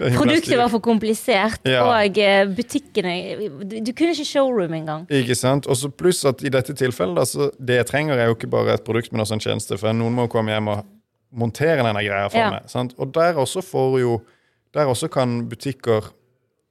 er 0.00 0.08
himla 0.10 0.18
Produktet 0.18 0.58
var 0.58 0.68
for 0.70 0.80
komplisert, 0.80 1.60
Ja. 1.66 1.84
og 1.84 2.18
eh, 2.18 2.46
butikkene 2.46 3.14
du, 3.68 3.80
du 3.80 3.92
kunne 3.92 4.14
ikke 4.14 4.24
showroom 4.24 4.72
engang. 4.74 5.06
Ikke 5.10 5.34
sant? 5.36 5.66
Og 5.66 5.76
så 5.76 5.90
pluss 5.90 6.24
at 6.24 6.42
i 6.42 6.48
dette 6.48 6.72
tilfellet, 6.74 7.18
altså, 7.18 7.50
det 7.60 7.76
jeg 7.76 7.86
trenger, 7.86 8.14
er 8.18 8.26
jo 8.30 8.34
ikke 8.34 8.50
bare 8.50 8.74
et 8.74 8.84
produkt, 8.84 9.12
men 9.12 9.20
også 9.20 9.34
en 9.34 9.40
tjeneste. 9.40 9.78
For 9.78 9.92
noen 9.92 10.14
må 10.14 10.28
komme 10.30 10.50
hjem 10.54 10.68
og 10.68 10.86
montere 11.32 11.82
denne 11.82 12.02
greia 12.06 12.28
for 12.30 12.38
Ja. 12.38 12.50
meg. 12.50 12.62
Sant? 12.70 12.94
Og 12.98 13.12
der 13.12 13.34
også 13.34 13.62
får 13.62 14.00
jo 14.00 14.22
Der 14.76 14.90
også 14.92 15.08
kan 15.08 15.46
butikker, 15.48 16.10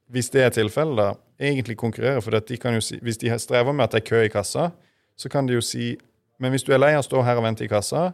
hvis 0.08 0.30
det 0.30 0.44
er 0.46 0.52
tilfellet, 0.54 1.00
da, 1.00 1.08
egentlig 1.42 1.76
konkurrere. 1.76 2.22
For 2.22 2.30
de 2.38 2.56
kan 2.62 2.76
jo 2.78 2.82
si, 2.84 2.98
hvis 3.02 3.18
de 3.18 3.32
strever 3.42 3.74
med 3.74 3.88
at 3.88 3.96
det 3.96 4.04
er 4.04 4.06
kø 4.06 4.20
i 4.24 4.30
kassa, 4.32 4.70
så 5.18 5.28
kan 5.32 5.48
de 5.48 5.56
jo 5.58 5.64
si 5.64 5.96
Men 6.38 6.52
hvis 6.52 6.66
du 6.66 6.72
er 6.74 6.78
lei 6.78 6.90
av 6.92 7.00
å 7.00 7.04
stå 7.06 7.22
her 7.24 7.38
og 7.40 7.46
vente 7.46 7.64
i 7.64 7.68
kassa, 7.70 8.10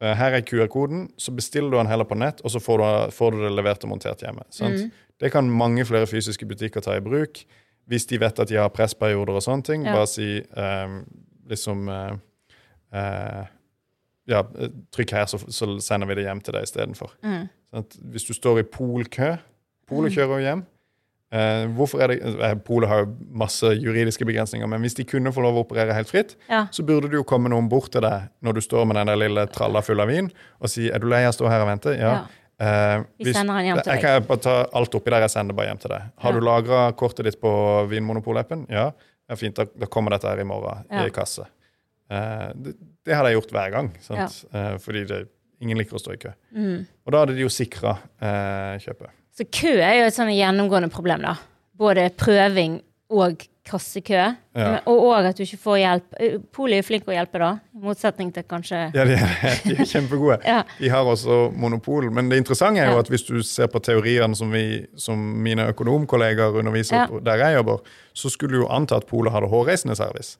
eh, 0.00 0.12
her 0.14 0.36
er 0.36 0.44
QR-koden, 0.46 1.08
så 1.18 1.32
bestiller 1.34 1.72
du 1.72 1.76
den 1.76 1.88
heller 1.90 2.06
på 2.06 2.14
nett, 2.14 2.38
og 2.46 2.52
så 2.54 2.60
får 2.62 2.78
du, 2.78 2.84
får 3.16 3.34
du 3.34 3.40
det 3.42 3.50
levert 3.50 3.82
og 3.82 3.90
montert 3.90 4.22
hjemme. 4.22 4.44
Sant? 4.54 4.92
Det 5.18 5.32
kan 5.34 5.50
mange 5.50 5.82
flere 5.84 6.06
fysiske 6.06 6.46
butikker 6.46 6.80
ta 6.80 6.94
i 6.94 7.02
bruk. 7.02 7.40
Hvis 7.90 8.06
de 8.06 8.20
vet 8.22 8.38
at 8.38 8.48
de 8.48 8.60
har 8.60 8.70
pressperioder 8.70 9.34
og 9.34 9.42
sånne 9.42 9.66
ting, 9.66 9.82
Ja. 9.88 9.96
bare 9.96 10.06
si 10.06 10.38
um, 10.54 11.00
liksom 11.50 11.88
uh, 11.90 12.14
uh, 12.94 13.44
Ja, 14.28 14.42
trykk 14.94 15.10
her, 15.16 15.26
så, 15.26 15.38
så 15.50 15.80
sender 15.80 16.06
vi 16.06 16.14
det 16.14 16.28
hjem 16.28 16.40
til 16.46 16.54
deg 16.54 16.62
istedenfor. 16.62 17.14
Mm. 17.24 17.48
At 17.72 17.96
hvis 18.00 18.24
du 18.28 18.32
står 18.34 18.60
i 18.60 18.62
polkø 18.62 19.36
Polet 19.88 20.12
kjører 20.12 20.34
jo 20.36 20.44
hjem. 20.44 20.62
Eh, 21.32 21.66
hvorfor 21.76 22.00
er 22.04 22.08
det, 22.08 22.18
eh, 22.24 22.54
Polet 22.64 22.88
har 22.88 22.98
jo 23.04 23.16
masse 23.32 23.64
juridiske 23.76 24.24
begrensninger, 24.24 24.68
men 24.68 24.80
hvis 24.84 24.94
de 24.96 25.04
kunne 25.04 25.32
få 25.32 25.40
lov 25.44 25.56
å 25.56 25.64
operere 25.64 25.94
helt 25.96 26.08
fritt, 26.08 26.36
Ja. 26.48 26.66
så 26.70 26.84
burde 26.84 27.08
det 27.08 27.16
jo 27.16 27.24
komme 27.24 27.48
noen 27.48 27.68
bort 27.68 27.90
til 27.92 28.00
deg 28.02 28.28
når 28.42 28.54
du 28.54 28.60
står 28.60 28.86
med 28.86 28.96
den 28.96 29.06
der 29.06 29.16
lille 29.16 29.46
tralla 29.52 29.80
full 29.82 30.00
av 30.00 30.08
vin, 30.08 30.30
og 30.60 30.68
si 30.68 30.88
'Er 30.90 30.98
du 30.98 31.06
lei 31.08 31.24
av 31.24 31.32
å 31.32 31.36
stå 31.36 31.48
her 31.48 31.60
og 31.60 31.68
vente?' 31.68 31.98
Ja. 31.98 32.26
Eh, 32.60 33.04
Vi 33.18 33.32
sender 33.32 33.54
han 33.54 33.64
hjem 33.64 33.82
til 33.82 33.92
jeg 33.92 34.02
kan 34.02 34.22
bare 34.24 34.38
ta 34.40 34.66
alt 34.74 34.90
oppi 34.94 35.10
der, 35.10 35.20
jeg 35.20 35.30
sender 35.30 35.54
bare 35.54 35.66
hjem 35.68 35.78
til 35.80 35.88
deg. 35.90 36.02
Har 36.18 36.32
Ja. 36.32 36.38
du 36.40 36.44
lagra 36.44 36.92
kortet 36.92 37.24
ditt 37.24 37.40
på 37.40 37.88
Vinmonopol-appen? 37.88 38.66
Ja. 38.68 38.90
ja, 39.28 39.34
fint, 39.36 39.54
da, 39.54 39.64
da 39.64 39.86
kommer 39.86 40.10
dette 40.10 40.24
her 40.28 40.40
i 40.40 40.44
morgen 40.44 40.84
Ja. 40.90 41.04
i 41.04 41.10
kasse. 41.10 41.46
Eh, 42.10 42.52
det, 42.56 42.74
det 43.04 43.14
hadde 43.14 43.30
jeg 43.32 43.40
gjort 43.42 43.52
hver 43.52 43.70
gang, 43.70 43.92
sant? 44.00 44.44
Eh, 44.52 44.76
fordi 44.78 45.06
det, 45.06 45.28
ingen 45.60 45.78
liker 45.80 45.98
å 45.98 46.02
stå 46.02 46.14
i 46.14 46.20
kø. 46.22 46.32
Mm. 46.54 46.86
Og 47.06 47.12
da 47.14 47.22
hadde 47.24 47.34
de 47.38 47.44
jo 47.46 47.52
sikra 47.52 47.96
eh, 48.20 48.74
kjøpet. 48.84 49.14
Så 49.38 49.46
kø 49.54 49.76
er 49.78 50.00
jo 50.00 50.08
et 50.10 50.16
sånn 50.16 50.32
gjennomgående 50.34 50.90
problem, 50.90 51.22
da. 51.22 51.36
Både 51.78 52.08
prøving 52.18 52.80
og 53.14 53.44
kassekø. 53.68 54.22
Ja. 54.56 54.68
Og, 54.88 54.98
Og 55.04 55.26
at 55.28 55.36
du 55.36 55.42
ikke 55.44 55.58
får 55.60 55.76
hjelp. 55.80 56.14
Eh, 56.20 56.34
Polet 56.56 56.80
er 56.80 56.86
flink 56.86 57.06
å 57.08 57.12
hjelpe, 57.14 57.38
da. 57.40 57.50
I 57.76 57.82
motsetning 57.84 58.30
til 58.34 58.44
kanskje 58.48 58.80
Ja, 58.96 59.04
de 59.08 59.14
er, 59.18 59.60
de 59.64 59.76
er 59.76 59.88
kjempegode. 59.88 60.38
Ja. 60.48 60.62
De 60.80 60.90
har 60.92 61.04
også 61.08 61.50
monopol. 61.56 62.08
Men 62.14 62.30
det 62.32 62.40
interessante 62.42 62.80
er 62.82 62.90
jo 62.92 62.98
at 63.02 63.10
hvis 63.12 63.26
du 63.28 63.38
ser 63.46 63.68
på 63.72 63.80
teoriene 63.84 64.36
som, 64.38 64.50
vi, 64.52 64.86
som 64.96 65.20
mine 65.44 65.68
økonomkolleger 65.74 66.56
underviser 66.62 67.04
Ja. 67.04 67.22
der 67.30 67.44
jeg 67.44 67.58
jobber, 67.60 67.84
så 68.16 68.32
skulle 68.32 68.56
du 68.56 68.62
jo 68.64 68.70
anta 68.72 68.96
at 68.98 69.06
Polet 69.08 69.32
hadde 69.36 69.50
hårreisende 69.52 69.96
service. 69.96 70.38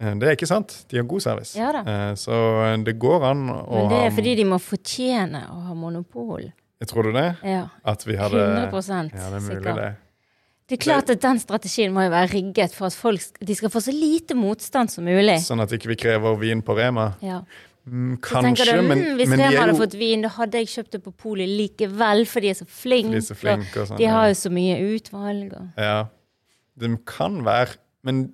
Eh, 0.00 0.14
Det 0.16 0.28
er 0.28 0.36
ikke 0.36 0.48
sant. 0.48 0.84
De 0.88 0.96
har 0.96 1.04
god 1.04 1.20
service. 1.22 1.54
Ja. 1.58 1.70
Eh, 1.84 2.14
Så 2.16 2.32
det 2.84 2.98
går 2.98 3.22
an 3.30 3.48
å 3.48 3.56
ha 3.68 3.80
Men 3.82 3.88
det 3.92 4.00
er 4.06 4.10
fordi 4.16 4.36
de 4.36 4.44
må 4.44 4.58
fortjene 4.58 5.44
å 5.50 5.66
ha 5.68 5.74
monopol. 5.74 6.52
Jeg 6.80 6.88
tror 6.88 7.02
du 7.04 7.12
det? 7.12 7.36
Ja. 7.44 7.66
At 7.84 8.04
vi 8.06 8.16
hadde 8.16 8.40
100% 8.40 9.12
Ja, 9.12 9.28
det 9.30 9.36
er 9.36 9.44
mulig, 9.44 9.74
det. 9.76 9.96
Det 10.70 10.78
er 10.78 10.84
klart 10.84 11.10
at 11.10 11.20
den 11.20 11.38
strategien 11.42 11.92
må 11.92 12.04
jo 12.06 12.10
være 12.14 12.30
rigget 12.32 12.72
for 12.72 12.86
at 12.86 12.94
folk 12.94 13.20
de 13.44 13.54
skal 13.58 13.68
få 13.72 13.80
så 13.82 13.92
lite 13.92 14.36
motstand 14.38 14.88
som 14.92 15.04
mulig. 15.04 15.40
Sånn 15.42 15.60
at 15.60 15.72
ikke 15.74 15.88
vi 15.90 15.96
krever 15.96 16.38
vin 16.38 16.62
på 16.62 16.76
Rema. 16.78 17.08
Ja. 17.20 17.40
Mm, 17.90 18.20
kanskje, 18.22 18.76
du, 18.76 18.82
men, 18.86 18.98
«Hm, 19.02 19.16
hvis 19.18 19.28
men 19.28 19.38
de 19.40 19.44
Rema 19.44 19.52
er 19.56 19.58
hadde 19.64 19.74
jo 19.74 19.80
fått 19.82 19.96
vin, 19.98 20.22
da 20.22 20.28
hadde 20.28 20.60
jeg 20.62 20.66
kjøpt 20.68 20.90
det 20.94 21.02
på 21.02 21.12
polet 21.16 21.48
likevel, 21.48 22.24
for 22.28 22.40
de 22.40 22.50
er 22.52 22.54
så 22.54 22.66
flinke. 22.70 23.10
de 23.18 23.20
så 23.24 23.34
flinke 23.34 23.82
og 23.82 23.88
sånn. 23.88 23.98
De 23.98 24.04
har 24.06 24.28
jo 24.30 24.34
så 24.38 24.50
mye 24.54 24.76
utvalg. 24.94 25.52
Og. 25.58 25.68
Ja, 25.76 26.06
de 26.78 26.96
kan 27.04 27.40
være, 27.44 27.76
men 28.06 28.32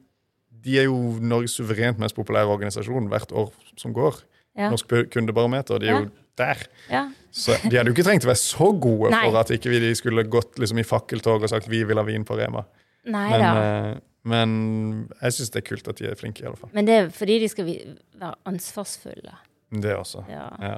de 0.67 0.79
er 0.83 0.89
jo 0.89 0.97
Norges 1.23 1.55
suverent 1.57 2.01
mest 2.03 2.17
populære 2.19 2.51
organisasjon 2.51 3.07
hvert 3.13 3.33
år 3.39 3.53
som 3.79 3.95
går. 3.97 4.19
Ja. 4.59 4.71
Norsk 4.73 4.91
kundebarometer, 5.13 5.79
de 5.83 5.87
er 5.89 5.93
Ja. 5.95 6.01
jo 6.01 6.11
der. 6.37 6.63
Ja. 6.91 7.05
Så 7.33 7.55
de 7.69 7.77
hadde 7.77 7.89
jo 7.91 7.95
ikke 7.95 8.05
trengt 8.09 8.25
å 8.27 8.31
være 8.33 8.41
så 8.41 8.71
gode 8.81 9.11
Nei. 9.13 9.23
for 9.29 9.39
at 9.41 9.51
ikke 9.55 9.71
vi 9.73 9.95
skulle 9.95 10.25
gått 10.29 10.59
liksom 10.59 10.79
i 10.81 10.85
fakkeltog 10.89 11.43
og 11.45 11.49
sagt 11.53 11.69
vi 11.69 11.83
vil 11.85 11.97
ha 12.01 12.05
vin 12.05 12.25
på 12.25 12.37
Rema. 12.39 12.65
Nei 13.07 13.31
Men, 13.31 13.41
da. 13.41 13.53
eh, 13.93 13.99
men 14.27 15.09
jeg 15.23 15.33
syns 15.37 15.51
det 15.55 15.63
er 15.63 15.69
kult 15.69 15.89
at 15.89 15.97
de 16.01 16.09
er 16.11 16.17
flinke, 16.19 16.43
i 16.43 16.47
alle 16.49 16.57
fall. 16.59 16.71
Men 16.75 16.85
det 16.89 16.95
er 16.99 17.09
fordi 17.15 17.39
de 17.45 17.49
skal 17.53 17.65
være 17.69 18.35
ansvarsfulle. 18.51 19.37
Det 19.71 19.95
også. 19.97 20.25
Ja. 20.29 20.49
Ja. 20.61 20.77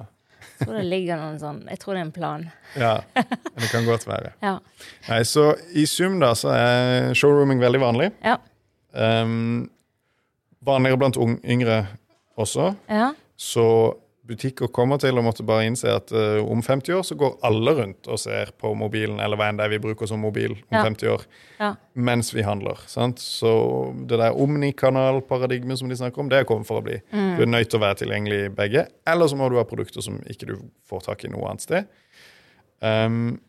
Jeg 0.58 0.66
tror 0.68 0.76
det 0.78 0.84
ligger 0.86 1.16
noen 1.18 1.38
sånn 1.40 1.56
Jeg 1.68 1.78
tror 1.82 1.94
det 1.94 2.00
er 2.00 2.06
en 2.06 2.12
plan. 2.14 2.44
ja. 2.76 2.92
Det 3.14 3.70
kan 3.72 3.86
godt 3.86 4.04
være. 4.06 4.32
Ja. 4.42 4.58
Nei, 5.08 5.22
Så 5.26 5.48
i 5.74 5.86
sum 5.86 6.18
da, 6.20 6.32
så 6.38 6.50
er 6.54 7.14
showrooming 7.14 7.58
veldig 7.62 7.80
vanlig. 7.82 8.12
Ja. 8.24 8.36
Um, 8.92 9.70
vanligere 10.64 10.98
blant 10.98 11.16
ung, 11.16 11.38
yngre 11.44 11.86
også. 12.38 12.74
ja. 12.88 13.12
Så 13.38 13.64
butikker 14.28 14.68
kommer 14.68 14.98
til 15.00 15.16
å 15.16 15.22
måtte 15.24 15.40
bare 15.46 15.64
innse 15.64 15.88
at 15.88 16.10
uh, 16.12 16.42
om 16.44 16.60
50 16.60 16.92
år 16.98 17.02
så 17.06 17.14
går 17.16 17.38
alle 17.46 17.72
rundt 17.78 18.08
og 18.12 18.18
ser 18.20 18.50
på 18.60 18.74
mobilen, 18.76 19.20
eller 19.24 19.38
hva 19.40 19.46
enn 19.48 19.56
det 19.56 19.64
er 19.64 19.70
vi 19.72 19.78
bruker 19.78 20.06
som 20.10 20.20
mobil 20.20 20.52
om 20.52 20.74
Ja. 20.76 20.82
50 20.84 21.08
år, 21.14 21.22
Ja. 21.58 21.70
mens 21.94 22.34
vi 22.34 22.42
handler. 22.42 22.76
Sant? 22.86 23.18
Så 23.24 23.94
det 24.06 24.18
der 24.20 24.36
omnikanalparadigmet 24.36 25.78
som 25.78 25.88
de 25.88 25.96
snakker 25.96 26.20
om, 26.20 26.28
det 26.28 26.40
er 26.42 26.44
kommet 26.44 26.66
for 26.68 26.80
å 26.82 26.84
bli. 26.84 26.98
Du 27.10 27.42
er 27.42 27.46
nødt 27.48 27.70
til 27.70 27.78
å 27.80 27.84
være 27.86 28.02
tilgjengelig 28.02 28.40
i 28.44 28.48
begge, 28.52 28.86
eller 29.06 29.26
så 29.30 29.36
må 29.38 29.48
du 29.48 29.56
ha 29.56 29.64
produkter 29.64 30.02
som 30.04 30.18
ikke 30.28 30.46
du 30.50 30.56
får 30.90 31.06
tak 31.08 31.24
i 31.24 31.28
noe 31.32 31.48
annet 31.48 31.64
sted. 31.64 31.86
Um, 32.82 33.40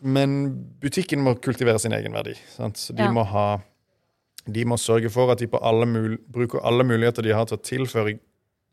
men 0.00 0.54
butikken 0.80 1.20
må 1.22 1.34
kultivere 1.38 1.78
sin 1.78 1.92
egen 1.92 2.12
verdi. 2.16 2.34
Sant? 2.56 2.76
Så 2.80 2.94
de 2.96 3.02
Ja. 3.02 3.10
må 3.12 3.24
ha 3.26 3.60
de 4.50 4.64
må 4.66 4.76
sørge 4.80 5.10
for 5.12 5.30
at 5.32 5.38
de 5.38 5.46
på 5.46 5.60
alle 5.62 5.86
mul 5.86 6.16
bruker 6.32 6.62
alle 6.66 6.84
muligheter 6.84 7.22
de 7.22 7.34
har 7.36 7.44
til 7.46 7.58
å 7.58 7.62
tilføre 7.62 8.18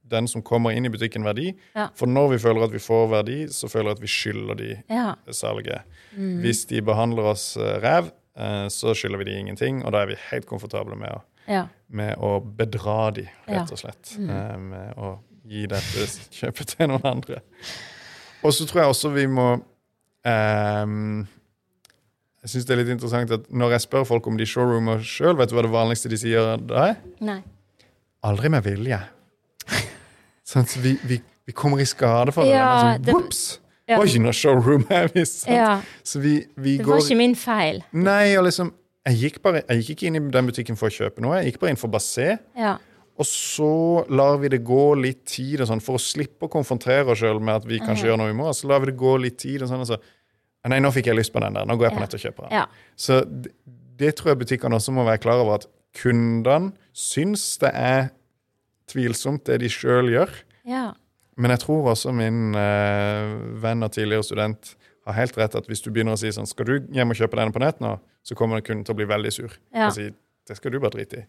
den 0.09 0.25
som 0.27 0.41
kommer 0.41 0.73
inn 0.73 0.87
i 0.87 0.89
butikken, 0.89 1.21
verdi. 1.23 1.51
Ja. 1.75 1.89
For 1.93 2.09
når 2.09 2.31
vi 2.31 2.37
føler 2.41 2.63
at 2.65 2.71
vi 2.73 2.79
får 2.81 3.09
verdi, 3.11 3.35
så 3.53 3.69
føler 3.69 3.91
jeg 3.91 3.97
at 3.99 4.01
vi 4.01 4.07
skylder 4.09 4.57
de 4.57 4.69
Ja. 4.89 5.15
salget. 5.29 5.83
Mm. 6.17 6.39
Hvis 6.41 6.63
de 6.65 6.81
behandler 6.81 7.27
oss 7.29 7.55
eh, 7.57 7.77
ræv, 7.83 8.09
eh, 8.35 8.65
så 8.73 8.95
skylder 8.97 9.17
vi 9.21 9.23
de 9.29 9.37
ingenting, 9.39 9.83
og 9.85 9.91
da 9.93 10.01
er 10.01 10.07
vi 10.07 10.15
helt 10.31 10.47
komfortable 10.49 10.95
med 10.97 11.09
å, 11.13 11.21
Ja. 11.47 11.67
med 11.89 12.17
å 12.17 12.39
bedra 12.41 13.11
de, 13.13 13.27
rett 13.47 13.71
og 13.71 13.77
slett. 13.77 14.15
Mm. 14.17 14.69
Med 14.69 14.97
å 14.97 15.19
gi 15.45 15.67
dette 15.67 16.07
kjøpet 16.33 16.65
til 16.75 16.87
noen 16.87 17.05
andre. 17.05 17.41
Og 18.43 18.51
så 18.53 18.65
tror 18.65 18.81
jeg 18.81 18.89
også 18.95 19.13
vi 19.13 19.27
må 19.27 19.61
ehm, 20.25 21.27
Jeg 22.43 22.51
syns 22.53 22.65
det 22.69 22.73
er 22.75 22.79
litt 22.79 22.91
interessant 22.93 23.31
at 23.35 23.47
når 23.51 23.73
jeg 23.75 23.83
spør 23.87 24.05
folk 24.07 24.27
om 24.31 24.37
de 24.39 24.45
showroomer 24.47 25.01
sjøl, 25.03 25.35
vet 25.39 25.51
du 25.51 25.55
hva 25.57 25.63
det 25.65 25.71
vanligste 25.73 26.11
de 26.11 26.19
sier 26.21 26.53
da 26.69 26.85
er? 26.93 26.99
Nei. 27.19 27.41
Aldri 28.23 28.51
med 28.53 28.63
vilje. 28.63 28.99
sånn, 30.47 30.63
at 30.63 30.75
vi, 30.83 30.93
vi, 31.07 31.19
vi 31.47 31.55
kommer 31.55 31.81
i 31.83 31.87
skade 31.89 32.31
for. 32.35 32.47
Ja, 32.47 32.93
men 32.93 33.03
det- 33.03 33.13
sånn, 33.15 33.59
det 33.89 33.97
var 33.97 34.05
ikke 34.05 34.21
noe 34.23 34.35
showroom 34.37 34.83
er 34.93 35.07
vi! 35.13 35.23
Ja. 35.49 35.81
Så 36.05 36.21
vi, 36.23 36.35
vi 36.55 36.77
Det 36.77 36.85
går 36.85 36.99
var 36.99 37.05
ikke 37.07 37.17
min 37.17 37.35
feil. 37.35 37.81
Nei, 37.91 38.35
og 38.37 38.45
liksom 38.47 38.71
jeg 39.09 39.17
gikk, 39.23 39.39
bare, 39.41 39.63
jeg 39.65 39.81
gikk 39.81 39.89
ikke 39.95 40.07
inn 40.09 40.19
i 40.19 40.21
den 40.35 40.49
butikken 40.51 40.77
for 40.77 40.91
å 40.91 40.93
kjøpe 40.93 41.23
noe. 41.23 41.39
Jeg 41.39 41.53
gikk 41.53 41.61
bare 41.63 41.71
inn 41.73 41.79
for 41.79 41.89
å 41.89 41.93
bare 41.95 42.05
se. 42.05 42.27
Ja. 42.59 42.75
Og 43.19 43.25
så 43.27 43.69
lar 44.15 44.37
vi 44.39 44.51
det 44.53 44.59
gå 44.67 44.83
litt 44.99 45.23
tid 45.27 45.63
og 45.63 45.67
sånn, 45.71 45.81
for 45.83 45.97
å 45.97 46.01
slippe 46.03 46.45
å 46.47 46.51
konfrontere 46.51 47.09
oss 47.11 47.19
sjøl 47.19 47.41
med 47.41 47.55
at 47.63 47.65
vi 47.67 47.79
kanskje 47.81 48.07
gjør 48.11 48.19
noe 48.21 48.31
i 48.31 48.37
morgen. 48.37 48.55
Så 48.55 48.69
lar 48.69 48.83
vi 48.83 48.91
det 48.91 48.99
gå 49.01 49.15
litt 49.19 49.39
tid 49.41 49.65
og 49.65 49.71
sånn, 49.71 49.81
og 49.83 49.89
så 49.89 49.97
Nei, 50.67 50.81
nå 50.83 50.91
fikk 50.91 51.07
jeg 51.07 51.15
lyst 51.15 51.31
på 51.31 51.39
den 51.39 51.55
der. 51.55 51.67
Nå 51.67 51.77
går 51.79 51.87
jeg 51.87 51.95
på 51.95 52.01
nett 52.03 52.15
og 52.17 52.23
kjøper 52.23 52.47
den. 52.47 52.55
Ja. 52.59 52.65
Så 52.99 53.21
det, 53.23 53.53
det 53.99 54.13
tror 54.19 54.33
jeg 54.33 54.41
butikkene 54.41 54.75
også 54.75 54.91
må 54.95 55.05
være 55.07 55.21
klar 55.23 55.39
over, 55.39 55.61
at 55.61 55.69
kundene 55.95 56.73
syns 56.95 57.45
det 57.61 57.71
er 57.75 58.09
tvilsomt, 58.91 59.45
det 59.47 59.61
de 59.63 59.69
sjøl 59.71 60.11
gjør. 60.15 60.33
ja. 60.67 60.89
Men 61.39 61.53
jeg 61.53 61.61
tror 61.63 61.85
også 61.93 62.11
min 62.11 62.51
eh, 62.59 63.29
venn 63.63 63.85
og 63.85 63.93
tidligere 63.95 64.25
student 64.27 64.73
har 65.07 65.15
helt 65.15 65.37
rett 65.39 65.53
at 65.55 65.69
hvis 65.71 65.79
du 65.85 65.87
begynner 65.87 66.17
å 66.17 66.19
si 66.19 66.31
sånn 66.35 66.49
Skal 66.49 66.67
du 66.67 66.89
hjem 66.91 67.13
og 67.13 67.15
kjøpe 67.15 67.39
denne 67.39 67.55
på 67.55 67.61
nett 67.63 67.79
nå, 67.79 67.93
så 68.27 68.35
kommer 68.35 68.59
kunden 68.59 68.83
til 68.83 68.91
å 68.91 68.99
bli 68.99 69.07
veldig 69.07 69.31
sur. 69.31 69.55
Ja. 69.71 69.87
Og 69.87 69.95
si 69.95 70.09
det 70.11 70.57
skal 70.57 70.73
du 70.73 70.79
bare 70.83 70.97
drite 70.97 71.21
i. 71.21 71.23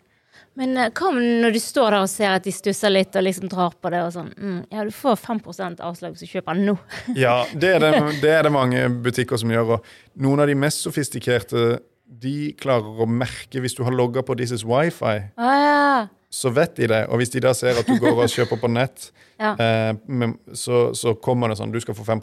Men 0.59 0.76
eh, 0.76 0.90
hva 0.96 1.11
om 1.12 1.18
når 1.42 1.55
du 1.55 1.61
står 1.62 1.94
der 1.94 2.05
og 2.05 2.11
ser 2.12 2.35
at 2.35 2.44
de 2.46 2.53
stusser 2.55 2.92
litt 2.92 3.14
og 3.16 3.24
liksom 3.26 3.50
drar 3.53 3.74
på 3.81 3.92
det 3.92 4.00
og 4.05 4.12
sånn 4.16 4.33
mm, 4.35 4.59
Ja, 4.74 4.85
du 4.87 4.90
får 4.94 5.18
5% 5.22 5.83
avslag 5.87 6.16
hvis 6.16 6.24
du 6.26 6.33
kjøper 6.35 6.59
den 6.59 6.70
nå. 6.72 6.76
Ja, 7.24 7.37
det 7.55 7.74
er 7.76 7.85
det, 7.85 7.92
det 8.22 8.33
er 8.38 8.48
det 8.48 8.53
mange 8.55 8.83
butikker 9.05 9.40
som 9.40 9.53
gjør. 9.55 9.76
Og 9.79 10.20
noen 10.24 10.42
av 10.44 10.50
de 10.50 10.57
mest 10.59 10.83
sofistikerte 10.87 11.79
de 12.20 12.53
klarer 12.59 13.05
å 13.05 13.07
merke 13.07 13.61
hvis 13.62 13.76
du 13.79 13.85
har 13.87 13.94
logga 13.94 14.24
på 14.26 14.35
This 14.38 14.50
is 14.57 14.64
wifi, 14.66 15.12
ah, 15.38 15.53
ja. 15.62 16.07
så 16.35 16.50
vet 16.50 16.74
de 16.81 16.88
det. 16.90 17.05
Og 17.07 17.20
hvis 17.22 17.31
de 17.31 17.42
da 17.44 17.53
ser 17.55 17.79
at 17.79 17.87
du 17.87 17.94
går 18.03 18.18
og 18.24 18.33
kjøper 18.33 18.59
på 18.59 18.70
nett, 18.72 19.12
Ja. 19.40 19.55
eh, 19.57 20.33
så, 20.59 20.90
så 20.92 21.14
kommer 21.22 21.48
det 21.48 21.61
sånn 21.61 21.70
du 21.72 21.79
skal 21.81 21.94
få 21.96 22.05
5 22.05 22.20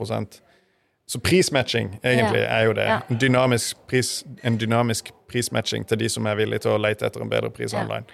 Så 1.08 1.20
prismatching 1.24 2.00
egentlig 2.04 2.42
Ja. 2.42 2.60
er 2.60 2.66
jo 2.66 2.74
det. 2.74 2.86
Ja. 2.88 3.00
En, 3.10 3.18
dynamisk 3.18 3.78
pris, 3.88 4.24
en 4.44 4.58
dynamisk 4.58 5.12
prismatching 5.30 5.86
til 5.88 5.98
de 6.00 6.10
som 6.10 6.26
er 6.28 6.36
villige 6.36 6.60
til 6.60 6.72
å 6.72 6.82
lete 6.82 7.06
etter 7.08 7.22
en 7.24 7.30
bedre 7.30 7.50
pris 7.50 7.74
Ja. 7.74 7.84
online. 7.84 8.06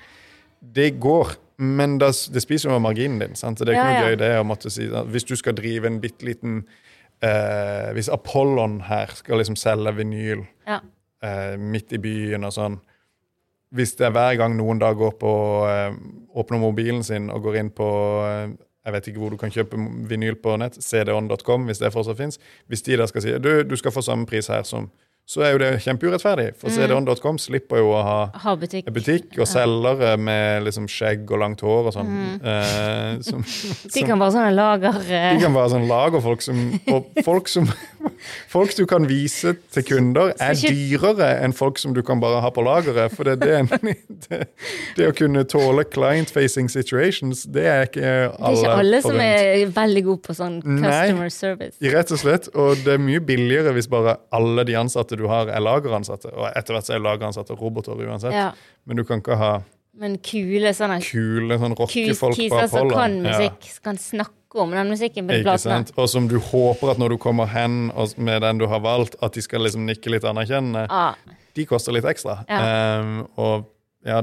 Det 0.76 1.00
går, 1.00 1.36
men 1.58 1.98
det, 1.98 2.12
det 2.34 2.42
spiser 2.42 2.70
jo 2.70 2.76
av 2.76 2.82
marginen 2.82 3.20
din. 3.20 3.36
Sant? 3.36 3.58
Så 3.60 3.66
det 3.66 3.74
er 3.76 3.82
ikke 3.82 3.94
noe 4.02 4.10
gøy 4.12 4.18
det 4.22 4.32
å 4.40 4.44
måtte 4.46 4.70
si 4.72 4.88
Hvis 4.88 5.26
du 5.28 5.36
skal 5.36 5.54
drive 5.58 5.86
en 5.88 6.00
bitte 6.00 6.24
liten 6.26 6.66
eh, 7.22 7.92
Hvis 7.94 8.10
Apollon 8.14 8.82
her 8.82 9.08
skal 9.16 9.38
liksom 9.42 9.56
selge 9.56 9.92
vinyl 9.96 10.46
Ja. 10.68 10.80
eh, 11.24 11.58
midt 11.58 11.92
i 11.94 11.98
byen 11.98 12.44
og 12.46 12.54
sånn 12.54 12.80
Hvis 13.74 13.96
det 13.98 14.06
er 14.08 14.12
hver 14.12 14.38
gang 14.38 14.56
noen 14.58 14.80
da 14.80 14.94
går 14.94 15.12
på 15.20 15.34
eh, 15.68 15.94
åpner 16.36 16.60
mobilen 16.60 17.04
sin 17.04 17.30
og 17.30 17.42
går 17.44 17.56
inn 17.58 17.70
på 17.72 17.90
eh, 18.28 18.48
jeg 18.86 18.94
vet 18.94 19.08
ikke 19.08 19.22
hvor 19.24 19.32
du 19.32 19.40
kan 19.40 19.54
kjøpe 19.54 19.80
vinyl 20.10 20.36
på 20.44 20.58
nett, 20.60 20.76
cdon.com, 20.84 21.68
hvis 21.70 21.80
det 21.80 21.94
fortsatt 21.94 22.20
fins. 22.20 22.40
Hvis 22.68 22.84
de 22.84 22.98
da 23.00 23.08
skal 23.08 23.24
si 23.24 23.36
du, 23.40 23.52
du 23.64 23.76
skal 23.80 23.96
få 23.96 24.04
samme 24.04 24.28
pris 24.30 24.52
her 24.52 24.66
som 24.68 24.90
så 25.26 25.42
er 25.46 25.52
jo 25.54 25.60
det 25.62 25.70
kjempeurettferdig. 25.86 26.50
For 26.60 26.68
Mm. 26.70 27.06
cdon.com 27.06 27.38
slipper 27.40 27.78
jo 27.80 27.92
å 27.96 28.02
ha 28.04 28.30
Ha 28.44 28.56
butikk. 28.60 28.86
butikk 28.92 29.38
og 29.40 29.48
selgere 29.48 30.18
med 30.20 30.64
liksom 30.66 30.86
skjegg 30.88 31.30
og 31.32 31.40
langt 31.40 31.62
hår 31.64 31.88
og 31.88 31.94
sånn. 31.94 32.12
Eh, 32.44 33.22
som, 33.24 33.40
Mm. 33.44 33.92
De 33.94 34.04
kan 34.04 34.20
bare 34.20 34.32
sånne 34.32 34.54
lager 34.56 34.94
de 35.38 35.40
kan 35.42 35.54
være 35.54 35.70
sånne 35.72 35.88
lagerfolk 35.88 36.42
som 36.48 36.80
Og 36.92 37.06
folk 37.24 37.48
som 37.48 37.70
Folk 38.52 38.76
du 38.76 38.86
kan 38.86 39.06
vise 39.08 39.56
til 39.72 39.84
kunder, 39.84 40.34
er 40.40 40.54
dyrere 40.60 41.42
enn 41.44 41.54
folk 41.56 41.78
som 41.80 41.94
du 41.96 42.02
kan 42.04 42.20
bare 42.20 42.42
ha 42.44 42.50
på 42.52 42.62
lageret. 42.64 43.12
For 43.16 43.24
det, 43.24 43.40
det, 43.40 43.80
det, 44.30 44.48
det 44.98 45.08
å 45.08 45.14
kunne 45.16 45.44
tåle 45.50 45.84
client-facing 45.92 46.70
situations, 46.72 47.44
det 47.52 47.64
er 47.66 47.88
ikke 47.88 48.12
alle 48.40 48.56
Det 48.56 48.60
er 48.60 48.70
ikke 48.70 48.80
alle 48.84 49.02
som 49.02 49.20
er 49.24 49.66
veldig 49.76 50.04
gode 50.08 50.22
på 50.28 50.36
sånn 50.36 50.60
Nei. 50.66 50.84
customer 50.84 51.30
service. 51.34 51.78
Rett 51.96 52.12
og 52.16 52.20
slett. 52.22 52.50
Og 52.56 52.84
det 52.84 52.94
er 52.98 53.04
mye 53.04 53.24
billigere 53.24 53.74
hvis 53.76 53.88
bare 53.92 54.18
alle 54.36 54.64
de 54.68 54.76
ansatte 54.80 55.13
du 55.20 55.28
har, 55.28 55.48
er 55.50 55.60
lageransatte. 55.64 56.32
Og 56.34 56.48
etter 56.56 56.74
hvert 56.76 56.88
så 56.90 56.96
er 56.98 57.04
lageransatte 57.04 57.56
roboter 57.60 58.00
uansett. 58.00 58.34
Ja. 58.34 58.52
Men 58.86 58.98
du 58.98 59.04
kan 59.08 59.20
ikke 59.24 59.38
ha 59.40 59.54
Men 60.00 60.18
kule 60.26 60.72
sånne 60.74 61.00
kule 61.06 61.58
sånn 61.62 61.76
rockefolk 61.78 62.34
på 62.34 62.40
kiser 62.42 62.68
som 62.68 62.88
Apollo. 62.88 62.96
kan 62.98 63.18
musikk, 63.22 63.60
ja. 63.70 63.80
kan 63.86 63.98
snakke 64.02 64.62
om 64.64 64.72
den 64.74 64.90
musikken 64.90 65.28
på 65.30 65.38
platene. 65.46 65.86
Og 65.98 66.10
som 66.10 66.28
du 66.30 66.40
håper 66.40 66.92
at 66.94 66.98
når 67.02 67.14
du 67.14 67.18
kommer 67.22 67.46
hen 67.50 67.92
med 68.18 68.42
den 68.42 68.58
du 68.62 68.66
har 68.70 68.82
valgt, 68.82 69.16
at 69.22 69.34
de 69.34 69.42
skal 69.42 69.62
liksom 69.62 69.86
nikke 69.86 70.10
litt 70.14 70.24
anerkjennende. 70.26 70.88
Ja. 70.90 71.38
De 71.54 71.66
koster 71.70 71.94
litt 71.94 72.06
ekstra. 72.10 72.40
Ehm, 72.50 73.28
og 73.38 73.70
ja, 74.06 74.22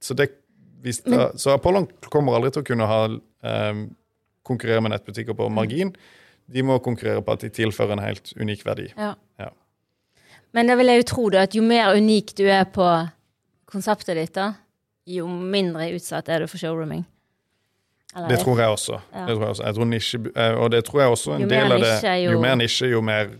så 0.00 0.16
det 0.16 0.30
hvis 0.82 0.98
da, 1.04 1.28
Så 1.38 1.52
Apollon 1.54 1.86
kommer 2.10 2.34
aldri 2.34 2.50
til 2.50 2.64
å 2.64 2.66
kunne 2.66 2.86
ha 2.90 3.04
um, 3.06 3.82
konkurrere 4.42 4.80
med 4.82 4.90
nettbutikker 4.96 5.32
Mm. 5.32 5.38
på 5.38 5.50
margin. 5.54 5.92
De 6.52 6.62
må 6.66 6.80
konkurrere 6.82 7.22
på 7.22 7.32
at 7.32 7.40
de 7.44 7.48
tilfører 7.50 7.92
en 7.92 8.02
helt 8.02 8.32
unik 8.36 8.64
verdi. 8.66 8.88
Ja. 8.98 9.14
Men 10.54 10.66
da 10.68 10.74
vil 10.76 10.86
jeg 10.86 11.02
jo 11.02 11.08
tro 11.14 11.28
da, 11.30 11.42
at 11.46 11.54
jo 11.56 11.62
mer 11.62 11.94
unik 11.96 12.34
du 12.36 12.44
er 12.46 12.64
på 12.64 12.86
konseptet 13.72 14.16
ditt, 14.16 14.34
da, 14.34 14.50
jo 15.08 15.26
mindre 15.26 15.88
utsatt 15.96 16.28
er 16.28 16.40
du 16.40 16.46
for 16.46 16.58
showrooming. 16.58 17.04
Eller- 18.14 18.28
Det 18.28 18.38
tror 18.40 18.58
jeg 18.60 18.68
også. 18.68 19.00
Ja. 19.14 19.26
Det 19.26 19.34
tror 19.36 19.40
jeg 19.46 19.50
også. 19.54 19.64
Jeg 19.64 19.74
tror 19.74 19.84
nisje, 19.88 20.18
eh, 20.36 20.54
og 20.60 20.70
det 20.70 20.84
tror 20.84 21.00
jeg 21.00 21.10
også 21.10 21.32
en 21.40 21.48
del 21.48 21.72
av 21.72 21.80
det 21.80 21.88
nisje, 21.88 22.24
jo- 22.24 22.30
Jo 22.32 22.40
mer 22.40 22.54
nisje, 22.56 22.90
jo 22.90 23.00
mer 23.00 23.30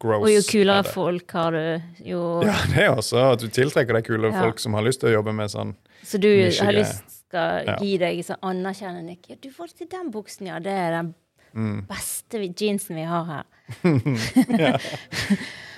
gross. 0.00 0.22
Og 0.24 0.30
jo 0.30 0.38
er 0.38 0.48
kulere 0.50 0.84
folk 0.84 1.30
har 1.32 1.50
du, 1.50 1.82
jo 2.04 2.40
Ja, 2.42 2.56
det 2.72 2.78
er 2.84 2.90
også 2.96 3.32
at 3.32 3.38
du 3.40 3.48
tiltrekker 3.48 3.92
deg 3.92 4.04
kule 4.04 4.32
Ja. 4.32 4.40
folk 4.40 4.58
som 4.58 4.72
har 4.74 4.82
lyst 4.82 5.00
til 5.00 5.10
å 5.10 5.22
jobbe 5.22 5.34
med 5.34 5.50
sånn 5.50 5.74
Så 6.02 6.18
du 6.18 6.28
nisje, 6.28 6.60
har 6.64 6.72
lyst 6.72 7.02
skal 7.28 7.64
Ja. 7.66 7.76
gi 7.78 7.98
deg 7.98 8.18
sånn 8.24 8.40
anerkjennende. 8.42 9.18
Ja, 9.28 9.34
du 9.40 9.50
får 9.50 9.76
til 9.76 9.86
den 9.88 10.10
buksen, 10.10 10.46
ja. 10.46 10.58
Det 10.58 10.72
er 10.72 10.90
den 11.02 11.14
Mm. 11.54 11.86
beste 11.86 12.38
jeansen 12.56 12.96
vi 12.96 13.02
har 13.04 13.24
her. 13.24 13.44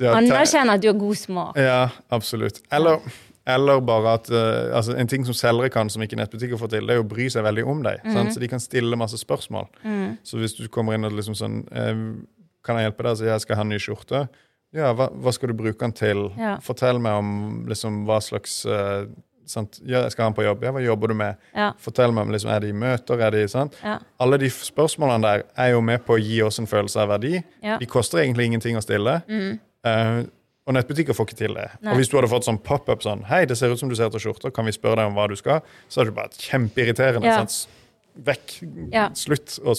ja, 0.00 0.14
Anerkjenner 0.16 0.78
at 0.78 0.82
du 0.82 0.88
har 0.90 0.98
god 0.98 1.18
smak. 1.18 1.58
Ja, 1.60 1.90
absolutt. 2.08 2.62
Eller, 2.72 3.00
eller 3.48 3.80
bare 3.80 4.14
at 4.18 4.30
uh, 4.30 4.76
altså, 4.76 4.96
En 4.96 5.08
ting 5.08 5.26
som 5.26 5.34
selgere 5.36 5.72
kan, 5.74 5.90
som 5.90 6.02
ikke 6.02 6.18
nettbutikker 6.20 6.60
får 6.60 6.72
til, 6.76 6.86
det 6.88 6.96
er 6.96 7.02
å 7.02 7.08
bry 7.08 7.28
seg 7.32 7.44
veldig 7.46 7.66
om 7.68 7.82
deg. 7.84 8.04
Mm. 8.06 8.30
Så 8.34 8.42
de 8.42 8.50
kan 8.50 8.62
stille 8.62 8.98
masse 8.98 9.18
spørsmål. 9.20 9.68
Mm. 9.82 10.16
Så 10.26 10.40
hvis 10.40 10.56
du 10.58 10.64
kommer 10.72 10.96
inn 10.96 11.08
og 11.08 11.16
liksom 11.16 11.36
sånn 11.38 11.64
eh, 11.70 12.06
Kan 12.62 12.78
jeg 12.78 12.88
hjelpe 12.88 13.08
deg? 13.08 13.18
Så 13.18 13.26
jeg 13.26 13.44
skal 13.44 13.58
ha 13.58 13.66
en 13.66 13.72
ny 13.74 13.80
skjorte. 13.82 14.26
Ja, 14.72 14.94
hva, 14.96 15.10
hva 15.12 15.32
skal 15.34 15.50
du 15.50 15.58
bruke 15.58 15.82
den 15.82 15.92
til? 15.96 16.30
Ja. 16.38 16.56
Fortell 16.64 17.02
meg 17.02 17.18
om 17.20 17.32
liksom 17.68 18.04
hva 18.08 18.22
slags 18.24 18.62
uh? 18.64 19.04
Ja, 19.82 20.04
jeg 20.04 20.12
skal 20.14 20.22
ha 20.22 20.28
den 20.30 20.36
på 20.36 20.44
jobb. 20.46 20.62
Ja, 20.64 20.70
hva 20.72 20.80
jobber 20.80 21.10
du 21.10 21.16
med? 21.18 21.40
Ja. 21.52 21.72
Fortell 21.82 22.14
meg 22.14 22.28
om 22.28 22.30
liksom, 22.32 22.52
er 22.54 22.62
de 22.62 22.70
i 22.70 22.76
møter, 22.78 23.20
er 23.26 23.34
de 23.34 23.42
sant? 23.50 23.74
Alle 24.22 24.38
de 24.40 24.48
spørsmålene 24.54 25.26
der 25.26 25.42
er 25.58 25.72
jo 25.74 25.82
med 25.84 26.04
på 26.06 26.14
å 26.14 26.20
gi 26.22 26.38
oss 26.46 26.60
en 26.62 26.70
følelse 26.70 27.02
av 27.02 27.10
verdi. 27.16 27.42
De 27.60 27.88
koster 27.90 28.22
egentlig 28.22 28.46
ingenting 28.48 28.78
å 28.78 28.84
stille. 28.84 29.18
Mm. 29.26 29.58
Eh, 29.88 30.22
og 30.62 30.76
nettbutikker 30.76 31.16
får 31.16 31.26
ikke 31.28 31.38
til 31.40 31.56
det. 31.58 31.66
Nei. 31.82 31.92
Og 31.92 31.98
hvis 31.98 32.10
du 32.10 32.16
hadde 32.18 32.30
fått 32.30 32.46
sånn 32.46 32.60
pop-up 32.62 33.02
sånn 33.02 33.24
Hei, 33.26 33.42
det 33.50 33.56
ser 33.58 33.72
ut 33.72 33.80
som 33.80 33.90
du 33.90 33.96
ser 33.98 34.06
etter 34.06 34.22
skjorter, 34.22 34.52
kan 34.54 34.68
vi 34.68 34.74
spørre 34.74 35.00
deg 35.00 35.10
om 35.10 35.16
hva 35.18 35.26
du 35.30 35.34
skal? 35.38 35.64
Så 35.90 36.02
er 36.02 36.10
det 36.10 36.16
bare 36.16 36.30
kjempeirriterende. 36.38 37.32
Ja. 37.32 37.42
Vekk. 38.28 38.54
Ja. 38.92 39.08
Slutt 39.18 39.56
å 39.66 39.74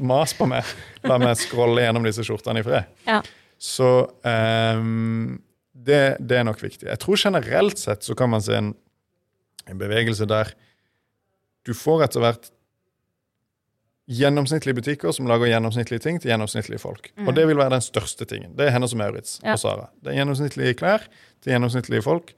mas 0.00 0.34
på 0.36 0.48
meg. 0.48 0.68
La 1.06 1.18
meg 1.20 1.36
scrolle 1.40 1.84
gjennom 1.84 2.04
disse 2.06 2.24
skjortene 2.26 2.60
i 2.60 2.66
fred. 2.66 2.88
Ja. 3.08 3.22
Så 3.58 3.88
um, 4.22 5.38
det, 5.72 6.02
det 6.20 6.40
er 6.40 6.46
nok 6.48 6.60
viktig. 6.62 6.86
Jeg 6.88 7.00
tror 7.02 7.20
generelt 7.20 7.80
sett 7.80 8.06
så 8.06 8.16
kan 8.18 8.32
man 8.32 8.44
se 8.44 8.56
en, 8.58 8.72
en 9.68 9.80
bevegelse 9.80 10.28
der 10.28 10.52
du 11.66 11.74
får 11.76 12.06
etter 12.06 12.24
hvert 12.24 12.52
gjennomsnittlige 14.08 14.74
butikker 14.78 15.12
som 15.12 15.26
lager 15.28 15.50
gjennomsnittlige 15.50 16.00
ting 16.00 16.20
til 16.20 16.30
gjennomsnittlige 16.32 16.80
folk. 16.80 17.10
Og 17.26 17.34
det 17.36 17.44
vil 17.48 17.58
være 17.60 17.74
den 17.76 17.84
største 17.84 18.24
tingen. 18.24 18.54
Det 18.56 18.66
er 18.66 18.70
Hennes 18.72 18.94
og 18.96 18.98
Maurits 19.02 19.40
Ja. 19.44 19.52
og 19.52 19.58
Sara. 19.60 19.88
Det 20.02 20.12
er 20.12 20.16
gjennomsnittlige 20.22 20.74
klær 20.80 21.04
til 21.42 21.52
gjennomsnittlige 21.52 22.02
folk. 22.02 22.32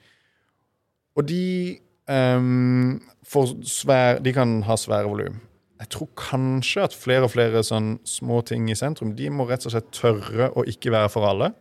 Og 1.16 1.29
de 1.29 1.79
um, 2.11 3.01
får 3.27 3.55
svær, 3.71 4.18
De 4.18 4.33
kan 4.33 4.62
ha 4.66 4.77
svære 4.77 5.07
volum. 5.09 5.39
Jeg 5.81 5.89
tror 5.95 6.09
kanskje 6.16 6.83
at 6.83 6.95
flere 6.95 7.23
og 7.25 7.31
flere 7.33 7.62
sånn 7.64 7.99
små 8.05 8.43
ting 8.45 8.66
i 8.71 8.75
sentrum 8.77 9.14
De 9.16 9.31
må 9.31 9.47
rett 9.49 9.64
og 9.64 9.73
slett 9.73 9.89
tørre 9.97 10.51
å 10.53 10.64
ikke 10.68 10.91
være 10.93 11.09
for 11.09 11.25
alle. 11.31 11.53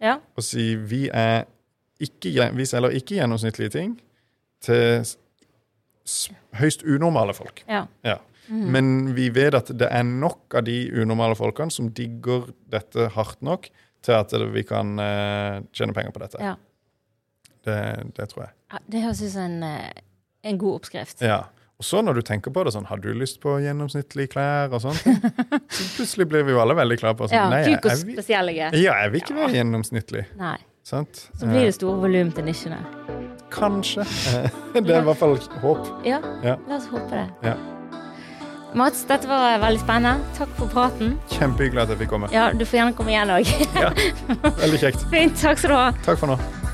Ja. 0.00 0.18
Og 0.38 0.42
si 0.46 0.74
vi 0.76 1.08
er 1.10 1.44
ikke, 2.00 2.52
vi 2.54 2.64
selger 2.64 2.94
ikke 2.94 3.18
gjennomsnittlige 3.18 3.74
ting 3.74 3.98
til 4.62 5.02
høyst 6.58 6.84
unormale 6.86 7.34
folk. 7.34 7.64
ja. 7.68 7.86
Ja. 8.04 8.18
Men 8.48 9.14
vi 9.16 9.28
vet 9.34 9.54
at 9.54 9.70
det 9.78 9.88
er 9.92 10.02
nok 10.08 10.54
av 10.58 10.64
de 10.64 10.78
unormale 11.02 11.36
folkene 11.36 11.70
som 11.74 11.90
digger 11.94 12.48
dette 12.72 13.08
hardt 13.14 13.42
nok 13.44 13.68
til 14.02 14.14
at 14.14 14.32
vi 14.54 14.62
kan 14.64 14.94
uh, 14.98 15.60
tjene 15.74 15.92
penger 15.96 16.14
på 16.14 16.22
dette. 16.24 16.40
ja. 16.40 16.54
Det, 17.68 17.76
det 18.16 18.28
tror 18.30 18.44
jeg. 18.46 18.52
Ja, 18.72 18.78
Det 18.88 19.00
høres 19.02 19.20
ut 19.20 19.32
som 19.34 19.42
en, 19.42 19.62
eh, 19.66 19.90
en 20.48 20.58
god 20.58 20.78
oppskrift. 20.78 21.20
Ja. 21.20 21.40
Og 21.78 21.84
så 21.84 22.00
når 22.02 22.14
du 22.18 22.22
tenker 22.24 22.50
på 22.54 22.62
det 22.64 22.72
sånn, 22.72 22.86
har 22.88 22.96
du 23.02 23.10
lyst 23.14 23.40
på 23.42 23.58
gjennomsnittlige 23.60 24.30
klær 24.32 24.72
og 24.72 24.80
sånt? 24.82 25.02
Så 25.76 25.84
plutselig 25.98 26.26
blir 26.30 26.46
vi 26.48 26.54
jo 26.54 26.62
alle 26.62 26.74
veldig 26.78 26.96
klare 26.98 27.18
på 27.18 27.28
sånn, 27.28 27.36
Ja, 27.36 27.48
nei, 27.52 27.60
jeg, 27.66 27.78
jeg, 27.84 28.06
vil- 28.08 28.56
ja, 28.82 28.94
jeg 29.04 29.12
vil 29.12 29.20
ikke 29.20 29.36
være 29.36 29.52
gjennomsnittlig. 29.58 30.24
Nei. 30.40 30.56
Sant? 30.88 31.26
Så 31.36 31.44
blir 31.46 31.66
det 31.68 31.74
store 31.76 32.00
volum 32.02 32.32
til 32.32 32.48
nisjene. 32.48 32.78
Eh, 32.80 33.26
Kanskje. 33.52 34.06
Det 34.74 34.86
er 34.86 35.02
i 35.02 35.06
hvert 35.10 35.20
fall 35.20 35.36
håp. 35.62 35.90
Ja, 36.08 36.22
Ja. 36.42 36.56
la 36.66 36.80
oss 36.80 36.88
håpe 36.88 37.10
det. 37.12 37.26
Ja. 37.50 37.77
Mats, 38.76 39.04
dette 39.08 39.28
var 39.28 39.58
veldig 39.62 39.80
spennende. 39.80 40.24
Takk 40.36 40.50
for 40.58 40.68
praten. 40.72 41.14
Kjempehyggelig 41.32 41.86
at 41.86 41.92
jeg 41.94 42.02
fikk 42.02 42.10
komme. 42.12 42.28
Ja, 42.34 42.50
du 42.52 42.66
får 42.68 42.82
gjerne 42.82 42.96
komme 42.98 43.14
igjen 43.14 43.32
òg. 43.32 43.52
Veldig 44.62 44.80
kjekt. 44.82 45.06
Fint. 45.12 45.38
Takk 45.40 45.62
skal 45.62 45.72
du 45.72 45.78
ha. 45.78 45.86
Takk 46.04 46.20
for 46.20 46.34
nå. 46.34 46.67